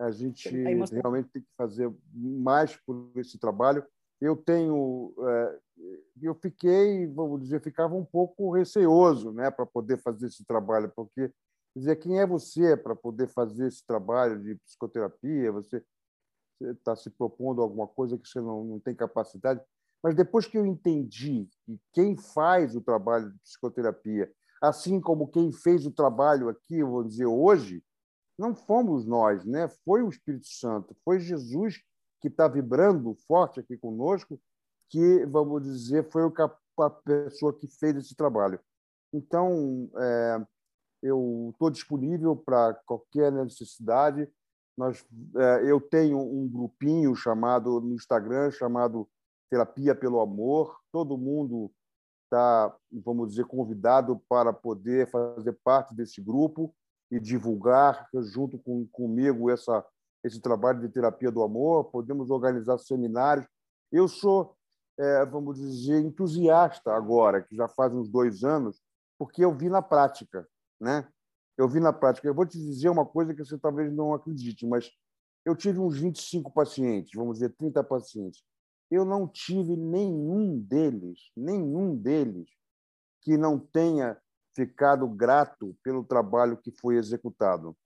A 0.00 0.10
gente 0.10 0.48
realmente 0.48 1.28
tem 1.30 1.42
que 1.42 1.48
fazer 1.56 1.94
mais 2.12 2.74
por 2.74 3.12
esse 3.14 3.38
trabalho. 3.38 3.86
Eu 4.20 4.34
tenho, 4.34 5.14
é, 5.16 5.58
eu 6.20 6.34
fiquei, 6.34 7.06
vamos 7.06 7.40
dizer, 7.40 7.62
ficava 7.62 7.94
um 7.94 8.04
pouco 8.04 8.50
receoso, 8.50 9.30
né, 9.30 9.48
para 9.48 9.64
poder 9.64 9.96
fazer 9.98 10.26
esse 10.26 10.44
trabalho, 10.44 10.92
porque 10.96 11.32
dizer 11.76 11.94
quem 11.96 12.18
é 12.18 12.26
você 12.26 12.76
para 12.76 12.96
poder 12.96 13.28
fazer 13.28 13.68
esse 13.68 13.86
trabalho 13.86 14.42
de 14.42 14.56
psicoterapia? 14.56 15.52
Você 15.52 15.84
está 16.60 16.94
se 16.94 17.10
propondo 17.10 17.62
alguma 17.62 17.86
coisa 17.86 18.18
que 18.18 18.28
você 18.28 18.40
não, 18.40 18.64
não 18.64 18.80
tem 18.80 18.94
capacidade. 18.94 19.60
Mas 20.02 20.14
depois 20.14 20.46
que 20.46 20.56
eu 20.56 20.64
entendi 20.64 21.48
que 21.64 21.78
quem 21.92 22.16
faz 22.16 22.74
o 22.74 22.80
trabalho 22.80 23.30
de 23.30 23.38
psicoterapia, 23.40 24.32
assim 24.62 25.00
como 25.00 25.28
quem 25.28 25.52
fez 25.52 25.86
o 25.86 25.90
trabalho 25.90 26.48
aqui, 26.48 26.82
vou 26.82 27.04
dizer 27.04 27.26
hoje, 27.26 27.82
não 28.38 28.54
fomos 28.54 29.06
nós, 29.06 29.44
né? 29.44 29.68
Foi 29.84 30.02
o 30.02 30.08
Espírito 30.08 30.48
Santo, 30.48 30.96
foi 31.04 31.20
Jesus 31.20 31.82
que 32.20 32.28
está 32.28 32.48
vibrando 32.48 33.14
forte 33.26 33.60
aqui 33.60 33.76
conosco, 33.76 34.40
que 34.88 35.24
vamos 35.26 35.62
dizer 35.62 36.10
foi 36.10 36.22
a 36.78 36.90
pessoa 36.90 37.52
que 37.52 37.66
fez 37.66 37.96
esse 37.96 38.14
trabalho. 38.14 38.58
Então, 39.12 39.90
é, 39.96 40.46
eu 41.02 41.50
estou 41.52 41.70
disponível 41.70 42.36
para 42.36 42.74
qualquer 42.86 43.32
necessidade. 43.32 44.28
Nós, 44.76 45.04
é, 45.36 45.70
eu 45.70 45.80
tenho 45.80 46.18
um 46.18 46.48
grupinho 46.48 47.14
chamado 47.14 47.80
no 47.80 47.94
Instagram 47.94 48.50
chamado 48.50 49.08
Terapia 49.50 49.94
pelo 49.94 50.20
Amor. 50.20 50.78
Todo 50.92 51.18
mundo 51.18 51.70
está, 52.24 52.74
vamos 53.04 53.30
dizer, 53.30 53.44
convidado 53.44 54.20
para 54.28 54.52
poder 54.52 55.10
fazer 55.10 55.58
parte 55.64 55.94
desse 55.94 56.20
grupo 56.20 56.72
e 57.10 57.18
divulgar 57.18 58.08
junto 58.14 58.56
com, 58.58 58.86
comigo 58.86 59.50
essa, 59.50 59.84
esse 60.22 60.40
trabalho 60.40 60.80
de 60.80 60.88
terapia 60.88 61.30
do 61.30 61.42
amor. 61.42 61.90
Podemos 61.90 62.30
organizar 62.30 62.78
seminários. 62.78 63.46
Eu 63.90 64.06
sou, 64.06 64.54
é, 64.96 65.26
vamos 65.26 65.58
dizer, 65.58 66.00
entusiasta 66.00 66.92
agora, 66.92 67.42
que 67.42 67.56
já 67.56 67.66
faz 67.66 67.92
uns 67.92 68.08
dois 68.08 68.44
anos, 68.44 68.80
porque 69.18 69.44
eu 69.44 69.52
vi 69.52 69.68
na 69.68 69.82
prática, 69.82 70.46
né? 70.80 71.08
Eu 71.60 71.68
vi 71.68 71.78
na 71.78 71.92
prática. 71.92 72.26
Eu 72.26 72.34
vou 72.34 72.46
te 72.46 72.58
dizer 72.58 72.88
uma 72.88 73.04
coisa 73.04 73.34
que 73.34 73.44
você 73.44 73.58
talvez 73.58 73.92
não 73.92 74.14
acredite, 74.14 74.66
mas 74.66 74.90
eu 75.44 75.54
tive 75.54 75.78
uns 75.78 75.98
25 75.98 76.50
pacientes, 76.52 77.12
vamos 77.14 77.34
dizer, 77.34 77.54
30 77.54 77.84
pacientes. 77.84 78.42
Eu 78.90 79.04
não 79.04 79.28
tive 79.28 79.76
nenhum 79.76 80.58
deles, 80.58 81.30
nenhum 81.36 81.94
deles 81.94 82.48
que 83.20 83.36
não 83.36 83.58
tenha 83.58 84.18
ficado 84.56 85.06
grato 85.06 85.76
pelo 85.84 86.02
trabalho 86.02 86.56
que 86.56 86.72
foi 86.80 86.96
executado. 86.96 87.76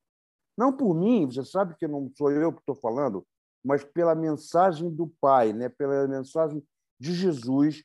Não 0.56 0.72
por 0.72 0.94
mim, 0.94 1.26
você 1.26 1.44
sabe 1.44 1.76
que 1.76 1.88
não 1.88 2.10
sou 2.16 2.30
eu 2.30 2.52
que 2.52 2.60
estou 2.60 2.76
falando, 2.76 3.26
mas 3.64 3.82
pela 3.82 4.14
mensagem 4.14 4.88
do 4.88 5.08
Pai, 5.20 5.52
né? 5.52 5.68
pela 5.68 6.06
mensagem 6.06 6.64
de 6.98 7.12
Jesus 7.12 7.82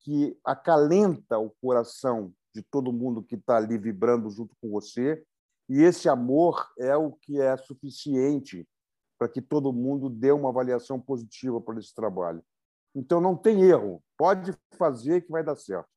que 0.00 0.38
acalenta 0.44 1.38
o 1.38 1.50
coração 1.62 2.32
de 2.54 2.62
todo 2.62 2.92
mundo 2.92 3.22
que 3.22 3.34
está 3.34 3.56
ali 3.56 3.76
vibrando 3.76 4.30
junto 4.30 4.54
com 4.60 4.70
você. 4.70 5.22
E 5.68 5.82
esse 5.82 6.08
amor 6.08 6.70
é 6.78 6.96
o 6.96 7.12
que 7.12 7.40
é 7.40 7.56
suficiente 7.56 8.66
para 9.18 9.28
que 9.28 9.40
todo 9.40 9.72
mundo 9.72 10.08
dê 10.08 10.30
uma 10.30 10.50
avaliação 10.50 11.00
positiva 11.00 11.60
para 11.60 11.78
esse 11.78 11.94
trabalho. 11.94 12.44
Então, 12.94 13.20
não 13.20 13.36
tem 13.36 13.62
erro. 13.62 14.02
Pode 14.16 14.52
fazer 14.76 15.22
que 15.22 15.30
vai 15.30 15.42
dar 15.42 15.56
certo. 15.56 15.88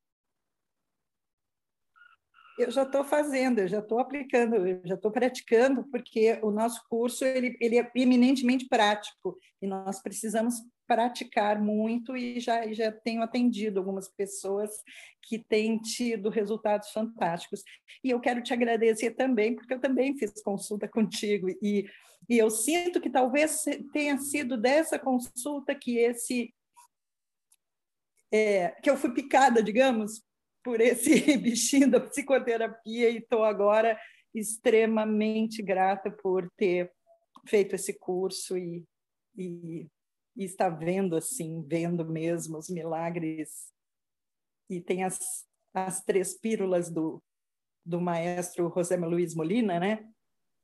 Eu 2.58 2.72
já 2.72 2.82
estou 2.82 3.04
fazendo, 3.04 3.60
eu 3.60 3.68
já 3.68 3.78
estou 3.78 4.00
aplicando, 4.00 4.56
eu 4.56 4.80
já 4.84 4.96
estou 4.96 5.12
praticando, 5.12 5.84
porque 5.90 6.40
o 6.42 6.50
nosso 6.50 6.82
curso 6.88 7.24
ele, 7.24 7.56
ele 7.60 7.78
é 7.78 7.88
eminentemente 7.94 8.66
prático 8.66 9.38
e 9.62 9.66
nós 9.68 10.02
precisamos 10.02 10.56
praticar 10.88 11.60
muito 11.60 12.16
e 12.16 12.40
já, 12.40 12.66
já 12.72 12.90
tenho 12.90 13.22
atendido 13.22 13.78
algumas 13.78 14.08
pessoas 14.08 14.70
que 15.22 15.38
têm 15.38 15.78
tido 15.78 16.30
resultados 16.30 16.90
fantásticos. 16.90 17.62
E 18.02 18.08
eu 18.10 18.18
quero 18.18 18.42
te 18.42 18.54
agradecer 18.54 19.10
também, 19.10 19.54
porque 19.54 19.74
eu 19.74 19.80
também 19.80 20.16
fiz 20.16 20.42
consulta 20.42 20.88
contigo 20.88 21.48
e, 21.62 21.86
e 22.28 22.38
eu 22.38 22.50
sinto 22.50 23.00
que 23.00 23.10
talvez 23.10 23.64
tenha 23.92 24.18
sido 24.18 24.56
dessa 24.56 24.98
consulta 24.98 25.74
que 25.74 25.98
esse 25.98 26.52
é, 28.32 28.70
que 28.82 28.90
eu 28.90 28.96
fui 28.96 29.12
picada, 29.12 29.62
digamos, 29.62 30.22
por 30.64 30.80
esse 30.80 31.10
bichinho 31.36 31.90
da 31.90 32.00
psicoterapia 32.00 33.10
e 33.10 33.18
estou 33.18 33.44
agora 33.44 33.98
extremamente 34.34 35.62
grata 35.62 36.10
por 36.10 36.50
ter 36.56 36.90
feito 37.46 37.74
esse 37.74 37.98
curso 37.98 38.56
e, 38.56 38.84
e, 39.36 39.86
e 40.38 40.44
estar 40.44 40.70
vendo 40.70 41.16
assim, 41.16 41.62
vendo 41.66 42.08
mesmo 42.08 42.56
os 42.56 42.70
milagres. 42.70 43.72
E 44.70 44.80
tem 44.80 45.02
as, 45.02 45.44
as 45.74 46.02
três 46.04 46.38
pílulas 46.38 46.88
do, 46.90 47.20
do 47.84 48.00
maestro 48.00 48.72
José 48.74 48.96
Luiz 48.96 49.34
Molina, 49.34 49.80
né? 49.80 50.08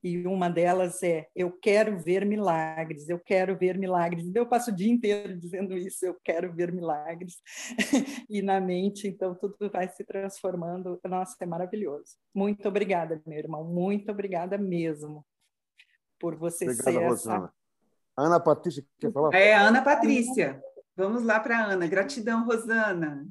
e 0.05 0.27
uma 0.27 0.51
delas 0.51 1.03
é 1.03 1.27
eu 1.35 1.51
quero 1.51 1.99
ver 1.99 2.27
milagres, 2.27 3.09
eu 3.09 3.18
quero 3.18 3.57
ver 3.57 3.79
milagres. 3.79 4.31
Eu 4.35 4.47
passo 4.47 4.70
o 4.70 4.75
dia 4.75 4.93
inteiro 4.93 5.35
dizendo 5.35 5.75
isso, 5.79 6.05
eu 6.05 6.14
quero 6.22 6.53
ver 6.53 6.70
milagres. 6.70 7.37
e 8.29 8.43
na 8.43 8.61
mente, 8.61 9.09
então 9.09 9.35
tudo 9.35 9.70
vai 9.72 9.89
se 9.89 10.05
transformando. 10.05 11.01
Nossa, 11.09 11.35
é 11.41 11.47
maravilhoso. 11.47 12.18
Muito 12.35 12.68
obrigada, 12.68 13.20
meu 13.27 13.39
irmão, 13.39 13.64
muito 13.64 14.12
obrigada 14.12 14.59
mesmo 14.59 15.25
por 16.20 16.37
você 16.37 16.72
ser 16.75 16.99
Rosana. 16.99 17.47
essa 17.47 17.64
Ana 18.17 18.39
Patrícia 18.41 18.85
quer 18.99 19.12
falar? 19.12 19.35
É, 19.35 19.55
Ana 19.55 19.83
Patrícia. 19.83 20.62
Vamos 20.97 21.25
lá 21.25 21.41
para 21.41 21.67
Ana. 21.67 21.87
Gratidão, 21.87 22.45
Rosana. 22.45 23.27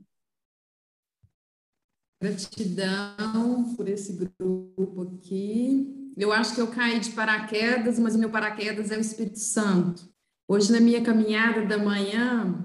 Gratidão 2.22 3.76
por 3.76 3.88
esse 3.88 4.14
grupo 4.14 5.02
aqui 5.02 6.04
eu 6.16 6.32
acho 6.32 6.54
que 6.54 6.62
eu 6.62 6.68
caí 6.68 7.00
de 7.00 7.12
paraquedas, 7.12 7.98
mas 7.98 8.16
o 8.16 8.20
meu 8.20 8.30
paraquedas 8.30 8.92
é 8.92 8.98
o 8.98 9.02
Espírito 9.02 9.40
Santo. 9.40 10.08
Hoje, 10.48 10.72
na 10.72 10.80
minha 10.80 11.02
caminhada 11.02 11.66
da 11.66 11.78
manhã, 11.78 12.64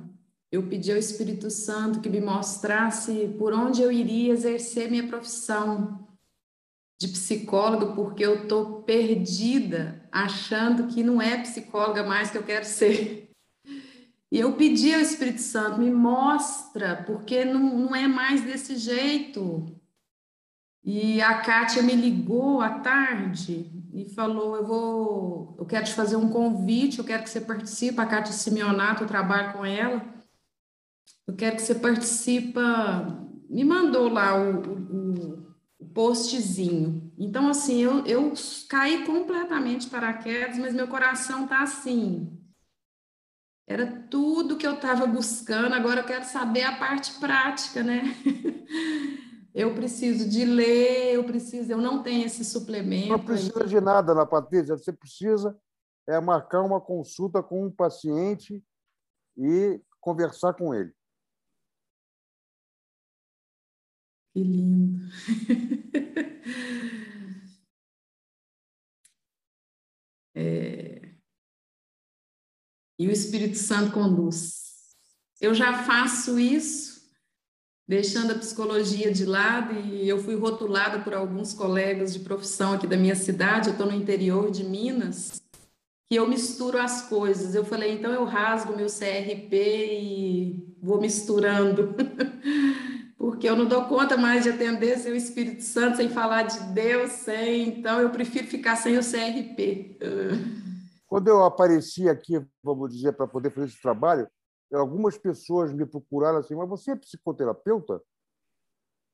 eu 0.53 0.67
pedi 0.69 0.93
ao 0.93 0.99
Espírito 0.99 1.51
Santo 1.51 2.01
que 2.01 2.11
me 2.11 2.21
mostrasse 2.21 3.35
por 3.39 3.53
onde 3.55 3.81
eu 3.81 3.91
iria 3.91 4.33
exercer 4.33 4.91
minha 4.91 5.07
profissão 5.07 6.07
de 7.01 7.09
psicólogo, 7.09 7.95
porque 7.95 8.25
eu 8.25 8.43
estou 8.43 8.83
perdida, 8.83 9.98
achando 10.11 10.87
que 10.87 11.03
não 11.03 11.21
é 11.21 11.39
psicóloga 11.39 12.03
mais 12.03 12.31
que 12.31 12.39
eu 12.39 12.43
quero 12.43 12.65
ser. 12.65 13.31
E 14.31 14.39
eu 14.39 14.53
pedi 14.53 14.95
ao 14.95 15.01
Espírito 15.01 15.41
Santo, 15.41 15.81
me 15.81 15.91
mostra, 15.91 17.03
porque 17.07 17.45
não, 17.45 17.79
não 17.79 17.97
é 17.97 18.07
mais 18.07 18.43
desse 18.43 18.77
jeito. 18.77 19.75
E 20.85 21.21
a 21.21 21.41
Kátia 21.41 21.83
me 21.83 21.95
ligou 21.95 22.61
à 22.61 22.79
tarde 22.79 23.71
e 23.93 24.09
falou: 24.09 24.57
Eu 24.57 24.67
vou, 24.67 25.57
eu 25.59 25.67
quero 25.67 25.87
te 25.87 25.95
fazer 25.95 26.17
um 26.17 26.29
convite, 26.29 26.99
eu 26.99 27.05
quero 27.05 27.23
que 27.23 27.31
você 27.31 27.41
participe. 27.41 28.01
A 28.01 28.07
Kátia 28.07 28.33
Simeonato, 28.33 29.03
eu 29.03 29.09
trabalho 29.09 29.53
com 29.53 29.65
ela. 29.65 30.03
Eu 31.27 31.35
quero 31.35 31.57
que 31.57 31.63
você 31.63 31.75
participe. 31.75 32.59
Me 33.49 33.65
mandou 33.65 34.09
lá 34.09 34.35
o, 34.39 34.61
o, 34.61 35.55
o 35.79 35.87
postzinho. 35.87 37.08
Então, 37.19 37.49
assim, 37.49 37.83
eu, 37.83 38.07
eu 38.07 38.33
caí 38.69 39.05
completamente 39.05 39.91
para 39.91 40.13
quedas, 40.13 40.57
mas 40.57 40.73
meu 40.73 40.87
coração 40.87 41.49
tá 41.49 41.63
assim. 41.63 42.33
Era 43.67 44.07
tudo 44.09 44.57
que 44.57 44.67
eu 44.67 44.75
estava 44.75 45.05
buscando, 45.05 45.75
agora 45.75 46.01
eu 46.01 46.07
quero 46.07 46.25
saber 46.25 46.63
a 46.63 46.77
parte 46.77 47.19
prática, 47.19 47.83
né? 47.83 48.03
eu 49.53 49.75
preciso 49.75 50.29
de 50.29 50.45
ler, 50.45 51.17
eu 51.17 51.25
preciso, 51.25 51.73
eu 51.73 51.79
não 51.79 52.05
tenho 52.05 52.25
esse 52.25 52.45
suplemento. 52.45 53.09
Não 53.09 53.19
precisa 53.19 53.67
de 53.67 53.81
nada, 53.81 54.13
Ana 54.13 54.25
Patrícia, 54.25 54.77
você 54.77 54.93
precisa 54.93 55.59
é 56.09 56.19
marcar 56.21 56.63
uma 56.63 56.81
consulta 56.81 57.43
com 57.43 57.67
um 57.67 57.71
paciente 57.71 58.65
e 59.37 59.79
conversar 60.01 60.55
com 60.55 60.75
ele. 60.75 60.93
Que 64.33 64.43
lindo. 64.43 65.03
é... 70.39 71.09
E 72.99 73.07
o 73.07 73.11
Espírito 73.11 73.57
Santo 73.57 73.93
conduz. 73.93 74.59
Eu 75.41 75.55
já 75.55 75.85
faço 75.85 76.39
isso 76.39 76.99
deixando 77.87 78.33
a 78.33 78.39
psicologia 78.39 79.11
de 79.11 79.25
lado 79.25 79.73
e 79.73 80.07
eu 80.07 80.19
fui 80.19 80.35
rotulada 80.35 81.01
por 81.01 81.15
alguns 81.15 81.55
colegas 81.55 82.13
de 82.13 82.21
profissão 82.21 82.75
aqui 82.75 82.87
da 82.87 82.99
minha 82.99 83.15
cidade, 83.15 83.69
eu 83.69 83.73
estou 83.73 83.87
no 83.87 83.95
interior 83.95 84.51
de 84.51 84.63
Minas, 84.63 85.41
que 86.07 86.17
eu 86.17 86.29
misturo 86.29 86.79
as 86.79 87.09
coisas. 87.09 87.55
Eu 87.55 87.65
falei, 87.65 87.93
então 87.93 88.13
eu 88.13 88.25
rasgo 88.25 88.77
meu 88.77 88.89
CRP 88.89 89.57
e 89.57 90.75
vou 90.83 91.01
misturando, 91.01 91.95
porque 93.29 93.47
eu 93.47 93.55
não 93.55 93.67
dou 93.67 93.85
conta 93.85 94.17
mais 94.17 94.45
de 94.45 94.49
atender 94.49 94.97
seu 94.97 95.15
Espírito 95.15 95.63
Santo 95.63 95.99
sem 95.99 96.09
falar 96.09 96.45
de 96.45 96.73
Deus, 96.73 97.11
sem, 97.11 97.69
então 97.69 98.01
eu 98.01 98.09
prefiro 98.09 98.47
ficar 98.47 98.75
sem 98.75 98.97
o 98.97 99.03
CRP. 99.03 99.99
Quando 101.07 101.29
eu 101.29 101.45
apareci 101.45 102.09
aqui, 102.09 102.43
vamos 102.63 102.91
dizer, 102.91 103.13
para 103.13 103.29
poder 103.29 103.51
fazer 103.51 103.67
esse 103.67 103.83
trabalho, 103.83 104.27
algumas 104.73 105.19
pessoas 105.19 105.75
me 105.75 105.85
procuraram 105.85 106.39
assim, 106.39 106.55
mas 106.55 106.67
você 106.71 106.93
é 106.93 106.97
psicoterapeuta? 106.97 108.01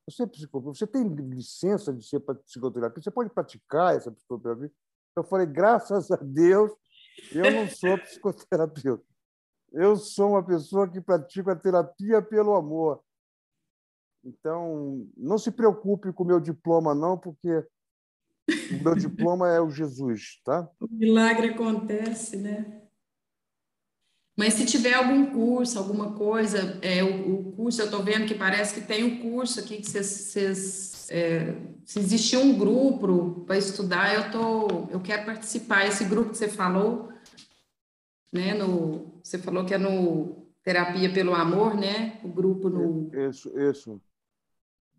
Você 0.09 0.23
é 0.23 0.27
psicoterapeuta? 0.29 0.79
Você 0.79 0.87
tem 0.87 1.09
licença 1.09 1.93
de 1.93 2.07
ser 2.07 2.21
psicoterapeuta? 2.21 3.03
Você 3.03 3.11
pode 3.11 3.31
praticar 3.31 3.97
essa 3.97 4.13
psicoterapia? 4.13 4.71
Eu 5.17 5.25
falei, 5.25 5.47
graças 5.47 6.13
a 6.13 6.17
Deus, 6.23 6.71
eu 7.33 7.51
não 7.51 7.69
sou 7.69 7.99
psicoterapeuta. 7.99 9.05
Eu 9.73 9.97
sou 9.97 10.31
uma 10.31 10.43
pessoa 10.45 10.89
que 10.89 11.01
pratica 11.01 11.51
a 11.51 11.57
terapia 11.57 12.23
pelo 12.23 12.55
amor. 12.55 13.03
Então, 14.25 15.07
não 15.17 15.37
se 15.37 15.51
preocupe 15.51 16.13
com 16.13 16.25
o 16.25 16.27
meu 16.27 16.41
diploma, 16.41 16.95
não, 16.95 17.19
porque 17.19 17.63
o 18.49 18.83
meu 18.83 18.95
diploma 18.95 19.51
é 19.51 19.61
o 19.61 19.71
Jesus, 19.71 20.41
tá? 20.43 20.69
O 20.81 20.89
milagre 20.91 21.49
acontece, 21.49 22.37
né? 22.37 22.81
Mas 24.37 24.55
se 24.55 24.67
tiver 24.67 24.95
algum 24.95 25.27
curso, 25.27 25.79
alguma 25.79 26.13
coisa, 26.13 26.79
é, 26.83 27.05
o, 27.05 27.51
o 27.51 27.53
curso, 27.53 27.81
eu 27.81 27.85
estou 27.85 28.03
vendo 28.03 28.27
que 28.27 28.35
parece 28.35 28.75
que 28.75 28.87
tem 28.87 29.05
um 29.05 29.21
curso 29.31 29.61
aqui 29.61 29.77
que 29.77 29.89
vocês. 29.89 31.09
É, 31.11 31.55
se 31.85 31.99
existir 31.99 32.39
um 32.39 32.59
grupo 32.59 33.45
para 33.47 33.59
estudar, 33.59 34.15
eu, 34.15 34.31
tô, 34.33 34.89
eu 34.91 35.01
quero 35.01 35.27
participar. 35.27 35.87
Esse 35.87 36.05
grupo 36.05 36.31
que 36.31 36.39
você 36.39 36.49
falou, 36.49 37.11
né? 38.33 38.55
No, 38.55 39.21
você 39.23 39.39
falou 39.39 39.65
que 39.65 39.75
é 39.75 39.79
no 39.79 40.49
Terapia 40.65 41.13
pelo 41.13 41.35
Amor, 41.35 41.77
né? 41.77 42.19
O 42.25 42.29
grupo 42.29 42.69
no. 42.69 43.15
Isso, 43.15 43.57
isso. 43.57 44.01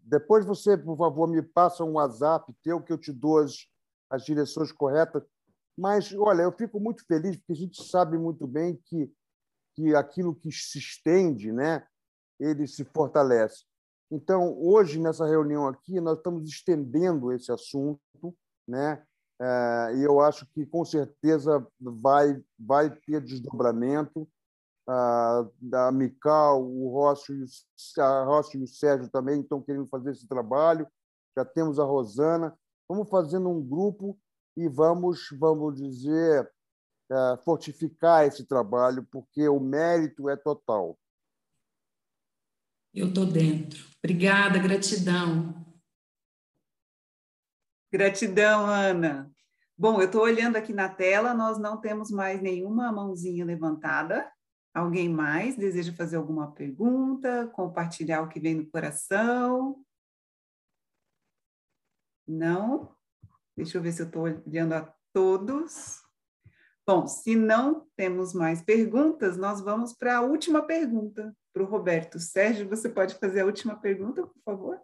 Depois 0.05 0.45
você, 0.45 0.77
por 0.77 0.97
favor, 0.97 1.27
me 1.27 1.41
passa 1.41 1.83
um 1.83 1.93
WhatsApp 1.93 2.53
teu 2.63 2.81
que 2.81 2.93
eu 2.93 2.97
te 2.97 3.11
dou 3.11 3.39
as, 3.39 3.67
as 4.09 4.23
direções 4.23 4.71
corretas. 4.71 5.23
Mas, 5.77 6.13
olha, 6.13 6.43
eu 6.43 6.51
fico 6.51 6.79
muito 6.79 7.05
feliz 7.05 7.35
porque 7.35 7.53
a 7.53 7.55
gente 7.55 7.83
sabe 7.83 8.17
muito 8.17 8.47
bem 8.47 8.79
que 8.85 9.11
que 9.75 9.93
aquilo 9.93 10.33
que 10.33 10.51
se 10.51 10.79
estende, 10.79 11.51
né, 11.51 11.85
ele 12.39 12.65
se 12.65 12.85
fortalece. 12.85 13.65
Então, 14.09 14.57
hoje, 14.57 14.99
nessa 14.99 15.25
reunião 15.25 15.67
aqui, 15.67 15.99
nós 15.99 16.17
estamos 16.17 16.47
estendendo 16.47 17.31
esse 17.31 17.51
assunto, 17.51 17.99
né? 18.67 19.03
É, 19.41 19.95
e 19.97 20.03
eu 20.03 20.21
acho 20.21 20.45
que, 20.53 20.65
com 20.65 20.85
certeza, 20.85 21.65
vai, 21.79 22.41
vai 22.57 22.89
ter 22.89 23.19
desdobramento. 23.19 24.27
A, 24.87 25.47
a 25.73 25.91
Mical, 25.91 26.63
o 26.63 26.89
Rossi, 26.89 27.33
a 27.97 28.23
Rossi 28.23 28.57
e 28.57 28.63
o 28.63 28.67
Sérgio 28.67 29.09
também 29.09 29.41
estão 29.41 29.61
querendo 29.61 29.87
fazer 29.87 30.11
esse 30.11 30.27
trabalho. 30.27 30.87
Já 31.35 31.43
temos 31.43 31.79
a 31.79 31.83
Rosana. 31.83 32.57
Vamos 32.87 33.09
fazendo 33.09 33.49
um 33.49 33.61
grupo 33.61 34.17
e 34.55 34.67
vamos, 34.69 35.27
vamos 35.39 35.75
dizer, 35.75 36.49
é, 37.11 37.37
fortificar 37.43 38.25
esse 38.25 38.45
trabalho, 38.45 39.07
porque 39.11 39.47
o 39.49 39.59
mérito 39.59 40.29
é 40.29 40.35
total. 40.35 40.97
Eu 42.93 43.09
estou 43.09 43.25
dentro. 43.25 43.83
Obrigada, 44.03 44.57
gratidão. 44.57 45.65
Gratidão, 47.91 48.65
Ana. 48.65 49.31
Bom, 49.77 49.99
eu 49.99 50.05
estou 50.05 50.21
olhando 50.21 50.55
aqui 50.55 50.71
na 50.71 50.87
tela, 50.87 51.33
nós 51.33 51.57
não 51.57 51.81
temos 51.81 52.09
mais 52.09 52.41
nenhuma 52.41 52.91
mãozinha 52.91 53.43
levantada. 53.43 54.31
Alguém 54.75 55.07
mais 55.07 55.55
deseja 55.55 55.93
fazer 55.93 56.17
alguma 56.17 56.51
pergunta, 56.51 57.47
compartilhar 57.53 58.21
o 58.21 58.27
que 58.27 58.41
vem 58.41 58.55
no 58.55 58.69
coração? 58.69 59.81
Não? 62.27 62.93
Deixa 63.55 63.77
eu 63.77 63.81
ver 63.81 63.93
se 63.93 64.01
eu 64.01 64.07
estou 64.07 64.23
olhando 64.23 64.73
a 64.73 64.93
todos. 65.13 66.03
Bom, 66.85 67.07
se 67.07 67.37
não 67.37 67.89
temos 67.95 68.33
mais 68.33 68.61
perguntas, 68.61 69.37
nós 69.37 69.61
vamos 69.61 69.93
para 69.93 70.17
a 70.17 70.21
última 70.21 70.61
pergunta 70.61 71.33
para 71.53 71.63
o 71.63 71.65
Roberto. 71.65 72.19
Sérgio, 72.19 72.67
você 72.67 72.89
pode 72.89 73.15
fazer 73.15 73.39
a 73.39 73.45
última 73.45 73.79
pergunta, 73.79 74.27
por 74.27 74.41
favor? 74.43 74.81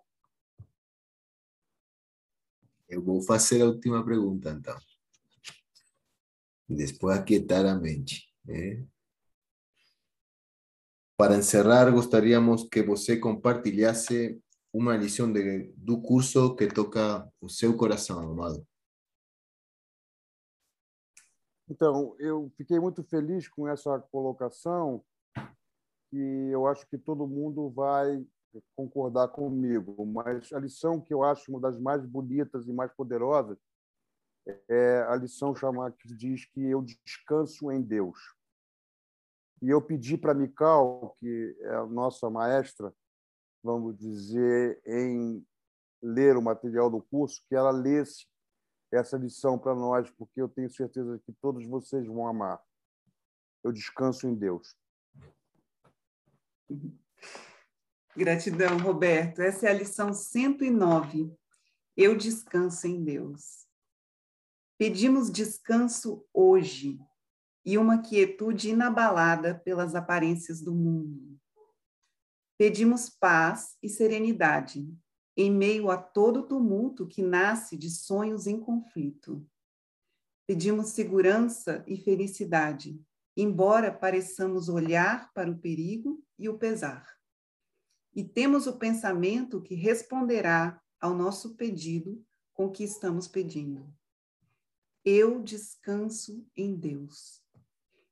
Eu 2.87 3.03
vou 3.03 3.21
fazer 3.21 3.61
a 3.61 3.65
última 3.65 4.05
pergunta, 4.05 4.51
então. 4.51 4.77
Depois 6.69 7.17
aquietar 7.17 7.65
a 7.65 7.75
mente. 7.75 8.33
Né? 8.45 8.87
Para 11.21 11.37
encerrar, 11.37 11.91
gostaríamos 11.91 12.67
que 12.67 12.81
você 12.81 13.15
compartilhasse 13.15 14.41
uma 14.73 14.97
lição 14.97 15.31
de, 15.31 15.71
do 15.77 16.01
curso 16.01 16.55
que 16.55 16.67
toca 16.67 17.31
o 17.39 17.47
seu 17.47 17.77
coração, 17.77 18.17
amado. 18.17 18.65
Então, 21.69 22.15
eu 22.17 22.51
fiquei 22.57 22.79
muito 22.79 23.03
feliz 23.03 23.47
com 23.47 23.67
essa 23.67 23.99
colocação 24.11 25.05
e 26.11 26.49
eu 26.51 26.65
acho 26.65 26.87
que 26.87 26.97
todo 26.97 27.27
mundo 27.27 27.69
vai 27.69 28.25
concordar 28.75 29.27
comigo, 29.27 30.03
mas 30.03 30.51
a 30.51 30.57
lição 30.57 30.99
que 30.99 31.13
eu 31.13 31.23
acho 31.23 31.51
uma 31.51 31.61
das 31.61 31.79
mais 31.79 32.03
bonitas 32.03 32.67
e 32.67 32.73
mais 32.73 32.91
poderosas 32.93 33.59
é 34.67 35.05
a 35.07 35.15
lição 35.17 35.53
chamada 35.55 35.95
que 35.99 36.15
diz 36.15 36.45
que 36.45 36.63
eu 36.63 36.81
descanso 36.81 37.71
em 37.71 37.79
Deus. 37.79 38.17
E 39.61 39.69
eu 39.69 39.81
pedi 39.81 40.17
para 40.17 40.33
Mical, 40.33 41.15
que 41.19 41.55
é 41.59 41.75
a 41.75 41.85
nossa 41.85 42.29
maestra, 42.29 42.93
vamos 43.63 43.95
dizer, 43.95 44.81
em 44.85 45.45
ler 46.01 46.35
o 46.35 46.41
material 46.41 46.89
do 46.89 47.01
curso, 47.01 47.43
que 47.47 47.55
ela 47.55 47.69
lesse 47.69 48.25
essa 48.91 49.17
lição 49.17 49.57
para 49.57 49.75
nós, 49.75 50.09
porque 50.11 50.41
eu 50.41 50.49
tenho 50.49 50.69
certeza 50.69 51.21
que 51.25 51.31
todos 51.33 51.65
vocês 51.65 52.05
vão 52.07 52.27
amar. 52.27 52.61
Eu 53.63 53.71
descanso 53.71 54.27
em 54.27 54.35
Deus. 54.35 54.75
Gratidão, 58.15 58.77
Roberto. 58.79 59.41
Essa 59.41 59.67
é 59.67 59.69
a 59.69 59.73
lição 59.73 60.13
109. 60.13 61.33
Eu 61.95 62.17
descanso 62.17 62.87
em 62.87 63.01
Deus. 63.03 63.67
Pedimos 64.77 65.31
descanso 65.31 66.25
hoje 66.33 66.99
e 67.65 67.77
uma 67.77 68.01
quietude 68.01 68.69
inabalada 68.69 69.55
pelas 69.55 69.95
aparências 69.95 70.61
do 70.61 70.73
mundo. 70.73 71.39
Pedimos 72.57 73.09
paz 73.09 73.77
e 73.81 73.89
serenidade 73.89 74.87
em 75.35 75.49
meio 75.49 75.89
a 75.89 75.97
todo 75.97 76.47
tumulto 76.47 77.07
que 77.07 77.21
nasce 77.21 77.77
de 77.77 77.89
sonhos 77.89 78.47
em 78.47 78.59
conflito. 78.59 79.45
Pedimos 80.45 80.89
segurança 80.89 81.83
e 81.87 81.97
felicidade, 81.97 83.01
embora 83.35 83.91
pareçamos 83.91 84.67
olhar 84.67 85.31
para 85.33 85.49
o 85.49 85.57
perigo 85.57 86.21
e 86.37 86.49
o 86.49 86.57
pesar. 86.57 87.07
E 88.13 88.23
temos 88.23 88.67
o 88.67 88.77
pensamento 88.77 89.61
que 89.61 89.73
responderá 89.73 90.81
ao 90.99 91.15
nosso 91.15 91.55
pedido 91.55 92.23
com 92.53 92.65
o 92.65 92.71
que 92.71 92.83
estamos 92.83 93.27
pedindo. 93.27 93.91
Eu 95.03 95.41
descanso 95.41 96.45
em 96.55 96.75
Deus. 96.75 97.40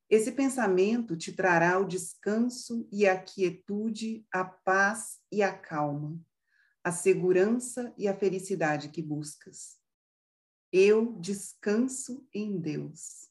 Esse 0.09 0.31
pensamento 0.31 1.15
te 1.15 1.31
trará 1.31 1.79
o 1.79 1.85
descanso 1.85 2.87
e 2.91 3.07
a 3.07 3.21
quietude, 3.21 4.25
a 4.31 4.43
paz 4.43 5.19
e 5.31 5.43
a 5.43 5.55
calma 5.55 6.19
a 6.83 6.91
segurança 6.91 7.93
e 7.97 8.07
a 8.07 8.15
felicidade 8.15 8.89
que 8.89 9.01
buscas. 9.01 9.77
Eu 10.71 11.13
descanso 11.19 12.27
em 12.33 12.59
Deus. 12.59 13.29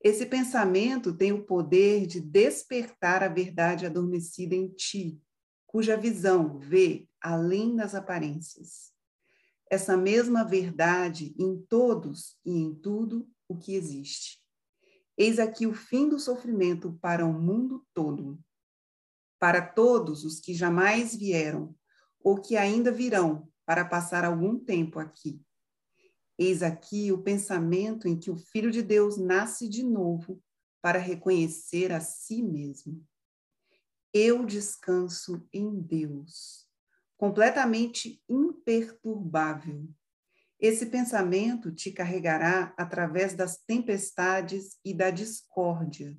Esse 0.00 0.26
pensamento 0.26 1.16
tem 1.16 1.32
o 1.32 1.44
poder 1.44 2.06
de 2.06 2.20
despertar 2.20 3.22
a 3.22 3.28
verdade 3.28 3.86
adormecida 3.86 4.54
em 4.54 4.68
ti, 4.68 5.20
cuja 5.66 5.96
visão 5.96 6.58
vê 6.58 7.08
além 7.20 7.76
das 7.76 7.94
aparências. 7.94 8.92
Essa 9.70 9.96
mesma 9.96 10.44
verdade 10.44 11.34
em 11.38 11.56
todos 11.62 12.36
e 12.44 12.52
em 12.52 12.74
tudo 12.74 13.26
o 13.48 13.56
que 13.56 13.74
existe. 13.74 14.41
Eis 15.16 15.38
aqui 15.38 15.66
o 15.66 15.74
fim 15.74 16.08
do 16.08 16.18
sofrimento 16.18 16.98
para 17.00 17.26
o 17.26 17.32
mundo 17.32 17.86
todo. 17.92 18.38
Para 19.38 19.60
todos 19.60 20.24
os 20.24 20.40
que 20.40 20.54
jamais 20.54 21.14
vieram 21.14 21.74
ou 22.20 22.40
que 22.40 22.56
ainda 22.56 22.90
virão 22.90 23.48
para 23.66 23.84
passar 23.84 24.24
algum 24.24 24.58
tempo 24.58 24.98
aqui. 24.98 25.40
Eis 26.38 26.62
aqui 26.62 27.12
o 27.12 27.22
pensamento 27.22 28.08
em 28.08 28.18
que 28.18 28.30
o 28.30 28.36
Filho 28.36 28.70
de 28.70 28.82
Deus 28.82 29.16
nasce 29.16 29.68
de 29.68 29.82
novo 29.82 30.42
para 30.80 30.98
reconhecer 30.98 31.92
a 31.92 32.00
si 32.00 32.42
mesmo. 32.42 33.04
Eu 34.12 34.44
descanso 34.44 35.46
em 35.52 35.80
Deus, 35.80 36.66
completamente 37.16 38.22
imperturbável. 38.28 39.88
Esse 40.62 40.86
pensamento 40.86 41.72
te 41.72 41.90
carregará 41.90 42.72
através 42.78 43.34
das 43.34 43.56
tempestades 43.56 44.78
e 44.84 44.94
da 44.94 45.10
discórdia, 45.10 46.16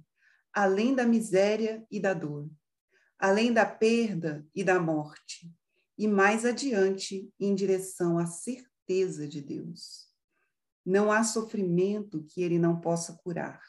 além 0.52 0.94
da 0.94 1.06
miséria 1.06 1.88
e 1.90 1.98
da 1.98 2.14
dor, 2.14 2.52
além 3.18 3.54
da 3.54 3.66
perda 3.66 4.46
e 4.54 4.62
da 4.62 4.82
morte 4.82 5.50
e 5.98 6.10
mais 6.10 6.44
adiante 6.44 7.34
em 7.40 7.56
direção 7.56 8.18
à 8.18 8.26
certeza 8.26 9.26
de 9.30 9.42
Deus. 9.42 10.10
Não 10.86 11.10
há 11.10 11.24
sofrimento 11.24 12.22
que 12.26 12.44
ele 12.44 12.60
não 12.60 12.82
possa 12.82 13.14
curar. 13.24 13.62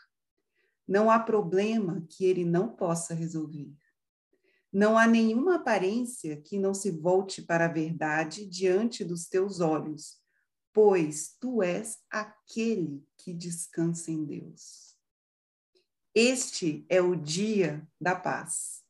Não 0.89 1.09
há 1.09 1.21
problema 1.21 2.05
que 2.11 2.25
ele 2.25 2.45
não 2.45 2.75
possa 2.75 3.15
resolver. 3.15 3.73
Não 4.73 4.99
há 4.99 5.07
nenhuma 5.07 5.55
aparência 5.55 6.37
que 6.37 6.59
não 6.59 6.75
se 6.75 6.91
volte 6.91 7.43
para 7.43 7.67
a 7.67 7.73
verdade 7.73 8.45
diante 8.45 9.05
dos 9.05 9.29
teus 9.29 9.61
olhos, 9.61 10.24
pois 10.75 11.37
tu 11.41 11.63
és 11.63 11.99
aquele 12.11 13.07
que 13.17 13.33
descansa 13.33 14.11
em 14.11 14.25
Deus. 14.25 14.99
Este 16.13 16.85
é 16.89 17.01
o 17.01 17.15
dia 17.15 17.89
da 18.01 18.15
paz. 18.17 18.83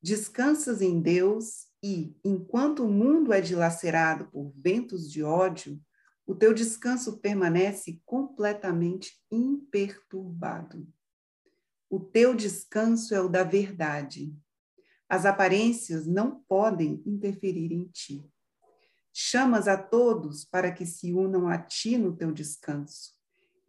Descansas 0.00 0.80
em 0.80 1.00
Deus 1.00 1.66
e, 1.82 2.16
enquanto 2.24 2.84
o 2.84 2.88
mundo 2.88 3.32
é 3.32 3.40
dilacerado 3.40 4.28
por 4.30 4.52
ventos 4.56 5.10
de 5.10 5.22
ódio, 5.24 5.80
o 6.24 6.36
teu 6.36 6.54
descanso 6.54 7.18
permanece 7.18 8.00
completamente 8.04 9.20
imperturbado. 9.30 10.86
O 11.90 11.98
teu 11.98 12.32
descanso 12.32 13.12
é 13.12 13.20
o 13.20 13.28
da 13.28 13.42
verdade. 13.42 14.32
As 15.08 15.26
aparências 15.26 16.06
não 16.06 16.40
podem 16.42 17.02
interferir 17.04 17.72
em 17.72 17.86
ti. 17.86 18.24
Chamas 19.20 19.66
a 19.66 19.76
todos 19.76 20.44
para 20.44 20.70
que 20.70 20.86
se 20.86 21.12
unam 21.12 21.48
a 21.48 21.58
ti 21.58 21.98
no 21.98 22.14
teu 22.14 22.30
descanso, 22.30 23.14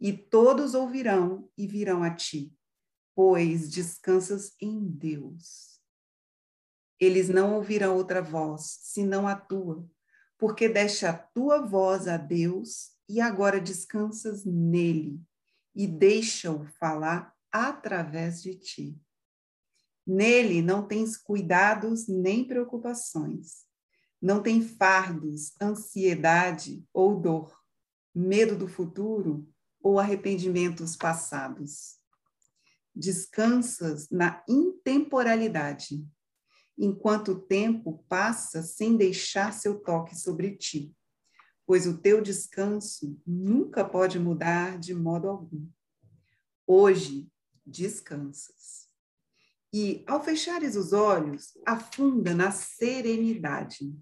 e 0.00 0.12
todos 0.12 0.74
ouvirão 0.74 1.50
e 1.58 1.66
virão 1.66 2.04
a 2.04 2.14
ti, 2.14 2.56
pois 3.16 3.68
descansas 3.68 4.54
em 4.60 4.80
Deus. 4.86 5.80
Eles 7.00 7.28
não 7.28 7.56
ouvirão 7.56 7.96
outra 7.96 8.22
voz, 8.22 8.78
senão 8.82 9.26
a 9.26 9.34
tua, 9.34 9.84
porque 10.38 10.68
deste 10.68 11.04
a 11.04 11.12
tua 11.12 11.66
voz 11.66 12.06
a 12.06 12.16
Deus 12.16 12.92
e 13.08 13.20
agora 13.20 13.60
descansas 13.60 14.44
nele 14.44 15.20
e 15.74 15.88
deixa-o 15.88 16.64
falar 16.78 17.34
através 17.50 18.40
de 18.40 18.54
ti. 18.54 19.02
Nele 20.06 20.62
não 20.62 20.86
tens 20.86 21.16
cuidados 21.16 22.06
nem 22.06 22.46
preocupações, 22.46 23.68
não 24.20 24.42
tem 24.42 24.60
fardos, 24.62 25.54
ansiedade 25.60 26.84
ou 26.92 27.18
dor, 27.18 27.58
medo 28.14 28.56
do 28.56 28.68
futuro 28.68 29.48
ou 29.82 29.98
arrependimentos 29.98 30.96
passados. 30.96 31.98
Descansas 32.94 34.10
na 34.10 34.44
intemporalidade 34.48 36.06
enquanto 36.76 37.32
o 37.32 37.40
tempo 37.40 38.04
passa 38.08 38.62
sem 38.62 38.96
deixar 38.96 39.52
seu 39.52 39.78
toque 39.80 40.16
sobre 40.16 40.56
ti, 40.56 40.94
pois 41.66 41.86
o 41.86 41.98
teu 41.98 42.20
descanso 42.20 43.20
nunca 43.26 43.84
pode 43.84 44.18
mudar 44.18 44.78
de 44.78 44.94
modo 44.94 45.28
algum. 45.28 45.68
Hoje 46.66 47.30
descansas. 47.64 48.88
E, 49.72 50.02
ao 50.06 50.22
fechares 50.22 50.74
os 50.74 50.92
olhos, 50.92 51.56
afunda 51.64 52.34
na 52.34 52.50
serenidade. 52.50 53.94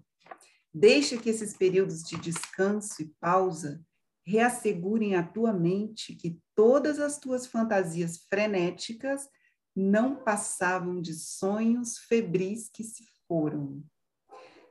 Deixa 0.73 1.17
que 1.17 1.29
esses 1.29 1.55
períodos 1.55 2.03
de 2.03 2.17
descanso 2.17 3.01
e 3.01 3.07
pausa 3.19 3.83
reassegurem 4.25 5.15
à 5.15 5.23
tua 5.23 5.51
mente 5.51 6.15
que 6.15 6.39
todas 6.53 6.99
as 6.99 7.17
tuas 7.17 7.47
fantasias 7.47 8.17
frenéticas 8.29 9.27
não 9.75 10.23
passavam 10.23 11.01
de 11.01 11.13
sonhos 11.15 11.97
febris 11.97 12.69
que 12.69 12.83
se 12.83 13.03
foram. 13.27 13.83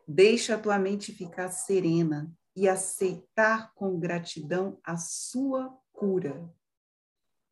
Deixa 0.07 0.55
a 0.55 0.59
tua 0.59 0.79
mente 0.79 1.13
ficar 1.13 1.51
serena 1.51 2.33
e 2.55 2.69
aceitar 2.69 3.73
com 3.75 3.99
gratidão 3.99 4.79
a 4.85 4.97
sua 4.97 5.77
cura. 5.93 6.49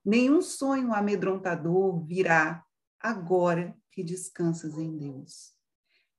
Nenhum 0.05 0.41
sonho 0.41 0.95
amedrontador 0.95 2.05
virá 2.05 2.65
agora 3.01 3.77
que 3.91 4.05
descansas 4.05 4.79
em 4.79 4.97
Deus. 4.97 5.56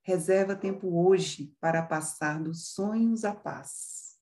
Reserva 0.07 0.55
tempo 0.55 1.05
hoje 1.05 1.53
para 1.59 1.83
passar 1.83 2.41
dos 2.41 2.69
sonhos 2.69 3.25
à 3.25 3.35
paz. 3.35 4.15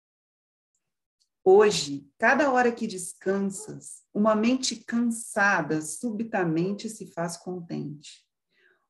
Hoje, 1.44 2.12
cada 2.18 2.52
hora 2.52 2.72
que 2.72 2.88
descansas, 2.88 4.02
uma 4.12 4.34
mente 4.34 4.78
cansada 4.78 5.84
subitamente 5.84 6.90
se 6.90 7.06
faz 7.14 7.38
contente. 7.38 8.26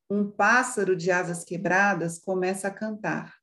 Um 0.08 0.30
pássaro 0.30 0.96
de 0.96 1.10
asas 1.10 1.44
quebradas 1.44 2.18
começa 2.18 2.68
a 2.68 2.74
cantar. 2.74 3.36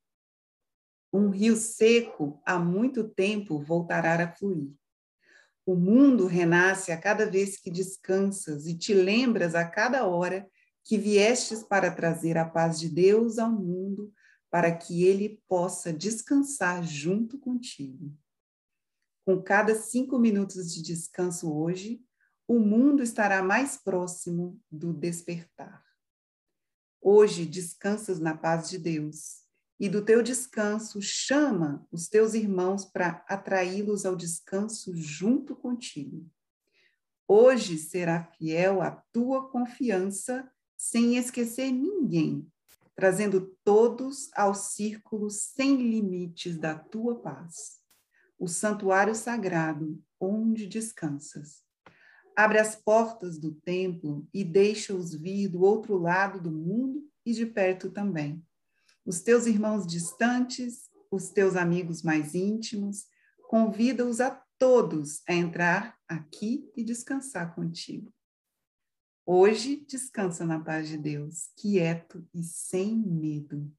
Um 1.13 1.29
rio 1.29 1.55
seco 1.55 2.41
há 2.43 2.57
muito 2.57 3.07
tempo 3.07 3.59
voltará 3.59 4.15
a 4.15 4.31
fluir. 4.33 4.73
O 5.63 5.75
mundo 5.75 6.25
renasce 6.25 6.91
a 6.91 6.99
cada 6.99 7.29
vez 7.29 7.55
que 7.55 7.69
descansas 7.69 8.65
e 8.65 8.75
te 8.75 8.95
lembras 8.95 9.53
a 9.53 9.63
cada 9.63 10.07
hora 10.07 10.49
que 10.83 10.97
viestes 10.97 11.63
para 11.63 11.91
trazer 11.91 12.37
a 12.37 12.47
paz 12.47 12.79
de 12.79 12.89
Deus 12.89 13.37
ao 13.37 13.51
mundo, 13.51 14.13
para 14.49 14.75
que 14.75 15.03
ele 15.03 15.41
possa 15.47 15.91
descansar 15.91 16.83
junto 16.83 17.39
contigo. 17.39 18.15
Com 19.25 19.41
cada 19.41 19.73
cinco 19.73 20.19
minutos 20.19 20.73
de 20.73 20.81
descanso 20.81 21.51
hoje, 21.55 22.03
o 22.47 22.59
mundo 22.59 23.01
estará 23.01 23.41
mais 23.41 23.77
próximo 23.77 24.61
do 24.69 24.93
despertar. 24.93 25.83
Hoje 27.01 27.45
descansas 27.45 28.19
na 28.19 28.37
paz 28.37 28.69
de 28.69 28.77
Deus 28.77 29.43
e 29.79 29.89
do 29.89 30.03
teu 30.03 30.21
descanso 30.21 31.01
chama 31.01 31.85
os 31.91 32.07
teus 32.07 32.33
irmãos 32.33 32.85
para 32.85 33.25
atraí-los 33.27 34.05
ao 34.05 34.15
descanso 34.15 34.95
junto 34.95 35.55
contigo. 35.55 36.29
Hoje 37.27 37.77
será 37.77 38.23
fiel 38.23 38.81
à 38.81 38.91
tua 39.11 39.49
confiança, 39.49 40.49
sem 40.85 41.17
esquecer 41.17 41.71
ninguém, 41.71 42.47
trazendo 42.95 43.55
todos 43.63 44.29
ao 44.33 44.53
círculo 44.53 45.29
sem 45.29 45.77
limites 45.77 46.57
da 46.57 46.75
tua 46.75 47.19
paz, 47.19 47.79
o 48.37 48.47
santuário 48.47 49.15
sagrado 49.15 50.01
onde 50.19 50.67
descansas. 50.67 51.63
Abre 52.35 52.59
as 52.59 52.75
portas 52.75 53.37
do 53.37 53.53
templo 53.53 54.27
e 54.33 54.43
deixa-os 54.43 55.13
vir 55.13 55.47
do 55.47 55.61
outro 55.61 55.97
lado 55.97 56.41
do 56.41 56.51
mundo 56.51 57.07
e 57.25 57.31
de 57.31 57.45
perto 57.45 57.91
também 57.91 58.43
os 59.05 59.21
teus 59.21 59.45
irmãos 59.45 59.85
distantes, 59.85 60.89
os 61.11 61.29
teus 61.29 61.55
amigos 61.55 62.01
mais 62.01 62.33
íntimos, 62.33 63.05
convida-os 63.49 64.21
a 64.21 64.31
todos 64.57 65.21
a 65.27 65.33
entrar 65.33 65.97
aqui 66.07 66.71
e 66.75 66.83
descansar 66.83 67.53
contigo. 67.53 68.11
Hoje, 69.25 69.85
descansa 69.87 70.45
na 70.45 70.59
paz 70.59 70.89
de 70.89 70.97
Deus, 70.97 71.49
quieto 71.55 72.27
e 72.33 72.43
sem 72.43 72.93
medo. 72.93 73.71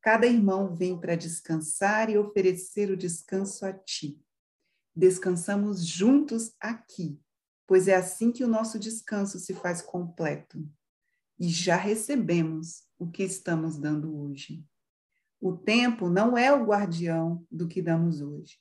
Cada 0.00 0.26
irmão 0.26 0.74
vem 0.74 0.98
para 0.98 1.14
descansar 1.14 2.08
e 2.08 2.16
oferecer 2.16 2.90
o 2.90 2.96
descanso 2.96 3.66
a 3.66 3.72
ti. 3.74 4.18
Descansamos 4.96 5.86
juntos 5.86 6.54
aqui, 6.58 7.20
pois 7.66 7.86
é 7.86 7.94
assim 7.94 8.32
que 8.32 8.42
o 8.42 8.48
nosso 8.48 8.78
descanso 8.78 9.38
se 9.38 9.52
faz 9.52 9.82
completo. 9.82 10.66
E 11.38 11.50
já 11.50 11.76
recebemos 11.76 12.84
o 12.98 13.06
que 13.10 13.24
estamos 13.24 13.76
dando 13.76 14.18
hoje. 14.22 14.64
O 15.38 15.54
tempo 15.54 16.08
não 16.08 16.38
é 16.38 16.50
o 16.50 16.64
guardião 16.64 17.46
do 17.50 17.68
que 17.68 17.82
damos 17.82 18.22
hoje. 18.22 18.58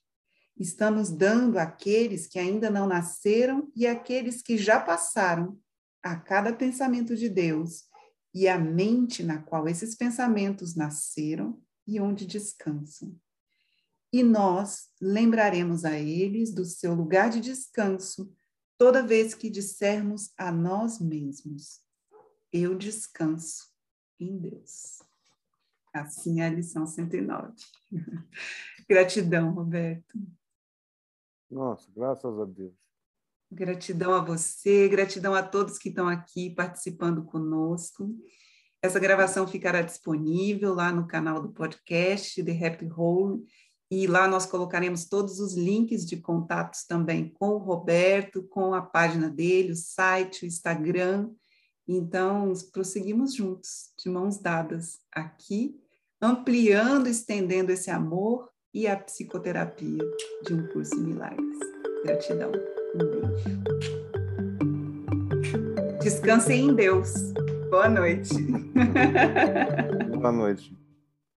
Estamos 0.58 1.10
dando 1.10 1.58
àqueles 1.58 2.28
que 2.28 2.38
ainda 2.38 2.70
não 2.70 2.86
nasceram 2.86 3.72
e 3.74 3.88
àqueles 3.88 4.42
que 4.42 4.58
já 4.58 4.78
passaram 4.78 5.58
a 6.04 6.16
cada 6.16 6.54
pensamento 6.54 7.16
de 7.16 7.30
Deus 7.30 7.86
e 8.34 8.48
a 8.48 8.58
mente 8.58 9.24
na 9.24 9.42
qual 9.42 9.68
esses 9.68 9.96
pensamentos 9.96 10.76
nasceram 10.76 11.62
e 11.86 12.00
onde 12.00 12.26
descansam. 12.26 13.16
E 14.14 14.24
nós 14.24 14.90
lembraremos 15.02 15.86
a 15.86 15.98
eles 15.98 16.54
do 16.54 16.66
seu 16.66 16.94
lugar 16.94 17.30
de 17.30 17.40
descanso 17.40 18.34
toda 18.78 19.06
vez 19.06 19.34
que 19.34 19.50
dissermos 19.50 20.34
a 20.38 20.52
nós 20.52 21.00
mesmos: 21.00 21.82
Eu 22.52 22.78
descanso 22.78 23.70
em 24.20 24.38
Deus. 24.38 25.02
Assim 25.94 26.42
é 26.42 26.48
a 26.48 26.50
lição 26.50 26.86
109. 26.86 27.54
Gratidão, 28.90 29.54
Roberto. 29.54 30.18
Nossa, 31.50 31.90
graças 31.94 32.40
a 32.40 32.46
Deus. 32.46 32.74
Gratidão 33.52 34.14
a 34.14 34.22
você, 34.24 34.88
gratidão 34.88 35.34
a 35.34 35.44
todos 35.44 35.78
que 35.78 35.90
estão 35.90 36.08
aqui 36.08 36.50
participando 36.50 37.24
conosco. 37.24 38.10
Essa 38.82 39.00
gravação 39.00 39.48
ficará 39.48 39.82
disponível 39.82 40.74
lá 40.74 40.92
no 40.92 41.06
canal 41.06 41.42
do 41.42 41.52
podcast 41.52 42.44
The 42.44 42.68
Happy 42.68 42.90
Home 42.96 43.44
e 43.92 44.08
lá 44.08 44.28
nós 44.28 44.46
colocaremos 44.46 45.06
todos 45.06 45.40
os 45.40 45.56
links 45.56 46.06
de 46.06 46.18
contatos 46.18 46.86
também 46.86 47.30
com 47.30 47.50
o 47.50 47.58
Roberto, 47.58 48.42
com 48.44 48.74
a 48.74 48.82
página 48.82 49.30
dele, 49.30 49.74
o 49.74 49.76
site, 49.76 50.44
o 50.44 50.48
Instagram 50.48 51.30
então, 51.88 52.54
prosseguimos 52.72 53.34
juntos, 53.34 53.92
de 53.98 54.10
mãos 54.10 54.40
dadas, 54.40 55.00
aqui, 55.12 55.76
ampliando, 56.22 57.08
estendendo 57.08 57.72
esse 57.72 57.92
amor 57.92 58.50
e 58.74 58.88
a 58.88 58.96
psicoterapia 58.96 60.00
de 60.46 60.54
um 60.54 60.68
curso 60.68 60.96
em 60.96 61.04
milagres. 61.04 61.60
Gratidão. 62.06 62.52
Um 62.96 63.00
beijo. 63.00 63.62
Descansem 66.02 66.70
em 66.70 66.76
Deus. 66.76 67.14
Boa 67.70 67.88
noite. 67.88 68.34
Boa 70.20 70.32
noite. 70.32 70.81